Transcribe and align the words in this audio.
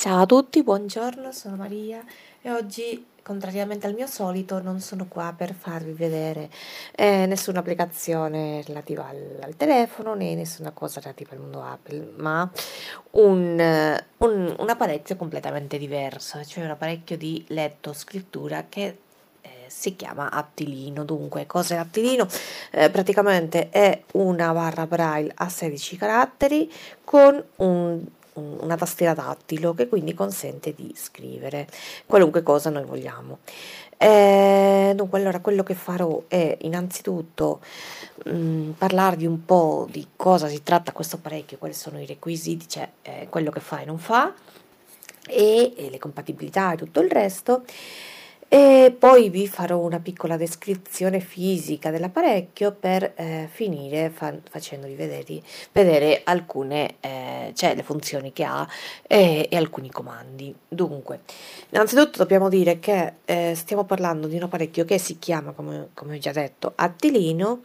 Ciao 0.00 0.22
a 0.22 0.24
tutti, 0.24 0.62
buongiorno, 0.62 1.30
sono 1.30 1.56
Maria 1.56 2.02
e 2.40 2.50
oggi, 2.50 3.04
contrariamente 3.22 3.86
al 3.86 3.92
mio 3.92 4.06
solito, 4.06 4.62
non 4.62 4.80
sono 4.80 5.04
qua 5.06 5.34
per 5.36 5.52
farvi 5.52 5.92
vedere 5.92 6.48
eh, 6.96 7.26
nessuna 7.26 7.58
applicazione 7.58 8.62
relativa 8.66 9.06
al, 9.06 9.40
al, 9.42 9.56
telefono 9.56 10.14
né 10.14 10.34
nessuna 10.34 10.70
cosa 10.70 11.00
relativa 11.00 11.34
al 11.34 11.40
mondo 11.40 11.62
Apple, 11.62 12.14
ma 12.16 12.50
un, 13.10 14.02
un, 14.16 14.56
un 14.58 14.68
apparecchio 14.70 15.16
completamente 15.16 15.76
diverso, 15.76 16.42
cioè 16.46 16.64
un 16.64 16.70
apparecchio 16.70 17.18
di 17.18 17.44
letto 17.48 17.92
scrittura 17.92 18.64
che 18.70 19.00
eh, 19.42 19.50
si 19.66 19.96
chiama 19.96 20.30
Attilino. 20.30 21.04
Dunque, 21.04 21.44
cos'è 21.44 21.76
Attilino? 21.76 22.26
Eh, 22.70 22.88
praticamente 22.88 23.68
è 23.68 24.02
una 24.12 24.50
barra 24.54 24.86
braille 24.86 25.32
a 25.34 25.50
16 25.50 25.96
caratteri 25.98 26.72
con 27.04 27.44
un 27.56 28.02
una 28.34 28.76
tastiera 28.76 29.14
tattilo 29.14 29.74
che 29.74 29.88
quindi 29.88 30.14
consente 30.14 30.74
di 30.74 30.92
scrivere 30.96 31.66
qualunque 32.06 32.42
cosa 32.42 32.70
noi 32.70 32.84
vogliamo. 32.84 33.38
Eh, 33.96 34.92
dunque, 34.96 35.18
allora 35.18 35.40
quello 35.40 35.62
che 35.62 35.74
farò 35.74 36.22
è 36.26 36.56
innanzitutto 36.62 37.60
mh, 38.24 38.30
mm, 38.32 38.70
parlarvi 38.70 39.26
un 39.26 39.44
po' 39.44 39.86
di 39.90 40.06
cosa 40.16 40.48
si 40.48 40.62
tratta 40.62 40.92
questo 40.92 41.16
apparecchio, 41.16 41.58
quali 41.58 41.74
sono 41.74 42.00
i 42.00 42.06
requisiti, 42.06 42.66
cioè 42.66 42.88
eh, 43.02 43.26
quello 43.28 43.50
che 43.50 43.60
fa 43.60 43.80
e 43.80 43.84
non 43.84 43.98
fa, 43.98 44.32
e, 45.26 45.74
e 45.76 45.90
le 45.90 45.98
compatibilità 45.98 46.72
e 46.72 46.76
tutto 46.76 47.00
il 47.00 47.10
resto 47.10 47.64
e 48.52 48.92
poi 48.98 49.30
vi 49.30 49.46
farò 49.46 49.78
una 49.78 50.00
piccola 50.00 50.36
descrizione 50.36 51.20
fisica 51.20 51.92
dell'apparecchio 51.92 52.72
per 52.72 53.12
eh, 53.14 53.48
finire 53.48 54.10
fa- 54.10 54.34
facendovi 54.50 54.94
vedere, 54.96 55.40
vedere 55.70 56.22
alcune 56.24 56.96
eh, 56.98 57.52
cioè 57.54 57.76
le 57.76 57.84
funzioni 57.84 58.32
che 58.32 58.42
ha 58.42 58.66
e, 59.06 59.46
e, 59.48 59.56
alcuni 59.56 59.88
comandi. 59.88 60.52
Dunque, 60.66 61.20
innanzitutto 61.68 62.18
dobbiamo 62.18 62.48
dire 62.48 62.80
che 62.80 63.12
eh, 63.24 63.52
stiamo 63.54 63.84
parlando 63.84 64.26
di 64.26 64.34
un 64.34 64.42
apparecchio 64.42 64.84
che 64.84 64.98
si 64.98 65.20
chiama, 65.20 65.52
come, 65.52 65.90
come 65.94 66.16
ho 66.16 66.18
già 66.18 66.32
detto, 66.32 66.72
Attilino 66.74 67.60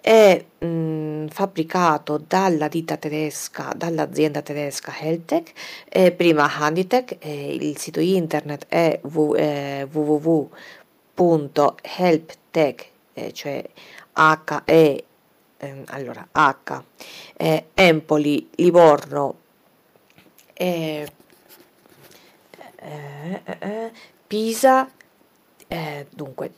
è 0.00 0.44
mh, 0.58 0.66
mm, 0.66 1.26
fabbricato 1.28 2.22
dalla 2.26 2.68
ditta 2.68 2.96
tedesca, 2.96 3.72
dall'azienda 3.76 4.42
tedesca 4.42 4.92
Heltec, 4.98 5.52
eh, 5.88 6.12
prima 6.12 6.50
Handitech, 6.52 7.16
eh, 7.20 7.54
il 7.54 7.76
sito 7.78 8.00
internet 8.00 8.66
è 8.68 8.98
w, 9.02 9.34
eh, 9.34 9.86
www.helptech, 9.90 10.48
eh, 13.14 13.32
cioè 13.32 13.62
H 14.12 14.62
E 14.64 15.04
ehm, 15.58 15.84
allora 15.88 16.26
H 16.32 16.82
Empoli 17.74 18.50
Livorno 18.56 19.38
eh, 20.54 21.10
eh, 22.76 23.92
Pisa 24.26 24.90
dunque 26.10 26.52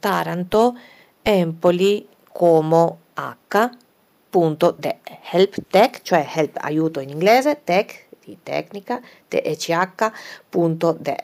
Taranto 0.00 0.76
Empoli 1.22 2.08
Como 2.32 2.98
H 3.14 3.70
punto 4.30 4.70
de, 4.70 4.98
help 5.32 5.56
tech, 5.68 6.02
cioè 6.02 6.24
help 6.34 6.56
aiuto 6.60 7.00
in 7.00 7.08
inglese, 7.10 7.62
tech 7.64 8.06
di 8.24 8.38
tecnica, 8.42 9.00
tech 9.28 10.12
punto 10.48 10.96
de. 10.98 11.16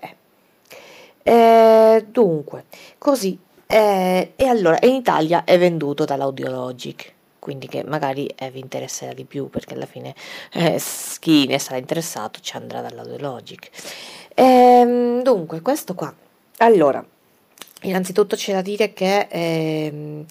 Eh, 1.22 2.06
dunque, 2.08 2.64
così, 2.98 3.38
eh, 3.66 4.33
e 4.36 4.47
allora, 4.47 4.78
in 4.83 4.94
Italia 4.94 5.44
è 5.44 5.58
venduto 5.58 6.05
dall'Audiologic, 6.05 7.14
quindi 7.38 7.69
che 7.69 7.84
magari 7.84 8.27
eh, 8.27 8.50
vi 8.50 8.60
interesserà 8.60 9.12
di 9.12 9.25
più, 9.25 9.48
perché 9.48 9.75
alla 9.75 9.86
fine 9.86 10.14
eh, 10.53 10.81
chi 11.20 11.47
ne 11.47 11.58
sarà 11.58 11.78
interessato 11.78 12.41
ci 12.41 12.56
andrà 12.56 12.81
dall'Audiologic. 12.81 13.70
Ehm, 14.34 15.22
dunque, 15.22 15.62
questo 15.62 15.94
qua, 15.94 16.12
allora, 16.59 17.04
Innanzitutto 17.86 18.36
c'è 18.36 18.52
da 18.52 18.62
dire 18.62 18.92
che 18.92 19.28
ehm, 19.30 20.24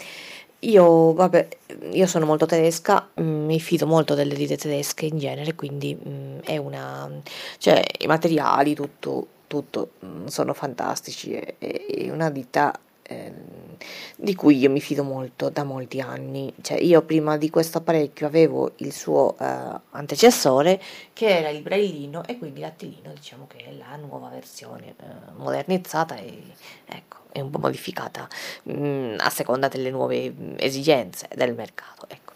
io, 0.60 1.14
vabbè, 1.14 1.48
io 1.92 2.08
sono 2.08 2.26
molto 2.26 2.46
tedesca, 2.46 3.10
mm, 3.20 3.46
mi 3.46 3.60
fido 3.60 3.88
molto 3.88 4.14
delle 4.14 4.36
ditte 4.36 4.58
tedesche 4.58 5.06
in 5.06 5.18
genere, 5.18 5.56
quindi 5.56 5.96
mh, 5.96 6.10
mm, 6.10 6.40
è 6.40 6.58
una, 6.58 7.10
cioè 7.58 7.82
i 8.00 8.08
materiali, 8.08 8.76
tutto, 8.76 9.28
tutto 9.48 9.92
mh, 10.00 10.08
mm, 10.08 10.26
sono 10.28 10.54
fantastici, 10.54 11.34
è, 11.34 11.56
è 11.58 12.10
una 12.10 12.30
ditta 12.30 12.78
eh, 13.04 13.32
di 14.16 14.36
cui 14.36 14.58
io 14.58 14.70
mi 14.70 14.82
fido 14.82 15.04
molto 15.04 15.50
da 15.50 15.64
molti 15.64 16.02
anni. 16.02 16.54
Cioè, 16.62 16.80
io 16.80 17.02
prima 17.02 17.38
di 17.38 17.50
questo 17.50 17.80
apparecchio 17.80 18.28
avevo 18.28 18.72
il 18.78 18.92
suo 18.92 19.36
eh, 19.40 19.46
antecessore 19.92 20.82
che 21.14 21.28
era 21.28 21.50
il 21.50 21.62
braillino 21.62 22.26
e 22.26 22.38
quindi 22.38 22.60
l'attilino 22.60 23.12
diciamo 23.14 23.48
che 23.48 23.58
è 23.58 23.72
la 23.74 23.96
nuova 23.96 24.30
versione 24.30 24.96
eh, 25.00 25.04
modernizzata 25.36 26.16
e 26.18 26.42
ecco, 26.86 27.18
è 27.32 27.40
un 27.40 27.50
po' 27.50 27.60
modificata 27.60 28.28
mh, 28.64 28.74
mm, 28.74 29.16
a 29.20 29.30
seconda 29.30 29.68
delle 29.68 29.90
nuove 29.90 30.34
esigenze 30.58 31.28
del 31.36 31.54
mercato. 31.54 32.06
Ecco. 32.08 32.34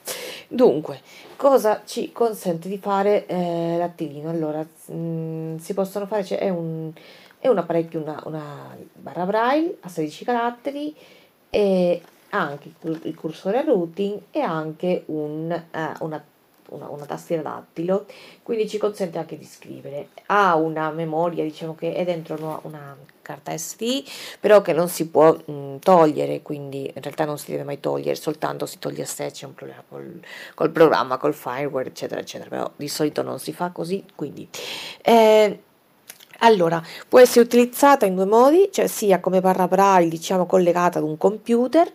Dunque, 0.48 1.02
cosa 1.36 1.84
ci 1.86 2.12
consente 2.12 2.68
di 2.68 2.78
fare 2.80 3.26
eh, 3.28 3.76
l'attilino? 3.78 4.30
Allora, 4.30 4.60
mh, 4.60 4.94
mm, 4.94 5.56
si 5.58 5.74
possono 5.74 6.06
fare, 6.08 6.26
cioè 6.26 6.40
è 6.40 6.50
un 6.50 6.92
è 7.40 7.48
un 7.48 7.58
apparecchio, 7.58 8.02
una, 8.02 8.22
una 8.26 8.78
barra 8.94 9.26
braille 9.26 9.78
a 9.82 9.88
16 9.88 10.26
caratteri 10.26 10.94
e 11.50 12.02
anche 12.30 12.72
il 12.82 13.16
cursore 13.16 13.60
a 13.60 13.62
routing 13.62 14.22
e 14.32 14.40
anche 14.42 15.04
un, 15.08 15.50
uh, 15.50 16.04
una, 16.04 16.24
una, 16.70 16.90
una, 16.90 17.06
tastiera 17.06 17.42
dattilo, 17.42 18.06
quindi 18.44 18.68
ci 18.70 18.78
consente 18.78 19.18
anche 19.18 19.38
di 19.38 19.46
scrivere. 19.46 20.10
Ha 20.28 20.56
una 20.56 20.92
memoria, 20.92 21.44
diciamo 21.44 21.76
che 21.76 21.94
è 21.94 22.04
dentro 22.06 22.36
una, 22.40 22.60
una 22.64 22.98
carta 23.22 23.56
SD, 23.56 24.04
però 24.40 24.62
che 24.62 24.74
non 24.74 24.90
si 24.90 25.08
può 25.08 25.34
mh, 25.34 25.78
togliere, 25.80 26.42
quindi 26.42 26.92
in 26.94 27.02
realtà 27.02 27.26
non 27.26 27.38
si 27.38 27.52
deve 27.52 27.64
mai 27.64 27.80
togliere, 27.80 28.16
soltanto 28.16 28.66
si 28.66 28.80
toglie 28.80 29.06
se 29.06 29.32
c'è 29.32 29.46
un 29.46 29.54
problema 29.54 29.84
col, 29.88 30.20
col 30.54 30.72
programma, 30.72 31.18
col 31.18 31.34
fireware, 31.34 31.90
eccetera, 31.90 32.22
eccetera, 32.22 32.50
però 32.50 32.72
di 32.76 32.88
solito 32.88 33.22
non 33.22 33.40
si 33.40 33.54
fa 33.54 33.70
così, 33.70 34.04
quindi... 34.16 34.48
Eh, 35.02 35.64
allora, 36.40 36.82
può 37.08 37.20
essere 37.20 37.42
utilizzata 37.42 38.06
in 38.06 38.16
due 38.16 38.26
modi, 38.26 38.70
cioè 38.72 38.88
sia 38.88 39.20
come 39.20 39.42
barra 39.42 39.68
braille, 39.68 40.10
diciamo 40.10 40.46
collegata 40.46 41.00
ad 41.00 41.06
un 41.06 41.18
computer, 41.18 41.92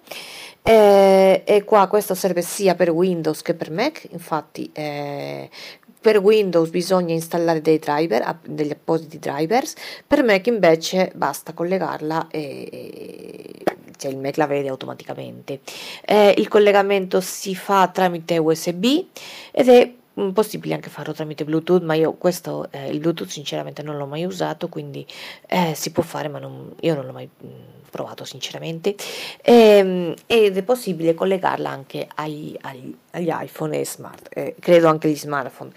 eh, 0.62 1.42
e 1.44 1.64
qua 1.64 1.86
questo 1.88 2.14
serve 2.14 2.42
sia 2.42 2.74
per 2.74 2.90
Windows 2.90 3.42
che 3.42 3.54
per 3.54 3.70
Mac, 3.70 4.06
infatti 4.10 4.70
eh, 4.72 5.50
per 6.00 6.18
Windows 6.18 6.68
bisogna 6.68 7.14
installare 7.14 7.62
dei 7.62 7.78
driver, 7.78 8.38
degli 8.46 8.70
appositi 8.70 9.18
drivers, 9.18 9.74
per 10.06 10.22
Mac 10.22 10.46
invece 10.46 11.10
basta 11.14 11.54
collegarla 11.54 12.28
e, 12.30 13.50
cioè 13.96 14.10
il 14.10 14.18
Mac 14.18 14.36
la 14.36 14.46
vede 14.46 14.68
automaticamente. 14.68 15.60
Eh, 16.04 16.34
il 16.36 16.48
collegamento 16.48 17.22
si 17.22 17.54
fa 17.54 17.88
tramite 17.88 18.36
USB 18.36 18.84
ed 19.50 19.68
è 19.68 19.92
possibile 20.32 20.74
anche 20.74 20.90
farlo 20.90 21.12
tramite 21.12 21.44
Bluetooth, 21.44 21.82
ma 21.82 21.94
io 21.94 22.12
questo, 22.12 22.68
eh, 22.70 22.88
il 22.88 23.00
Bluetooth 23.00 23.28
sinceramente 23.28 23.82
non 23.82 23.96
l'ho 23.96 24.06
mai 24.06 24.24
usato, 24.24 24.68
quindi 24.68 25.06
eh, 25.46 25.74
si 25.74 25.90
può 25.90 26.02
fare, 26.02 26.28
ma 26.28 26.38
non, 26.38 26.72
io 26.80 26.94
non 26.94 27.06
l'ho 27.06 27.12
mai 27.12 27.28
mh, 27.28 27.46
provato 27.90 28.24
sinceramente. 28.24 28.94
E, 29.42 29.52
ehm, 29.52 30.14
ed 30.26 30.56
è 30.56 30.62
possibile 30.62 31.14
collegarla 31.14 31.68
anche 31.68 32.08
ai, 32.14 32.56
ai, 32.62 32.96
agli 33.10 33.30
iPhone 33.30 33.78
e 33.78 33.84
smart, 33.84 34.28
eh, 34.30 34.54
credo 34.58 34.88
anche 34.88 35.08
agli 35.08 35.16
smartphone. 35.16 35.70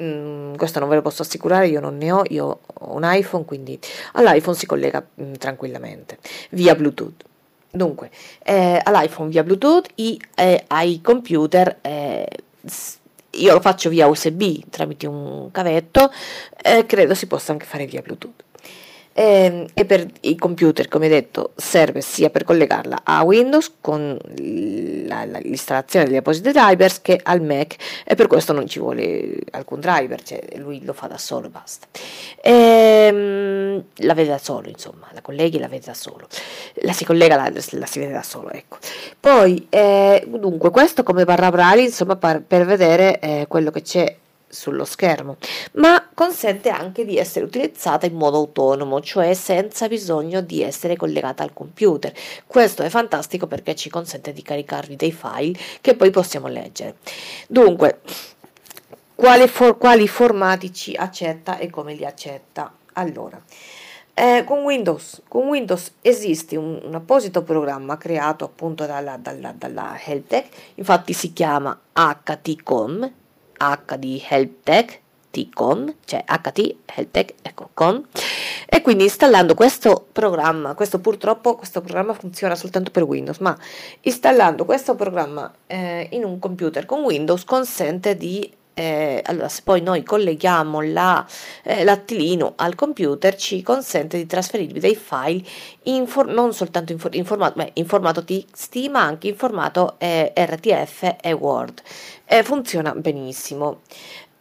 Mm, 0.00 0.54
questo 0.54 0.80
non 0.80 0.88
ve 0.88 0.96
lo 0.96 1.02
posso 1.02 1.22
assicurare, 1.22 1.68
io 1.68 1.80
non 1.80 1.96
ne 1.96 2.12
ho, 2.12 2.22
io 2.28 2.60
ho 2.64 2.94
un 2.94 3.02
iPhone, 3.04 3.44
quindi 3.44 3.78
all'iPhone 4.12 4.56
si 4.56 4.66
collega 4.66 5.04
mh, 5.14 5.32
tranquillamente 5.34 6.18
via 6.50 6.74
Bluetooth. 6.74 7.24
Dunque, 7.70 8.10
eh, 8.44 8.80
all'iPhone 8.82 9.30
via 9.30 9.42
Bluetooth 9.42 9.88
e 9.96 10.16
eh, 10.36 10.64
ai 10.68 11.00
computer 11.00 11.78
eh, 11.80 12.28
io 13.36 13.52
lo 13.52 13.60
faccio 13.60 13.88
via 13.88 14.06
USB 14.06 14.60
tramite 14.70 15.06
un 15.06 15.50
cavetto, 15.50 16.10
eh, 16.62 16.86
credo 16.86 17.14
si 17.14 17.26
possa 17.26 17.52
anche 17.52 17.66
fare 17.66 17.86
via 17.86 18.02
Bluetooth. 18.02 18.43
E, 19.14 19.22
ehm, 19.22 19.66
e, 19.72 19.84
per 19.84 20.06
i 20.22 20.36
computer, 20.36 20.88
come 20.88 21.08
detto, 21.08 21.52
serve 21.54 22.00
sia 22.00 22.30
per 22.30 22.42
collegarla 22.44 23.02
a 23.04 23.22
Windows 23.22 23.74
con 23.80 24.18
la, 25.06 25.24
la, 25.24 25.38
l'installazione 25.38 26.06
degli 26.06 26.16
appositi 26.16 26.50
drivers 26.50 27.00
che 27.00 27.20
al 27.22 27.40
Mac 27.40 27.76
e 28.04 28.16
per 28.16 28.26
questo 28.26 28.52
non 28.52 28.66
ci 28.66 28.80
vuole 28.80 29.36
alcun 29.52 29.78
driver, 29.80 30.20
cioè 30.22 30.40
lui 30.56 30.84
lo 30.84 30.92
fa 30.92 31.06
da 31.06 31.18
solo 31.18 31.46
e 31.46 31.50
basta. 31.50 31.86
E, 32.42 32.50
ehm, 32.52 33.84
la 33.98 34.14
vede 34.14 34.30
da 34.30 34.38
solo, 34.38 34.68
insomma, 34.68 35.08
la 35.12 35.22
colleghi 35.22 35.56
e 35.58 35.60
la 35.60 35.68
vede 35.68 35.86
da 35.86 35.94
solo, 35.94 36.26
la 36.82 36.92
si 36.92 37.04
collega, 37.04 37.36
la, 37.36 37.50
la 37.52 37.86
si 37.86 37.98
vede 38.00 38.12
da 38.12 38.22
solo, 38.22 38.50
ecco. 38.50 38.78
Poi, 39.20 39.66
eh, 39.70 40.24
dunque, 40.26 40.70
questo 40.70 41.04
come 41.04 41.24
barra 41.24 41.50
braille, 41.50 41.82
insomma, 41.82 42.16
per, 42.16 42.42
per 42.42 42.66
vedere 42.66 43.20
eh, 43.20 43.44
quello 43.48 43.70
che 43.70 43.82
c'è 43.82 44.16
sullo 44.54 44.84
schermo, 44.84 45.36
ma 45.72 46.08
consente 46.14 46.70
anche 46.70 47.04
di 47.04 47.18
essere 47.18 47.44
utilizzata 47.44 48.06
in 48.06 48.14
modo 48.14 48.38
autonomo, 48.38 49.00
cioè 49.00 49.34
senza 49.34 49.88
bisogno 49.88 50.40
di 50.40 50.62
essere 50.62 50.96
collegata 50.96 51.42
al 51.42 51.52
computer. 51.52 52.12
Questo 52.46 52.82
è 52.82 52.88
fantastico 52.88 53.46
perché 53.46 53.74
ci 53.74 53.90
consente 53.90 54.32
di 54.32 54.42
caricarvi 54.42 54.96
dei 54.96 55.12
file 55.12 55.58
che 55.80 55.94
poi 55.94 56.10
possiamo 56.10 56.48
leggere. 56.48 56.96
Dunque, 57.48 58.00
quali, 59.14 59.46
for, 59.48 59.78
quali 59.78 60.08
formati 60.08 60.72
ci 60.72 60.94
accetta 60.94 61.58
e 61.58 61.70
come 61.70 61.94
li 61.94 62.04
accetta. 62.04 62.72
Allora, 62.94 63.40
eh, 64.16 64.44
con, 64.44 64.62
Windows, 64.62 65.22
con, 65.26 65.48
Windows, 65.48 65.94
esiste 66.00 66.56
un, 66.56 66.80
un, 66.84 66.94
apposito 66.94 67.42
programma 67.42 67.96
creato 67.96 68.44
appunto 68.44 68.86
dalla, 68.86 69.16
dalla, 69.16 69.52
dalla 69.56 69.98
Helptech, 70.00 70.74
infatti 70.76 71.12
si 71.12 71.32
chiama 71.32 71.76
HTCOM, 71.92 73.12
H 73.56 73.96
di 73.96 74.22
Helptech, 74.28 75.00
T-Com, 75.30 75.94
cioè 76.04 76.24
HT 76.26 76.76
Helptech, 76.84 77.34
ecco, 77.42 77.70
com, 77.74 78.04
e 78.66 78.80
quindi 78.82 79.04
installando 79.04 79.54
questo 79.54 80.06
programma, 80.12 80.74
questo 80.74 81.00
purtroppo 81.00 81.56
questo 81.56 81.80
programma 81.80 82.14
funziona 82.14 82.54
soltanto 82.54 82.90
per 82.90 83.02
Windows, 83.02 83.38
ma 83.38 83.56
installando 84.02 84.64
questo 84.64 84.94
programma 84.94 85.52
eh, 85.66 86.08
in 86.12 86.24
un 86.24 86.38
computer 86.38 86.86
con 86.86 87.02
Windows 87.02 87.44
consente 87.44 88.16
di 88.16 88.50
eh, 88.74 89.22
allora 89.24 89.48
se 89.48 89.62
poi 89.64 89.80
noi 89.80 90.02
colleghiamo 90.02 90.80
la, 90.82 91.24
eh, 91.62 91.84
l'attilino 91.84 92.54
al 92.56 92.74
computer 92.74 93.36
ci 93.36 93.62
consente 93.62 94.16
di 94.16 94.26
trasferirvi 94.26 94.80
dei 94.80 94.96
file 94.96 95.42
in 95.84 96.06
for- 96.06 96.26
non 96.26 96.52
soltanto 96.52 96.92
in, 96.92 96.98
for- 96.98 97.14
in, 97.14 97.24
formato, 97.24 97.54
beh, 97.56 97.70
in, 97.74 97.86
formato, 97.86 98.24
TXT 98.24 98.88
ma 98.88 99.02
anche 99.02 99.28
in 99.28 99.36
formato 99.36 99.94
eh, 99.98 100.32
RTF 100.36 101.16
e 101.20 101.32
Word. 101.32 101.82
Funziona 102.42 102.92
benissimo 102.94 103.82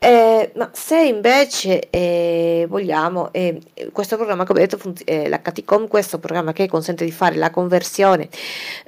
eh, 0.03 0.51
ma 0.55 0.69
se 0.73 1.01
invece 1.01 1.89
eh, 1.89 2.65
vogliamo, 2.67 3.31
eh, 3.31 3.61
questo 3.93 4.17
programma 4.17 4.43
come 4.43 4.59
detto, 4.59 4.77
funz- 4.77 5.01
eh, 5.05 5.29
l'HTCOM, 5.29 5.87
questo 5.87 6.19
programma 6.19 6.51
che 6.51 6.67
consente 6.67 7.05
di 7.05 7.11
fare 7.11 7.35
la 7.35 7.49
conversione, 7.51 8.27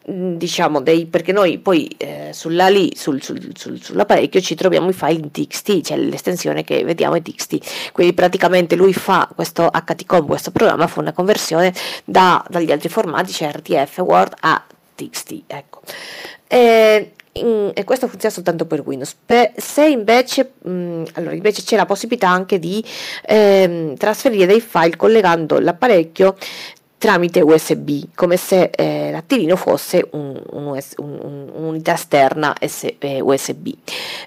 mh, 0.07 0.11
mm, 0.13 0.35
diciamo, 0.35 0.81
dei, 0.81 1.05
perché 1.05 1.31
noi 1.31 1.57
poi 1.59 1.87
eh, 1.97 2.31
sulla 2.33 2.67
lì, 2.67 2.91
sul, 2.97 3.23
sul, 3.23 3.51
sul, 3.55 3.81
sull'apparecchio 3.81 4.41
ci 4.41 4.55
troviamo 4.55 4.89
i 4.89 4.93
file 4.93 5.21
in 5.21 5.31
TXT, 5.31 5.81
cioè 5.83 5.97
l'estensione 5.97 6.65
che 6.65 6.83
vediamo 6.83 7.15
è 7.15 7.21
TXT, 7.21 7.91
quindi 7.93 8.13
praticamente 8.13 8.75
lui 8.75 8.93
fa 8.93 9.29
questo 9.33 9.69
HTCOM, 9.71 10.27
questo 10.27 10.51
programma 10.51 10.85
fa 10.87 10.99
una 10.99 11.13
conversione 11.13 11.73
da, 12.03 12.45
dagli 12.49 12.73
altri 12.73 12.89
formati, 12.89 13.31
cioè 13.31 13.53
RTF, 13.53 13.99
Word 13.99 14.33
a 14.41 14.61
TXT, 14.95 15.43
ecco. 15.47 15.79
Eh, 17.35 17.39
in, 17.39 17.71
e 17.73 17.83
questo 17.83 18.07
funziona 18.07 18.33
soltanto 18.33 18.65
per 18.65 18.81
Windows. 18.81 19.15
Per, 19.25 19.51
se 19.55 19.85
invece, 19.85 20.53
mh, 20.61 21.03
allora 21.13 21.33
invece 21.33 21.63
c'è 21.63 21.75
la 21.75 21.85
possibilità 21.85 22.29
anche 22.29 22.59
di 22.59 22.83
ehm, 23.25 23.95
trasferire 23.95 24.45
dei 24.45 24.61
file 24.61 24.95
collegando 24.95 25.59
l'apparecchio 25.59 26.35
tramite 26.97 27.41
USB, 27.41 28.05
come 28.15 28.37
se 28.37 28.71
eh, 28.73 29.11
l'attivino 29.11 29.55
fosse 29.57 30.07
un, 30.11 30.41
un 30.51 30.65
US, 30.67 30.93
un, 30.97 31.49
un'unità 31.53 31.93
esterna 31.93 32.55
USB. 33.19 33.67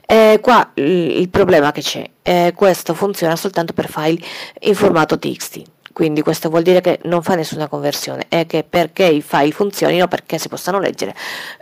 Eh, 0.06 0.38
qua 0.40 0.70
il, 0.74 1.18
il, 1.18 1.28
problema 1.28 1.72
che 1.72 1.80
c'è, 1.80 2.08
eh, 2.22 2.52
questo 2.54 2.94
funziona 2.94 3.34
soltanto 3.36 3.72
per 3.72 3.88
file 3.88 4.24
in 4.60 4.74
formato 4.74 5.18
TXT 5.18 5.62
quindi 5.98 6.22
questo 6.22 6.48
vuol 6.48 6.62
dire 6.62 6.80
che 6.80 7.00
non 7.06 7.24
fa 7.24 7.34
nessuna 7.34 7.66
conversione 7.66 8.26
e 8.28 8.46
che 8.46 8.62
perché 8.62 9.02
i 9.02 9.20
file 9.20 9.50
funzionino, 9.50 10.06
perché 10.06 10.38
si 10.38 10.46
possano 10.46 10.78
leggere 10.78 11.12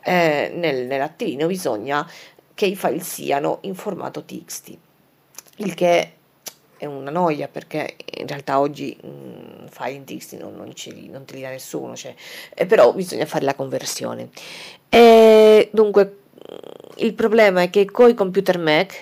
eh, 0.05 0.53
nel, 0.55 0.85
nell'attivino 0.85 1.47
bisogna 1.47 2.07
che 2.53 2.67
i 2.67 2.77
file 2.77 3.01
siano 3.01 3.61
in 3.63 3.75
formato 3.75 4.25
TXT, 4.25 4.77
il 5.57 5.73
che 5.73 6.13
è 6.77 6.85
una 6.85 7.11
noia 7.11 7.49
perché 7.49 7.97
in 8.19 8.27
realtà 8.27 8.61
oggi 8.61 8.95
mh, 9.01 9.09
mm, 9.09 9.67
file 9.71 9.93
in 9.93 10.05
TXT 10.05 10.33
non, 10.35 10.55
non, 10.55 10.71
li, 10.85 11.09
non, 11.09 11.25
te 11.25 11.35
li 11.37 11.41
dà 11.41 11.49
nessuno, 11.49 11.97
cioè, 11.97 12.15
eh, 12.53 12.67
però 12.67 12.93
bisogna 12.93 13.25
fare 13.25 13.47
la 13.47 13.55
conversione. 13.55 14.29
E 14.91 15.71
dunque 15.73 16.19
il 16.97 17.15
problema 17.15 17.63
è 17.63 17.71
che 17.71 17.87
con 17.87 18.11
i 18.11 18.15
computer 18.15 18.59
Mac, 18.59 18.95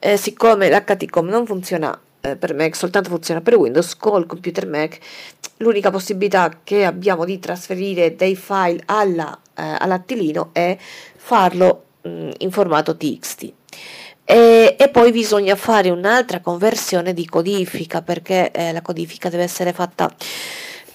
eh, 0.00 0.16
siccome 0.16 0.70
l'HTCOM 0.70 1.28
non 1.28 1.44
funziona 1.44 2.00
eh, 2.20 2.36
per 2.36 2.54
Mac, 2.54 2.76
soltanto 2.76 3.10
funziona 3.10 3.40
per 3.40 3.56
Windows, 3.56 3.96
col 3.96 4.26
computer 4.26 4.66
Mac 4.66 4.98
l'unica 5.58 5.90
possibilità 5.90 6.60
che 6.62 6.84
abbiamo 6.84 7.24
di 7.24 7.38
trasferire 7.38 8.16
dei 8.16 8.36
file 8.36 8.82
alla, 8.86 9.38
eh, 9.54 9.76
all'attilino 9.78 10.50
è 10.52 10.76
farlo 11.16 11.84
mh, 12.02 12.08
mm, 12.08 12.30
in 12.38 12.50
formato 12.50 12.96
TXT. 12.96 13.52
E, 14.24 14.76
e, 14.78 14.88
poi 14.90 15.10
bisogna 15.10 15.56
fare 15.56 15.90
un'altra 15.90 16.40
conversione 16.40 17.12
di 17.12 17.26
codifica 17.26 18.00
perché 18.00 18.52
eh, 18.52 18.72
la 18.72 18.80
codifica 18.80 19.28
deve 19.28 19.42
essere 19.42 19.72
fatta 19.72 20.14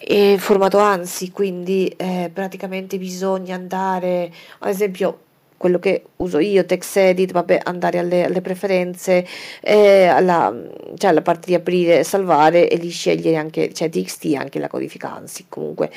in 0.07 0.39
formato 0.39 0.77
ANSI, 0.77 1.31
quindi 1.31 1.87
eh, 1.97 2.29
praticamente 2.31 2.97
bisogna 2.97 3.55
andare, 3.55 4.31
ad 4.59 4.69
esempio 4.69 5.24
quello 5.57 5.79
che 5.79 6.03
uso 6.17 6.39
io, 6.39 6.65
TextEdit, 6.65 7.31
vabbè, 7.31 7.61
andare 7.63 7.99
alle, 7.99 8.25
alle 8.25 8.41
preferenze, 8.41 9.25
eh, 9.61 10.05
alla, 10.05 10.53
cioè 10.97 11.09
alla 11.09 11.21
parte 11.21 11.47
di 11.47 11.53
aprire 11.53 11.99
e 11.99 12.03
salvare 12.03 12.69
e 12.69 12.75
lì 12.77 12.89
scegliere 12.89 13.37
anche, 13.37 13.73
cioè 13.73 13.89
TXT 13.89 14.35
anche 14.37 14.59
la 14.59 14.67
codificanza, 14.67 15.43
comunque, 15.49 15.91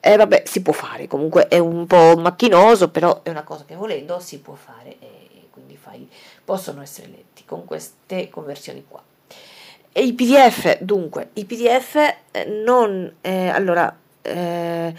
eh, 0.00 0.16
vabbè, 0.16 0.42
si 0.46 0.62
può 0.62 0.72
fare, 0.72 1.06
comunque 1.06 1.48
è 1.48 1.58
un 1.58 1.86
po' 1.86 2.16
macchinoso, 2.16 2.90
però 2.90 3.22
è 3.22 3.30
una 3.30 3.44
cosa 3.44 3.64
che 3.66 3.74
volendo 3.74 4.18
si 4.20 4.40
può 4.40 4.54
fare 4.54 4.96
e 4.98 5.48
quindi 5.50 5.74
i 5.74 5.78
file 5.78 6.06
possono 6.44 6.82
essere 6.82 7.08
letti 7.08 7.44
con 7.44 7.64
queste 7.64 8.28
conversioni 8.28 8.84
qua. 8.88 9.02
E 9.94 10.04
i 10.04 10.14
PDF, 10.14 10.78
dunque, 10.80 11.28
i 11.34 11.44
PDF 11.44 11.96
eh, 12.30 12.46
non, 12.46 13.12
eh, 13.20 13.48
allora, 13.48 13.94
eh, 14.22 14.94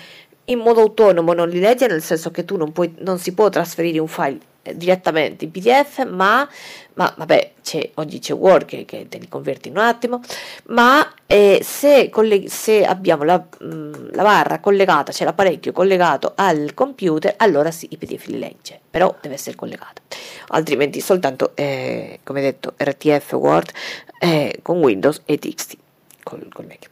in 0.45 0.60
modo 0.60 0.81
autonomo 0.81 1.34
non 1.34 1.50
li 1.50 1.60
legge, 1.60 1.88
nel 1.88 2.01
senso 2.01 2.31
che 2.31 2.45
tu 2.45 2.57
non, 2.57 2.72
puoi, 2.72 2.94
non 3.00 3.18
si 3.19 3.34
può 3.34 3.50
trasferire 3.50 4.00
un 4.00 4.07
file 4.07 4.40
eh, 4.63 4.75
direttamente 4.75 5.45
in 5.45 5.51
PDF, 5.51 6.06
ma, 6.06 6.48
ma 6.95 7.13
vabbè, 7.18 7.51
c'è, 7.62 7.92
oggi 7.95 8.19
c'è 8.19 8.34
Word 8.34 8.66
che, 8.66 8.86
che, 8.86 9.07
te 9.10 9.18
li 9.18 9.28
converti 9.28 9.69
in 9.69 9.78
un 9.78 9.84
attimo, 9.84 10.22
ma 10.68 11.13
eh, 11.25 11.60
se, 11.63 12.10
colleg- 12.10 12.48
se, 12.48 12.86
abbiamo 12.86 13.24
la, 13.24 13.38
mh, 13.38 13.66
mm, 13.66 13.94
la, 14.12 14.24
barra 14.24 14.60
collegata, 14.60 15.12
cioè 15.12 15.25
l'apparecchio 15.25 15.72
collegato 15.72 16.34
al 16.36 16.74
computer, 16.74 17.34
allora 17.38 17.72
sì, 17.72 17.88
i 17.92 17.98
PDF 17.98 18.28
li 18.28 18.39
legge, 18.39 18.80
però 18.89 19.16
deve 19.22 19.36
essere 19.36 19.56
collegato, 19.56 20.01
altrimenti 20.48 21.00
soltanto, 21.00 21.51
eh, 21.56 22.19
come 22.24 22.42
detto, 22.42 22.74
RTF 22.78 23.34
Word 23.34 23.72
eh, 24.19 24.60
con 24.62 24.80
Windows 24.80 25.22
e 25.25 25.38
TXT 25.38 25.78
col, 26.24 26.48
col 26.51 26.66
Mac 26.66 26.89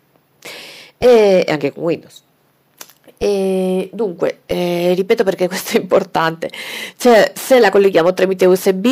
e 0.97 1.45
anche 1.47 1.71
con 1.71 1.83
Windows. 1.83 2.24
E 3.23 3.88
dunque, 3.94 4.39
eh, 4.47 4.94
ripeto 4.95 5.23
perché 5.23 5.45
questo 5.47 5.77
è 5.77 5.79
importante, 5.79 6.50
cioè 6.97 7.31
se 7.35 7.59
la 7.59 7.69
colleghiamo 7.69 8.15
tramite 8.15 8.47
USB 8.47 8.88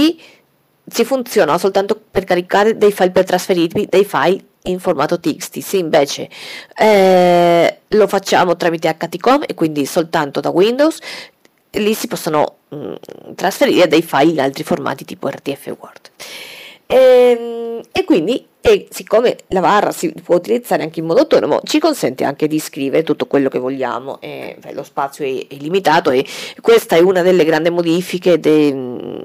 ci 0.88 1.04
funziona 1.04 1.58
soltanto 1.58 2.00
per 2.12 2.26
caricare 2.26 2.78
dei 2.78 2.92
file 2.92 3.10
per 3.10 3.26
trasferirvi 3.26 3.88
dei 3.90 4.06
file 4.06 4.40
in 4.66 4.80
formato 4.80 5.20
TXT, 5.20 5.58
se 5.62 5.78
invece 5.78 6.30
eh, 6.78 7.80
lo 7.88 8.08
facciamo 8.08 8.56
tramite 8.56 8.96
HTCOM 8.96 9.46
e 9.48 9.56
quindi 9.56 9.88
soltanto 9.88 10.42
da 10.42 10.50
Windows, 10.50 11.00
lì 11.72 11.96
si 11.96 12.06
possono 12.06 12.58
mh, 12.70 12.78
mm, 12.78 12.94
trasferire 13.34 13.88
dei 13.88 14.04
file 14.04 14.34
in 14.34 14.42
altri 14.42 14.64
formati 14.64 15.06
tipo 15.06 15.28
RTF 15.28 15.76
Word. 15.80 16.12
E, 16.92 16.96
ehm, 16.96 17.82
e 17.92 18.04
quindi 18.04 18.48
e 18.62 18.88
siccome 18.90 19.38
la 19.48 19.62
barra 19.62 19.92
si 19.92 20.14
può 20.22 20.36
utilizzare 20.36 20.84
anche 20.84 21.00
in 21.00 21.06
modo 21.06 21.22
autonomo 21.22 21.62
ci 21.64 21.80
consente 21.80 22.26
anche 22.26 22.46
di 22.48 22.60
scrivere 22.60 23.04
tutto 23.04 23.26
quello 23.26 23.48
che 23.48 23.58
vogliamo 23.58 24.20
e, 24.20 24.58
beh, 24.60 24.74
lo 24.74 24.84
spazio 24.84 25.24
è, 25.24 25.48
è, 25.48 25.56
limitato 25.56 26.10
e 26.10 26.26
questa 26.60 26.98
è 26.98 27.00
una 27.00 27.22
delle 27.22 27.46
grandi 27.46 27.70
modifiche 27.70 28.38
dei, 28.38 28.74
mm, 28.74 29.20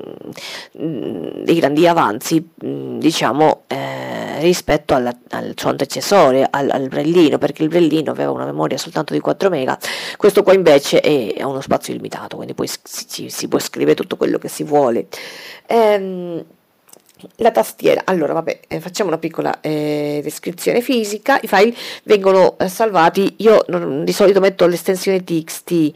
dei 1.42 1.54
grandi 1.56 1.88
avanzi 1.88 2.48
mm, 2.64 2.98
diciamo 3.00 3.62
eh, 3.66 4.38
rispetto 4.38 4.94
alla, 4.94 5.12
al 5.30 5.54
suo 5.56 5.70
antecessore 5.70 6.46
al, 6.48 6.70
al 6.70 6.86
brellino 6.86 7.36
perché 7.36 7.64
il 7.64 7.70
brellino 7.70 8.12
aveva 8.12 8.30
una 8.30 8.44
memoria 8.44 8.78
soltanto 8.78 9.14
di 9.14 9.20
4 9.20 9.48
mega 9.50 9.76
questo 10.16 10.44
qua 10.44 10.52
invece 10.54 11.00
è, 11.00 11.34
ha 11.40 11.48
uno 11.48 11.60
spazio 11.60 11.92
limitato 11.92 12.36
quindi 12.36 12.54
poi 12.54 12.68
si, 12.68 13.28
si, 13.28 13.48
può 13.48 13.58
scrivere 13.58 13.96
tutto 13.96 14.16
quello 14.16 14.38
che 14.38 14.48
si 14.48 14.62
vuole. 14.62 15.06
Ehm, 15.66 16.44
la 17.36 17.50
tastiera, 17.50 18.02
allora 18.04 18.32
vabbè, 18.32 18.60
eh, 18.68 18.80
facciamo 18.80 19.08
una 19.10 19.18
piccola 19.18 19.60
eh, 19.60 20.20
descrizione 20.22 20.80
fisica, 20.80 21.38
i 21.40 21.46
file 21.46 21.74
vengono 22.04 22.56
eh, 22.58 22.68
salvati, 22.68 23.34
io 23.38 23.64
non, 23.68 24.04
di 24.04 24.12
solito 24.12 24.40
metto 24.40 24.66
l'estensione 24.66 25.22
txt, 25.22 25.92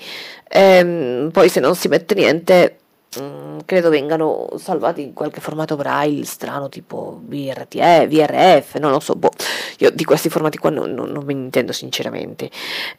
ehm, 0.49 1.30
poi 1.32 1.49
se 1.49 1.61
non 1.61 1.75
si 1.75 1.88
mette 1.88 2.14
niente 2.14 2.78
mm, 3.20 3.58
credo 3.64 3.90
vengano 3.90 4.49
salvati 4.56 5.02
in 5.02 5.12
qualche 5.12 5.40
formato 5.40 5.76
braille 5.76 6.25
strano 6.25 6.68
tipo 6.68 7.20
VRTE, 7.25 8.06
VRF, 8.08 8.76
non 8.76 8.90
lo 8.90 9.00
so, 9.00 9.14
boh, 9.14 9.30
io 9.78 9.90
di 9.90 10.04
questi 10.04 10.28
formati 10.28 10.58
qua 10.58 10.70
non, 10.70 10.92
non, 10.92 11.11
non 11.11 11.25
me 11.25 11.32
intendo 11.32 11.73
sinceramente. 11.73 12.50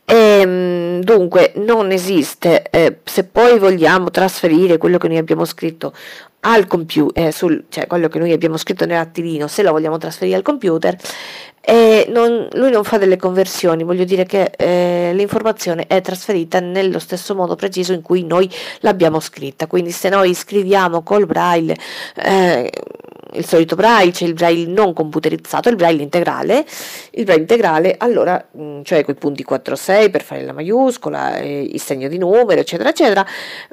Ehm, 0.05 0.88
dunque 1.01 1.53
non 1.55 1.91
esiste, 1.91 2.63
eh, 2.69 2.99
se 3.03 3.23
poi 3.23 3.59
vogliamo 3.59 4.11
trasferire 4.11 4.77
quello 4.77 4.97
che 4.97 5.07
noi 5.07 5.17
abbiamo 5.17 5.45
scritto 5.45 5.93
al 6.41 6.67
computer, 6.67 7.27
eh, 7.27 7.31
sul, 7.31 7.65
cioè 7.69 7.87
quello 7.87 8.07
che 8.07 8.19
noi 8.19 8.31
abbiamo 8.31 8.57
scritto 8.57 8.85
nell'attivino, 8.85 9.47
se 9.47 9.61
lo 9.63 9.71
vogliamo 9.71 9.97
trasferire 9.97 10.37
al 10.37 10.43
computer, 10.43 10.95
eh, 11.61 12.07
non, 12.09 12.47
lui 12.53 12.71
non 12.71 12.83
fa 12.83 12.97
delle 12.97 13.17
conversioni, 13.17 13.83
voglio 13.83 14.05
dire 14.05 14.25
che 14.25 14.51
eh, 14.57 15.11
l'informazione 15.13 15.85
è 15.87 16.01
trasferita 16.01 16.59
nello 16.59 16.99
stesso 16.99 17.35
modo 17.35 17.55
preciso 17.55 17.93
in 17.93 18.01
cui 18.01 18.23
noi 18.23 18.49
l'abbiamo 18.79 19.19
scritta, 19.19 19.67
quindi 19.67 19.91
se 19.91 20.09
noi 20.09 20.33
scriviamo 20.33 21.03
col 21.03 21.25
braille, 21.25 21.75
eh, 22.15 22.71
il 23.33 23.45
solito 23.45 23.75
braille, 23.75 24.11
c'è 24.11 24.25
il 24.25 24.33
braille 24.33 24.65
non 24.65 24.93
computerizzato, 24.93 25.69
il 25.69 25.75
braille 25.75 26.01
integrale, 26.01 26.65
il 27.11 27.23
braille 27.23 27.41
integrale 27.41 27.95
allora, 27.97 28.43
mh, 28.51 28.81
cioè 28.83 29.03
con 29.03 29.13
i 29.13 29.17
punti 29.17 29.45
4-6 29.47 30.09
per 30.09 30.23
fare 30.23 30.43
la 30.43 30.53
maiuscola, 30.53 31.37
eh, 31.37 31.61
il 31.61 31.81
segno 31.81 32.07
di 32.07 32.17
numero, 32.17 32.59
eccetera, 32.59 32.89
eccetera, 32.89 33.25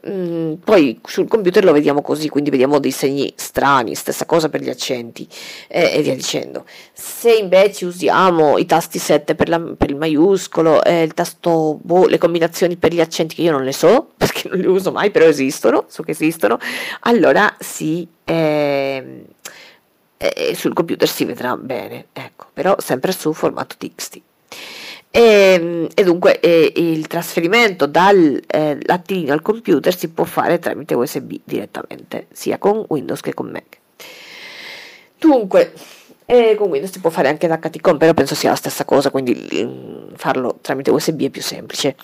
mh, 0.04 0.54
poi 0.64 1.00
sul 1.04 1.28
computer 1.28 1.64
lo 1.64 1.72
vediamo 1.72 2.02
così, 2.02 2.28
quindi 2.28 2.50
vediamo 2.50 2.78
dei 2.78 2.90
segni 2.90 3.32
strani, 3.36 3.94
stessa 3.94 4.26
cosa 4.26 4.48
per 4.48 4.60
gli 4.60 4.68
accenti 4.68 5.26
eh, 5.68 5.92
e 5.94 6.02
via 6.02 6.14
dicendo. 6.14 6.64
Se 6.92 7.32
invece 7.32 7.86
usiamo 7.86 8.58
i 8.58 8.66
tasti 8.66 8.98
7 8.98 9.34
per, 9.34 9.48
la, 9.48 9.60
per 9.60 9.90
il 9.90 9.96
maiuscolo, 9.96 10.82
eh, 10.82 11.02
il 11.02 11.14
tasto, 11.14 11.78
boh, 11.80 12.06
le 12.06 12.18
combinazioni 12.18 12.76
per 12.76 12.92
gli 12.92 13.00
accenti 13.00 13.34
che 13.36 13.42
io 13.42 13.52
non 13.52 13.64
le 13.64 13.72
so, 13.72 14.08
perché 14.16 14.35
non 14.44 14.58
le 14.58 14.66
uso 14.68 14.92
mai, 14.92 15.10
però 15.10 15.26
esistono, 15.26 15.84
so 15.88 16.02
che 16.02 16.12
esistono, 16.12 16.58
allora 17.00 17.54
sì, 17.58 18.06
eh, 18.24 19.24
eh, 20.16 20.54
sul 20.54 20.72
computer 20.72 21.08
si 21.08 21.24
vedrà 21.24 21.56
bene, 21.56 22.06
ecco, 22.12 22.46
però 22.52 22.76
sempre 22.78 23.12
su 23.12 23.32
formato 23.32 23.76
TXT. 23.78 24.20
E, 25.10 25.20
ehm, 25.20 25.88
e 25.94 26.04
dunque 26.04 26.40
eh, 26.40 26.72
il 26.76 27.06
trasferimento 27.06 27.86
dall'attilino 27.86 29.28
eh, 29.28 29.32
al 29.32 29.42
computer 29.42 29.96
si 29.96 30.08
può 30.08 30.24
fare 30.24 30.58
tramite 30.58 30.94
USB 30.94 31.36
direttamente, 31.44 32.26
sia 32.32 32.58
con 32.58 32.84
Windows 32.88 33.20
che 33.20 33.34
con 33.34 33.50
Mac. 33.50 33.78
Dunque, 35.18 35.72
eh, 36.26 36.54
con 36.56 36.68
Windows 36.68 36.92
si 36.92 37.00
può 37.00 37.10
fare 37.10 37.28
anche 37.28 37.46
da 37.46 37.58
HTCOM, 37.58 37.96
però 37.96 38.12
penso 38.12 38.34
sia 38.34 38.50
la 38.50 38.56
stessa 38.56 38.84
cosa, 38.84 39.10
quindi 39.10 39.34
mm, 39.64 40.14
farlo 40.16 40.58
tramite 40.60 40.90
USB 40.90 41.22
è 41.22 41.30
più 41.30 41.42
semplice. 41.42 41.96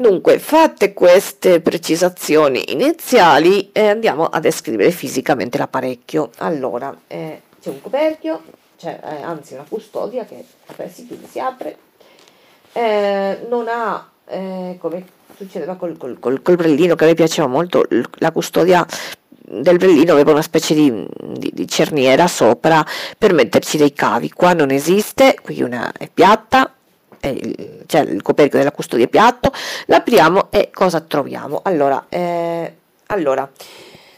Dunque, 0.00 0.38
fatte 0.38 0.92
queste 0.92 1.60
precisazioni 1.60 2.70
iniziali, 2.70 3.72
eh, 3.72 3.88
andiamo 3.88 4.26
a 4.26 4.38
descrivere 4.38 4.92
fisicamente 4.92 5.58
l'apparecchio. 5.58 6.30
Allora, 6.36 6.96
eh, 7.08 7.42
c'è 7.60 7.68
un 7.68 7.80
coperchio, 7.80 8.44
cioè, 8.76 9.00
eh, 9.02 9.22
anzi 9.22 9.54
una 9.54 9.64
custodia 9.68 10.24
che 10.24 10.44
si 10.88 11.04
chiude, 11.04 11.26
si 11.26 11.40
apre, 11.40 11.78
eh, 12.74 13.44
non 13.48 13.66
ha, 13.66 14.08
eh, 14.28 14.76
come 14.78 15.04
succedeva 15.36 15.74
col, 15.74 15.96
col, 15.96 16.20
col, 16.20 16.42
col 16.42 16.54
brellino, 16.54 16.94
che 16.94 17.02
a 17.02 17.06
me 17.08 17.14
piaceva 17.14 17.48
molto, 17.48 17.84
la 18.18 18.30
custodia 18.30 18.86
del 19.30 19.78
brellino 19.78 20.12
aveva 20.12 20.30
una 20.30 20.42
specie 20.42 20.74
di, 20.74 21.08
di, 21.34 21.50
di, 21.52 21.66
cerniera 21.66 22.28
sopra 22.28 22.86
per 23.18 23.32
metterci 23.32 23.76
dei 23.76 23.92
cavi. 23.92 24.30
Qua 24.30 24.52
non 24.52 24.70
esiste, 24.70 25.34
qui 25.42 25.60
una 25.60 25.90
è 25.90 26.08
piatta, 26.08 26.72
eh, 27.20 27.82
cioè 27.86 28.02
il 28.02 28.22
coperchio 28.22 28.58
della 28.58 28.72
custodia 28.72 29.06
piatto, 29.06 29.52
l'apriamo 29.86 30.48
e 30.50 30.70
cosa 30.72 31.00
troviamo? 31.00 31.60
Allora, 31.64 32.06
eh, 32.08 32.74
allora 33.06 33.50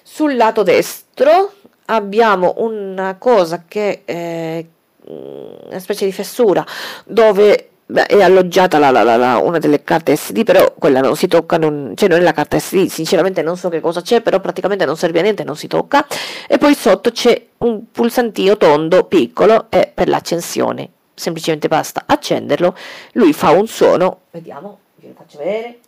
sul 0.03 0.37
lato 0.37 0.63
destro 0.63 1.53
abbiamo 1.87 2.55
una 2.59 3.17
cosa 3.19 3.65
che 3.67 4.03
è 4.05 4.65
una 5.07 5.79
specie 5.79 6.05
di 6.05 6.13
fessura 6.13 6.65
dove 7.05 7.71
Beh, 7.91 8.07
è 8.07 8.23
alloggiata 8.23 8.79
la, 8.79 8.93
la, 8.93 9.03
la, 9.03 9.39
una 9.39 9.59
delle 9.59 9.83
carte 9.83 10.15
SD, 10.15 10.45
però 10.45 10.75
quella 10.79 11.01
non 11.01 11.17
si 11.17 11.27
tocca, 11.27 11.59
non, 11.59 11.95
cioè 11.97 12.09
non 12.09 12.21
è 12.21 12.23
la 12.23 12.31
carta 12.31 12.57
SD, 12.57 12.87
sinceramente 12.87 13.43
non 13.43 13.57
so 13.57 13.69
che 13.69 13.81
cosa 13.81 14.01
c'è, 14.01 14.21
però 14.21 14.39
praticamente 14.39 14.85
non 14.85 14.97
serve 14.97 15.19
a 15.19 15.23
niente, 15.23 15.43
non 15.43 15.57
si 15.57 15.67
tocca. 15.67 16.07
E 16.47 16.57
poi 16.57 16.77
sotto 16.77 17.11
c'è 17.11 17.47
un 17.59 17.91
pulsantino 17.91 18.57
tondo 18.57 19.07
piccolo 19.07 19.67
e 19.71 19.91
per 19.93 20.09
l'accensione 20.09 20.89
semplicemente 21.21 21.69
basta 21.69 22.05
accenderlo, 22.07 22.75
lui 23.13 23.33
fa 23.33 23.51
un 23.51 23.67
suono, 23.67 24.23
vediamo, 24.31 24.79
vi 24.97 25.13
faccio 25.15 25.39
vedere. 25.39 25.81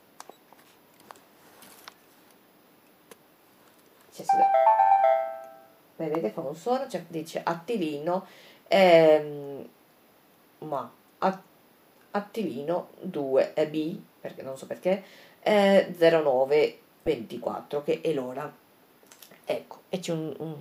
Cioè, 4.15 4.27
vedete, 5.97 6.31
fa 6.31 6.41
un 6.43 6.55
suono, 6.55 6.87
cioè 6.87 7.05
dice 7.09 7.41
attivino, 7.43 8.27
ehm, 8.69 9.69
ma 10.59 10.93
attivino 12.12 12.91
2B, 13.01 13.99
perché 14.21 14.43
non 14.43 14.59
so 14.59 14.67
perché, 14.67 15.03
eh, 15.41 15.95
0924, 15.99 17.83
che 17.83 18.01
è 18.03 18.12
l'ora 18.12 18.53
Ecco, 19.44 19.80
un, 20.08 20.32
un. 20.38 20.54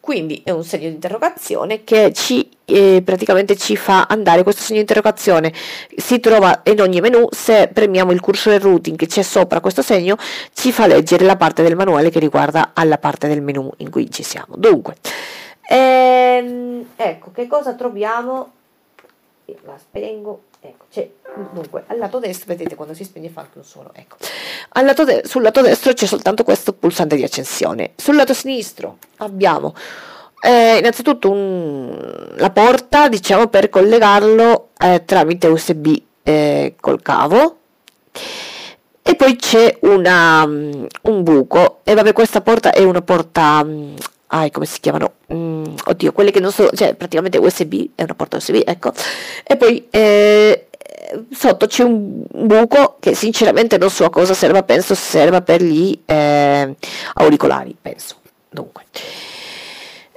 Quindi 0.00 0.40
è 0.44 0.50
un 0.50 0.64
segno 0.64 0.88
di 0.88 0.94
interrogazione 0.94 1.84
che 1.84 2.12
ci 2.14 2.48
eh, 2.64 3.02
praticamente 3.04 3.56
ci 3.56 3.76
fa 3.76 4.06
andare 4.08 4.42
questo 4.42 4.62
segno 4.62 4.76
di 4.76 4.80
interrogazione. 4.82 5.52
Si 5.96 6.18
trova 6.20 6.62
in 6.64 6.80
ogni 6.80 7.00
menu 7.00 7.28
se 7.30 7.68
premiamo 7.68 8.12
il 8.12 8.20
cursore 8.20 8.58
routing 8.58 8.96
che 8.96 9.06
c'è 9.06 9.22
sopra 9.22 9.60
questo 9.60 9.82
segno 9.82 10.16
ci 10.54 10.72
fa 10.72 10.86
leggere 10.86 11.24
la 11.24 11.36
parte 11.36 11.62
del 11.62 11.76
manuale 11.76 12.10
che 12.10 12.18
riguarda 12.18 12.70
alla 12.72 12.98
parte 12.98 13.28
del 13.28 13.42
menu 13.42 13.70
in 13.78 13.90
cui 13.90 14.10
ci 14.10 14.22
siamo. 14.22 14.54
Dunque 14.56 14.96
ehm, 15.68 16.86
ecco 16.96 17.30
che 17.32 17.46
cosa 17.46 17.74
troviamo 17.74 18.52
Io 19.48 19.56
la 19.64 19.78
spengo. 19.78 20.42
Ecco 20.60 20.86
c'è 20.90 21.08
dunque 21.52 21.84
al 21.86 21.98
lato 21.98 22.18
destro 22.18 22.46
vedete 22.48 22.74
quando 22.74 22.94
si 22.94 23.04
spegne 23.04 23.28
fa 23.28 23.42
anche 23.42 23.58
un 23.58 23.64
suono 23.64 23.90
ecco 23.94 24.16
lato 24.82 25.04
de- 25.04 25.22
sul 25.24 25.42
lato 25.42 25.60
destro 25.60 25.92
c'è 25.92 26.04
soltanto 26.04 26.42
questo 26.42 26.72
pulsante 26.72 27.16
di 27.16 27.22
accensione. 27.22 27.92
Sul 27.96 28.16
lato 28.16 28.34
sinistro 28.34 28.98
abbiamo 29.18 29.74
eh, 30.40 30.78
innanzitutto 30.78 31.30
un, 31.30 32.34
la 32.36 32.50
porta 32.50 33.08
diciamo 33.08 33.48
per 33.48 33.68
collegarlo 33.68 34.70
eh, 34.78 35.04
tramite 35.04 35.46
usb 35.46 35.96
eh, 36.22 36.74
col 36.80 37.02
cavo. 37.02 37.56
E 39.02 39.16
poi 39.16 39.36
c'è 39.36 39.78
una, 39.82 40.44
um, 40.44 40.86
un 41.02 41.22
buco. 41.22 41.80
E 41.82 41.94
vabbè 41.94 42.12
questa 42.12 42.42
porta 42.42 42.72
è 42.72 42.84
una 42.84 43.00
porta 43.00 43.62
um, 43.64 43.94
ah, 44.28 44.48
come 44.50 44.66
si 44.66 44.80
chiamano? 44.80 45.14
Mm, 45.32 45.64
oddio, 45.86 46.12
quelle 46.12 46.30
che 46.30 46.40
non 46.40 46.52
sono, 46.52 46.70
cioè 46.74 46.94
praticamente 46.94 47.38
USB, 47.38 47.90
è 47.94 48.02
una 48.02 48.14
porta 48.14 48.36
USB, 48.36 48.62
ecco. 48.64 48.92
E 49.44 49.56
poi 49.56 49.86
eh, 49.90 50.68
sotto 51.30 51.66
c'è 51.66 51.82
un 51.82 52.22
buco 52.32 52.96
che 53.00 53.14
sinceramente 53.14 53.78
non 53.78 53.90
so 53.90 54.04
a 54.04 54.10
cosa 54.10 54.34
serva, 54.34 54.62
penso 54.62 54.94
serva 54.94 55.42
per 55.42 55.62
gli 55.62 55.98
eh, 56.04 56.74
auricolari, 57.14 57.76
penso. 57.80 58.16
Dunque. 58.50 58.84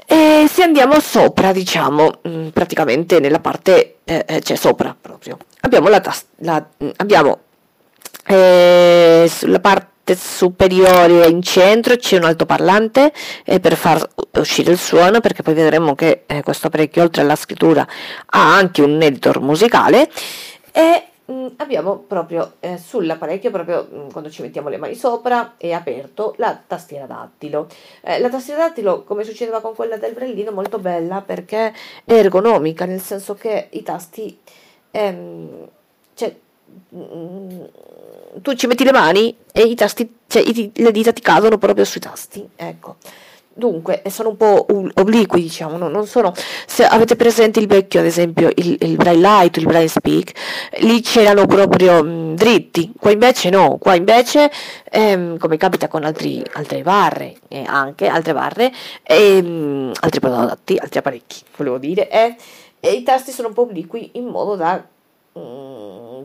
E 0.06 0.46
se 0.52 0.64
andiamo 0.64 1.00
sopra, 1.00 1.54
diciamo, 1.54 2.20
mm, 2.28 2.48
praticamente 2.50 3.20
nella 3.20 3.40
parte, 3.40 4.00
eh, 4.04 4.26
eh, 4.28 4.42
cioè 4.42 4.58
sopra 4.58 4.96
proprio, 5.00 5.38
abbiamo 5.62 5.88
la, 5.88 6.02
tast- 6.02 6.28
la 6.40 6.66
mm, 6.84 6.90
abbiamo 6.98 7.40
eh, 8.26 9.30
sulla 9.30 9.60
parte 9.60 9.90
superiore 10.18 11.28
in 11.28 11.42
centro 11.42 11.96
c'è 11.96 12.18
un 12.18 12.24
altoparlante 12.24 13.12
eh, 13.46 13.60
per 13.60 13.76
far 13.76 14.08
uscire 14.36 14.72
il 14.72 14.78
suono 14.78 15.20
perché 15.20 15.44
poi 15.44 15.54
vedremo 15.54 15.96
che 15.96 16.24
eh, 16.26 16.44
questo 16.44 16.68
apparecchio 16.68 17.04
oltre 17.04 17.22
alla 17.22 17.36
scrittura 17.36 17.88
ha 18.26 18.56
anche 18.56 18.82
un 18.82 19.02
editor 19.02 19.42
musicale 19.42 20.10
e 20.72 21.04
mh, 21.26 21.34
mm, 21.34 21.48
abbiamo 21.58 21.98
proprio 21.98 22.54
eh, 22.60 22.78
sull'apparecchio, 22.78 23.52
proprio 23.52 23.88
mh, 23.90 23.98
mm, 23.98 24.10
quando 24.10 24.30
ci 24.30 24.42
mettiamo 24.42 24.70
le 24.70 24.78
mani 24.78 24.96
sopra, 24.96 25.56
è 25.58 25.72
aperto 25.72 26.34
la 26.38 26.60
tastiera 26.66 27.06
dattilo. 27.06 27.68
Eh, 28.02 28.20
la 28.20 28.30
tastiera 28.30 28.68
dattilo, 28.68 29.04
come 29.04 29.24
succedeva 29.24 29.62
con 29.62 29.76
quella 29.76 29.98
del 29.98 30.14
brellino, 30.14 30.52
molto 30.52 30.80
bella 30.80 31.22
perché 31.22 31.74
è 32.04 32.14
ergonomica, 32.14 32.86
nel 32.86 33.02
senso 33.02 33.36
che 33.36 33.68
i 33.72 33.84
tasti, 33.84 34.38
ehm, 34.92 35.68
cioè, 36.14 36.36
tu 38.42 38.54
ci 38.54 38.68
metti 38.68 38.84
le 38.84 38.92
mani 38.92 39.36
e 39.52 39.64
i 39.64 39.76
tasti, 39.76 40.18
cioè, 40.28 40.42
i, 40.42 40.72
le 40.76 40.92
dita 40.92 41.14
ti 41.14 41.22
cadono 41.22 41.58
proprio 41.58 41.86
sui 41.86 42.02
tasti, 42.02 42.48
ecco. 42.56 42.98
Dunque, 43.54 44.02
sono 44.08 44.30
un 44.30 44.38
po' 44.38 44.66
obliqui, 44.94 45.42
diciamo, 45.42 45.76
no? 45.76 45.90
non 45.90 46.08
sono... 46.08 46.34
Se 46.66 46.86
avete 46.86 47.18
presente 47.18 47.60
il 47.60 47.68
vecchio, 47.68 48.00
ad 48.00 48.06
esempio, 48.06 48.50
il, 48.56 48.78
il 48.80 48.96
Braille 48.96 49.20
Light, 49.20 49.58
il 49.58 49.66
Braille 49.66 49.90
Speak, 49.90 50.32
lì 50.80 51.02
c'erano 51.02 51.46
proprio 51.46 52.02
mh, 52.02 52.36
dritti, 52.36 52.94
qua 52.98 53.12
invece 53.12 53.50
no, 53.50 53.78
qua 53.78 53.96
invece, 53.96 54.50
ehm, 54.90 55.38
come 55.38 55.58
capita 55.58 55.90
con 55.90 56.06
altri, 56.06 56.42
altre 56.54 56.82
barre, 56.82 57.36
eh, 57.50 57.64
anche 57.68 58.08
altre 58.08 58.34
barre, 58.34 58.72
ehm, 59.04 59.92
altri 60.00 60.20
prodotti, 60.22 60.78
altri 60.78 61.00
apparecchi, 61.00 61.42
volevo 61.58 61.78
dire, 61.78 62.10
eh, 62.10 62.36
e 62.80 62.94
i 62.94 63.04
tasti 63.04 63.32
sono 63.32 63.50
un 63.50 63.54
po' 63.54 63.64
obliqui 63.64 64.12
in 64.14 64.28
modo 64.28 64.56
da 64.56 64.82
mh, 65.34 66.24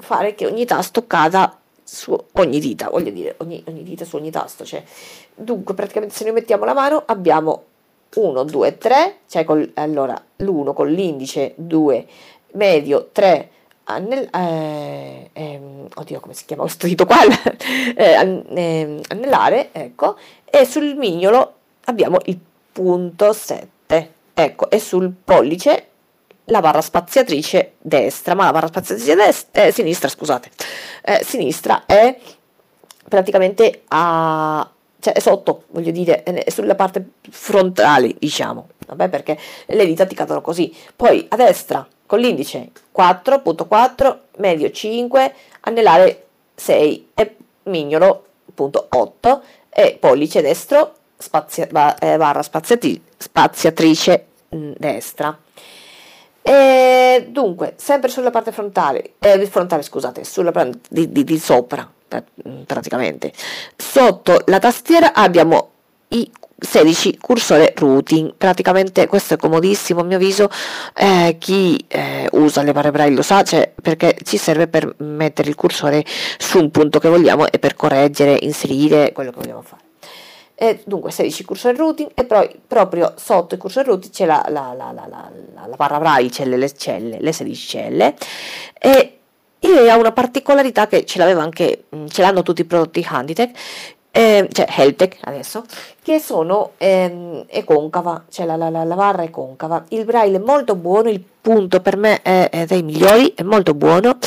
fare 0.00 0.34
che 0.34 0.46
ogni 0.46 0.64
tasto 0.64 1.06
cada 1.06 1.56
su 1.82 2.16
ogni 2.34 2.60
dita, 2.60 2.88
voglio 2.88 3.10
dire, 3.10 3.34
ogni, 3.38 3.62
ogni 3.66 3.82
dita 3.82 4.04
su 4.04 4.16
ogni 4.16 4.30
tasto. 4.30 4.64
Cioè. 4.64 4.82
Dunque, 5.34 5.74
praticamente 5.74 6.14
se 6.14 6.24
noi 6.24 6.34
mettiamo 6.34 6.64
la 6.64 6.72
mano 6.72 7.02
abbiamo 7.04 7.64
1, 8.14 8.44
2, 8.44 8.78
3, 8.78 9.16
cioè 9.28 9.44
col, 9.44 9.70
allora 9.74 10.20
l'1 10.36 10.72
con 10.72 10.88
l'indice, 10.88 11.54
2, 11.56 12.06
medio, 12.52 13.08
3, 13.12 13.50
annell- 13.84 14.34
eh, 14.34 15.30
ehm, 15.32 15.88
oddio 15.94 16.20
come 16.20 16.34
si 16.34 16.44
chiama 16.44 16.62
questo 16.62 16.86
dito 16.86 17.06
qua, 17.06 17.18
eh, 17.96 18.42
eh, 18.54 19.00
annellare, 19.08 19.70
ecco, 19.72 20.16
e 20.44 20.64
sul 20.64 20.94
mignolo 20.96 21.54
abbiamo 21.84 22.18
il 22.24 22.38
punto 22.72 23.32
7, 23.32 24.12
ecco, 24.34 24.70
e 24.70 24.78
sul 24.78 25.12
pollice 25.24 25.89
la 26.50 26.60
barra 26.60 26.80
spaziatrice 26.80 27.74
destra, 27.78 28.34
ma 28.34 28.44
la 28.44 28.52
barra 28.52 28.66
spaziatrice 28.68 29.14
destra, 29.14 29.64
eh, 29.64 29.72
sinistra, 29.72 30.08
scusate, 30.08 30.50
eh, 31.02 31.24
sinistra 31.24 31.84
è 31.86 32.16
praticamente 33.08 33.82
a 33.88 34.70
cioè 35.00 35.14
è 35.14 35.18
sotto, 35.18 35.64
voglio 35.68 35.90
dire, 35.92 36.22
è 36.22 36.50
sulla 36.50 36.74
parte 36.74 37.12
frontale, 37.30 38.14
diciamo, 38.18 38.68
vabbè, 38.86 39.08
perché 39.08 39.38
le 39.66 39.86
dita 39.86 40.04
ti 40.04 40.14
cadono 40.14 40.42
così. 40.42 40.76
Poi 40.94 41.26
a 41.30 41.36
destra 41.36 41.86
con 42.04 42.18
l'indice 42.18 42.70
4.4, 42.94 44.16
medio 44.36 44.70
5, 44.70 45.34
anellare 45.60 46.26
6 46.54 47.10
e 47.14 47.36
mignolo 47.64 48.26
punto 48.54 48.86
8 48.90 49.42
e 49.70 49.96
pollice 49.98 50.42
destro 50.42 50.96
spazia, 51.16 51.66
eh, 51.98 52.16
barra 52.16 52.42
spaziati, 52.42 53.02
spaziatrice 53.16 54.26
mm, 54.54 54.72
destra. 54.76 55.38
E 56.42 57.26
dunque, 57.28 57.74
sempre 57.76 58.08
sulla 58.08 58.30
parte 58.30 58.52
frontale, 58.52 59.12
eh, 59.18 59.46
frontale 59.46 59.82
scusate, 59.82 60.24
sulla 60.24 60.52
parte 60.52 60.78
di, 60.88 61.12
di, 61.12 61.24
di 61.24 61.38
sopra 61.38 61.88
praticamente, 62.66 63.32
sotto 63.76 64.42
la 64.46 64.58
tastiera 64.58 65.12
abbiamo 65.14 65.70
i 66.08 66.28
16 66.58 67.18
cursore 67.18 67.72
routing. 67.76 68.34
Praticamente 68.36 69.06
questo 69.06 69.34
è 69.34 69.36
comodissimo 69.36 70.00
a 70.00 70.04
mio 70.04 70.16
avviso. 70.16 70.48
Eh, 70.94 71.36
chi 71.38 71.82
eh, 71.88 72.28
usa 72.32 72.62
le 72.62 72.72
barre 72.72 72.90
braille 72.90 73.14
lo 73.14 73.22
sa 73.22 73.42
cioè, 73.42 73.72
perché 73.80 74.16
ci 74.24 74.36
serve 74.36 74.68
per 74.68 74.94
mettere 74.98 75.48
il 75.48 75.54
cursore 75.54 76.04
su 76.38 76.58
un 76.58 76.70
punto 76.70 76.98
che 76.98 77.08
vogliamo 77.08 77.46
e 77.50 77.58
per 77.58 77.74
correggere 77.74 78.38
inserire 78.42 79.12
quello 79.12 79.30
che 79.30 79.40
vogliamo 79.40 79.62
fare 79.62 79.89
e 80.62 80.82
dunque 80.84 81.10
16 81.10 81.44
cursor 81.44 81.74
routing 81.74 82.10
e 82.12 82.24
poi 82.24 82.54
proprio 82.66 83.14
sotto 83.16 83.54
il 83.54 83.60
cursor 83.60 83.86
routing 83.86 84.12
c'è 84.12 84.26
la, 84.26 84.44
la, 84.50 84.74
la, 84.76 84.92
la 84.92 85.74
barra 85.74 85.98
braille, 85.98 86.30
celle, 86.30 86.58
le 86.58 86.70
celle, 86.74 87.16
le 87.18 87.32
16 87.32 87.66
celle 87.66 88.14
e 88.78 89.18
ha 89.88 89.96
una 89.96 90.12
particolarità 90.12 90.86
che 90.86 91.06
ce 91.06 91.18
l'aveva 91.18 91.40
anche, 91.40 91.84
ce 92.08 92.20
l'hanno 92.20 92.42
tutti 92.42 92.60
i 92.60 92.66
prodotti 92.66 93.06
Handitech 93.08 93.58
eh, 94.12 94.48
cioè 94.50 94.66
Heltec 94.68 95.18
adesso, 95.22 95.64
che 96.02 96.18
sono 96.18 96.72
ehm, 96.78 97.44
è 97.46 97.62
concava, 97.64 98.24
cioè 98.28 98.44
la, 98.44 98.56
la, 98.56 98.68
la, 98.68 98.94
barra 98.94 99.22
è 99.22 99.30
concava. 99.30 99.84
Il 99.88 100.04
braille 100.04 100.36
è 100.36 100.40
molto 100.40 100.74
buono, 100.74 101.08
il 101.08 101.22
punto 101.40 101.80
per 101.80 101.96
me 101.96 102.20
è, 102.22 102.50
è 102.50 102.66
dei 102.66 102.82
migliori, 102.82 103.32
è 103.34 103.42
molto 103.42 103.74
buono. 103.74 104.18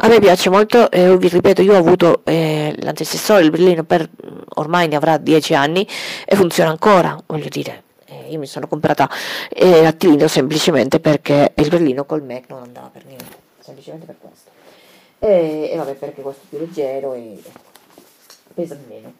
A 0.00 0.08
me 0.08 0.18
piace 0.20 0.50
molto, 0.50 0.90
eh, 0.90 1.16
vi 1.16 1.28
ripeto, 1.28 1.62
io 1.62 1.74
ho 1.74 1.78
avuto 1.78 2.22
eh, 2.24 2.74
l'antecessore, 2.78 3.42
il 3.42 3.50
brillino, 3.50 3.84
per 3.84 4.08
ormai 4.54 4.88
ne 4.88 4.96
avrà 4.96 5.16
10 5.16 5.54
anni 5.54 5.86
e 6.24 6.36
funziona 6.36 6.70
ancora, 6.70 7.16
voglio 7.26 7.48
dire. 7.48 7.84
Eh, 8.06 8.30
io 8.30 8.38
mi 8.38 8.46
sono 8.46 8.66
comprata 8.66 9.08
eh, 9.50 9.82
l'attilino 9.82 10.26
semplicemente 10.28 10.98
perché 10.98 11.52
il 11.54 11.68
brillino 11.68 12.04
col 12.04 12.22
Mac 12.22 12.44
non 12.48 12.62
andava 12.62 12.90
per 12.92 13.04
niente, 13.06 13.36
semplicemente 13.60 14.06
per 14.06 14.16
questo. 14.20 14.50
E, 15.20 15.70
e 15.72 15.76
vabbè, 15.76 15.94
perché 15.94 16.22
questo 16.22 16.42
è 16.44 16.48
più 16.48 16.58
leggero 16.58 17.14
e 17.14 17.40
pesa 18.54 18.76
meno. 18.88 19.14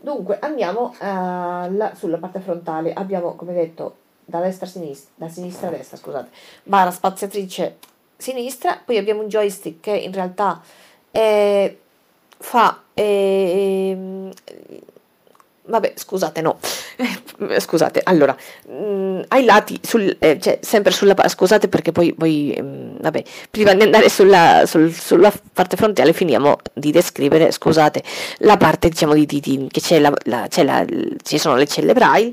Dunque 0.00 0.38
andiamo 0.40 0.94
uh, 0.98 0.98
la, 0.98 1.92
sulla 1.94 2.18
parte 2.18 2.40
frontale, 2.40 2.92
abbiamo 2.92 3.34
come 3.34 3.52
detto 3.52 3.96
da 4.24 4.40
destra 4.40 4.66
a 4.66 4.68
sinistra, 4.68 5.12
da 5.14 5.28
sinistra 5.28 5.68
a 5.68 5.70
destra, 5.70 5.96
scusate, 5.96 6.30
barra 6.64 6.90
spaziatrice 6.90 7.78
sinistra, 8.16 8.80
poi 8.84 8.98
abbiamo 8.98 9.22
un 9.22 9.28
joystick 9.28 9.80
che 9.80 9.96
in 9.96 10.12
realtà 10.12 10.60
è, 11.10 11.76
fa 12.38 12.82
eh, 12.94 14.30
vabbè 15.64 15.92
scusate 15.94 16.40
no 16.40 16.58
scusate 17.58 18.00
allora 18.04 18.36
mh, 18.68 18.72
mm, 18.72 19.20
ai 19.28 19.44
lati 19.44 19.80
sul, 19.82 20.16
eh, 20.18 20.38
cioè, 20.40 20.58
sempre 20.60 20.92
sulla 20.92 21.14
scusate 21.28 21.68
perché 21.68 21.92
poi, 21.92 22.14
poi 22.14 22.56
mh, 22.58 22.64
mm, 22.64 22.96
vabbè 23.00 23.22
prima 23.50 23.74
di 23.74 23.82
andare 23.82 24.08
sulla, 24.08 24.64
sul, 24.66 24.92
sulla, 24.92 25.32
parte 25.52 25.76
frontale 25.76 26.12
finiamo 26.12 26.56
di 26.72 26.90
descrivere 26.90 27.50
scusate 27.50 28.02
la 28.38 28.56
parte 28.56 28.88
diciamo 28.88 29.14
di, 29.14 29.26
di, 29.26 29.40
di 29.40 29.66
che 29.70 29.80
c'è, 29.80 29.98
la, 29.98 30.12
la, 30.24 30.46
c'è 30.48 30.62
la, 30.64 30.84
ci 31.22 31.38
sono 31.38 31.56
le 31.56 31.66
celle 31.66 31.92
braille 31.92 32.32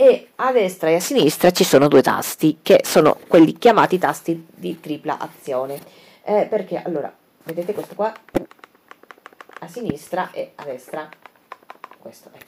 e 0.00 0.28
a 0.36 0.52
destra 0.52 0.90
e 0.90 0.94
a 0.94 1.00
sinistra 1.00 1.50
ci 1.50 1.64
sono 1.64 1.88
due 1.88 2.02
tasti 2.02 2.58
che 2.62 2.82
sono 2.84 3.18
quelli 3.26 3.54
chiamati 3.54 3.98
tasti 3.98 4.46
di 4.54 4.78
tripla 4.78 5.18
azione. 5.18 5.80
Eh, 6.22 6.46
perché 6.48 6.80
allora 6.80 7.12
vedete 7.42 7.74
questo 7.74 7.96
qua? 7.96 8.12
A 9.58 9.66
sinistra 9.66 10.30
e 10.30 10.52
a 10.54 10.62
destra. 10.62 11.08
Questo 11.98 12.30
è. 12.32 12.38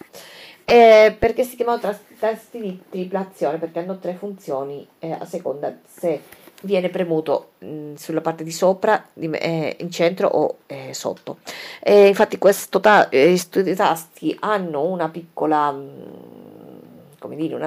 Eh, 0.70 1.16
perché 1.18 1.42
si 1.42 1.56
chiamano 1.56 1.80
tasti 1.80 2.60
di 2.60 2.80
triplazione? 2.88 3.58
Perché 3.58 3.80
hanno 3.80 3.98
tre 3.98 4.14
funzioni 4.14 4.86
eh, 5.00 5.10
a 5.10 5.24
seconda 5.24 5.76
se 5.84 6.22
viene 6.62 6.90
premuto 6.90 7.52
mh, 7.58 7.66
mm, 7.66 7.94
sulla 7.94 8.20
parte 8.20 8.44
di 8.44 8.52
sopra, 8.52 9.04
di, 9.12 9.28
eh, 9.30 9.76
in 9.80 9.90
centro 9.90 10.28
o 10.28 10.58
eh, 10.66 10.94
sotto. 10.94 11.38
infatti 11.84 12.38
questo 12.38 12.78
ta- 12.78 13.08
eh, 13.08 13.26
questi 13.50 13.74
tasti 13.74 14.36
hanno 14.38 14.84
una 14.84 15.08
piccola, 15.08 15.72
mh, 15.72 15.76
mm, 15.76 17.18
come 17.18 17.34
dire, 17.34 17.56
una, 17.56 17.66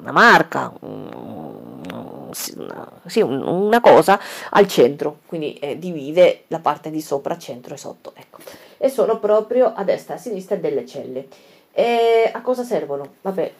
una 0.00 0.12
marca, 0.12 0.72
un, 0.80 2.30
sì, 2.32 3.20
una 3.20 3.80
cosa 3.80 4.18
al 4.50 4.66
centro, 4.66 5.18
quindi 5.26 5.54
eh, 5.54 5.78
divide 5.78 6.44
la 6.48 6.58
parte 6.58 6.90
di 6.90 7.00
sopra, 7.00 7.38
centro 7.38 7.74
e 7.74 7.76
sotto. 7.76 8.12
Ecco 8.16 8.38
e 8.82 8.88
sono 8.88 9.18
proprio 9.18 9.74
a 9.74 9.84
destra 9.84 10.14
e 10.14 10.16
a 10.16 10.20
sinistra 10.20 10.56
delle 10.56 10.86
celle. 10.86 11.28
E 11.72 12.30
a 12.32 12.40
cosa 12.40 12.62
servono? 12.62 13.14
Vabbè, 13.22 13.52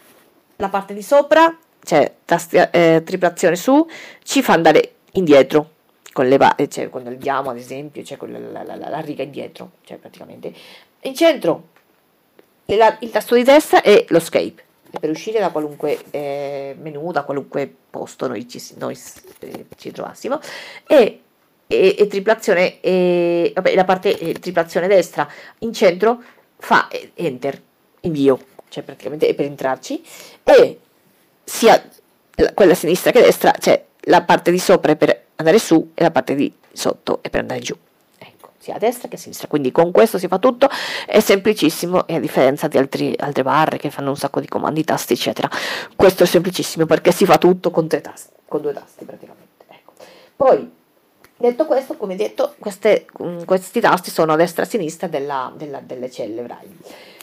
la 0.56 0.68
parte 0.68 0.94
di 0.94 1.02
sopra, 1.02 1.56
cioè 1.82 2.14
tastia, 2.24 2.70
eh, 2.70 3.02
triplazione 3.04 3.56
su, 3.56 3.86
ci 4.22 4.42
fa 4.42 4.52
andare 4.52 4.94
indietro 5.12 5.78
con 6.12 6.26
le 6.26 6.36
va- 6.36 6.56
cioè 6.68 6.88
quando 6.90 7.10
leviamo 7.10 7.50
ad 7.50 7.56
esempio, 7.56 8.02
c'è 8.02 8.16
cioè 8.16 8.28
la, 8.28 8.62
la, 8.62 8.76
la, 8.76 8.88
la, 8.88 9.00
riga 9.00 9.22
indietro, 9.22 9.72
cioè 9.84 9.96
praticamente. 9.96 10.52
In 11.02 11.14
centro 11.14 11.68
il, 12.66 12.96
il 13.00 13.10
tasto 13.10 13.34
di 13.34 13.42
destra 13.42 13.82
è 13.82 14.04
lo 14.08 14.20
scape 14.20 14.64
per 14.98 15.08
uscire 15.08 15.38
da 15.38 15.50
qualunque 15.50 15.98
eh, 16.10 16.76
menu, 16.80 17.12
da 17.12 17.22
qualunque 17.22 17.72
posto 17.90 18.26
noi 18.26 18.48
ci, 18.48 18.60
noi, 18.76 18.98
eh, 19.38 19.66
ci 19.76 19.92
trovassimo 19.92 20.40
e 20.86 21.20
e, 21.72 21.94
e 21.96 22.06
triplazione, 22.08 22.80
e, 22.80 23.52
vabbè, 23.54 23.76
la 23.76 23.84
parte 23.84 24.18
e, 24.18 24.32
triplazione 24.34 24.88
destra 24.88 25.28
in 25.58 25.72
centro 25.72 26.20
fa 26.56 26.88
enter, 27.14 27.62
invio, 28.00 28.38
cioè 28.68 28.82
praticamente 28.82 29.26
è 29.26 29.34
per 29.34 29.46
entrarci, 29.46 30.02
e 30.42 30.80
sia 31.44 31.82
quella 32.54 32.74
sinistra 32.74 33.10
che 33.10 33.20
destra, 33.20 33.52
cioè 33.58 33.84
la 34.04 34.22
parte 34.22 34.50
di 34.50 34.58
sopra 34.58 34.92
è 34.92 34.96
per 34.96 35.24
andare 35.36 35.58
su 35.58 35.90
e 35.94 36.02
la 36.02 36.10
parte 36.10 36.34
di 36.34 36.52
sotto 36.72 37.18
è 37.22 37.30
per 37.30 37.40
andare 37.40 37.60
giù. 37.60 37.76
Ecco, 38.18 38.52
sia 38.58 38.76
a 38.76 38.78
destra 38.78 39.08
che 39.08 39.16
a 39.16 39.18
sinistra. 39.18 39.48
Quindi 39.48 39.70
con 39.72 39.90
questo 39.90 40.18
si 40.18 40.28
fa 40.28 40.38
tutto, 40.38 40.68
è 41.06 41.20
semplicissimo 41.20 42.06
e 42.06 42.14
a 42.14 42.20
differenza 42.20 42.68
di 42.68 42.78
altri, 42.78 43.14
altre 43.18 43.42
barre 43.42 43.78
che 43.78 43.90
fanno 43.90 44.10
un 44.10 44.16
sacco 44.16 44.40
di 44.40 44.48
comandi, 44.48 44.84
tasti, 44.84 45.12
eccetera. 45.12 45.50
Questo 45.94 46.22
è 46.22 46.26
semplicissimo 46.26 46.86
perché 46.86 47.12
si 47.12 47.24
fa 47.24 47.36
tutto 47.36 47.70
con, 47.70 47.88
tre 47.88 48.00
tasti, 48.00 48.32
con 48.46 48.62
due 48.62 48.72
tasti 48.72 49.04
praticamente. 49.04 49.64
Ecco. 49.68 49.92
Poi 50.36 50.78
Detto 51.40 51.64
questo, 51.64 51.96
come 51.96 52.16
detto, 52.16 52.54
queste, 52.58 53.06
mm, 53.22 53.44
questi 53.44 53.80
tasti 53.80 54.10
sono 54.10 54.34
a 54.34 54.36
destra 54.36 54.62
e 54.62 54.66
a 54.66 54.68
sinistra 54.68 55.06
della, 55.06 55.50
della, 55.56 55.80
delle 55.80 56.10
celle 56.10 56.42
braille. 56.42 56.74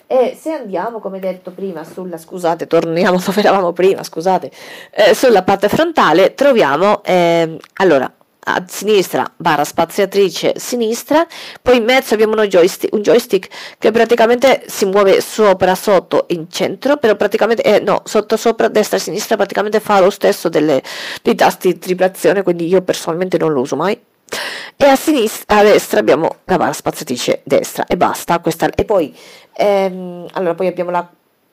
E 0.10 0.38
se 0.40 0.54
andiamo, 0.54 1.00
come 1.00 1.20
detto 1.20 1.52
prima, 1.52 1.84
sulla, 1.84 2.18
scusate, 2.18 2.66
torniamo 2.66 3.20
dove 3.24 3.40
eravamo 3.42 3.74
prima, 3.74 4.04
scusate, 4.04 4.50
eh, 4.92 5.14
sulla 5.14 5.44
parte 5.44 5.68
frontale 5.68 6.34
troviamo, 6.34 7.04
eh, 7.04 7.58
allora, 7.74 8.10
a 8.50 8.64
sinistra 8.66 9.30
barra 9.36 9.66
spaziatrice 9.66 10.54
sinistra, 10.58 11.28
poi 11.62 11.78
in 11.78 11.84
mezzo 11.84 12.14
abbiamo 12.14 12.36
joystick, 12.46 12.94
un 12.94 13.02
joystick 13.02 13.50
che 13.78 13.92
praticamente 13.92 14.64
si 14.68 14.86
muove 14.86 15.20
sopra, 15.20 15.76
sotto, 15.76 16.26
in 16.30 16.50
centro, 16.50 16.96
però 16.96 17.16
praticamente, 17.18 17.62
eh, 17.64 17.80
no, 17.82 18.04
sotto, 18.06 18.38
sopra, 18.38 18.70
destra 18.70 18.98
sinistra 19.00 19.36
praticamente 19.36 19.82
fa 19.82 20.00
lo 20.00 20.10
stesso 20.10 20.48
delle, 20.48 20.82
dei 21.22 21.36
tasti 21.36 21.74
di 21.74 21.80
triplazione, 21.80 22.44
quindi 22.44 22.66
io 22.68 22.82
personalmente 22.82 23.38
non 23.38 23.52
lo 23.52 23.60
uso 23.60 23.76
mai. 23.76 24.00
E 24.80 24.86
a 24.86 24.96
sinistra, 24.96 25.58
a 25.58 25.64
destra 25.64 26.00
abbiamo 26.00 26.36
la 26.46 26.58
barra 26.58 26.72
spaziatrice 26.72 27.42
destra 27.44 27.86
e 27.88 27.98
basta, 27.98 28.40
questa, 28.40 28.70
e 28.70 28.86
poi, 28.86 29.16
ehm, 29.54 30.28
allora 30.34 30.54
poi 30.54 30.68
abbiamo 30.68 30.92
la 30.92 31.10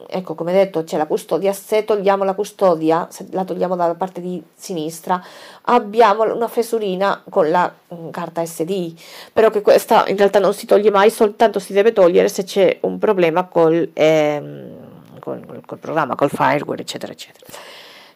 ecco 0.07 0.35
come 0.35 0.53
detto 0.53 0.85
c'è 0.85 0.97
la 0.97 1.07
custodia, 1.07 1.53
se 1.55 1.85
togliamo 1.85 2.23
la 2.25 2.35
custodia, 2.35 3.09
se 3.11 3.27
la 3.31 3.45
togliamo 3.45 3.77
dalla 3.77 3.95
parte 3.95 4.21
di 4.21 4.43
sinistra, 4.55 5.23
abbiamo 5.63 6.23
una 6.35 6.49
fesurina 6.49 7.23
con 7.29 7.51
la 7.51 7.73
mm, 7.95 8.11
carta 8.11 8.45
SD, 8.45 8.95
però 9.33 9.51
che 9.51 9.63
questa 9.63 10.07
in 10.09 10.17
realtà 10.17 10.39
non 10.39 10.53
si 10.53 10.67
toglie 10.67 10.91
mai, 10.91 11.11
soltanto 11.11 11.59
si 11.59 11.73
deve 11.73 11.93
togliere 11.93 12.29
se 12.29 12.45
c'è 12.45 12.79
un 12.83 12.99
problema 12.99 13.45
col, 13.45 13.91
ehm, 13.93 15.19
col, 15.21 15.63
col 15.65 15.79
programma, 15.79 16.15
col 16.15 16.31
fireware, 16.31 16.83
eccetera, 16.83 17.13
eccetera, 17.13 17.47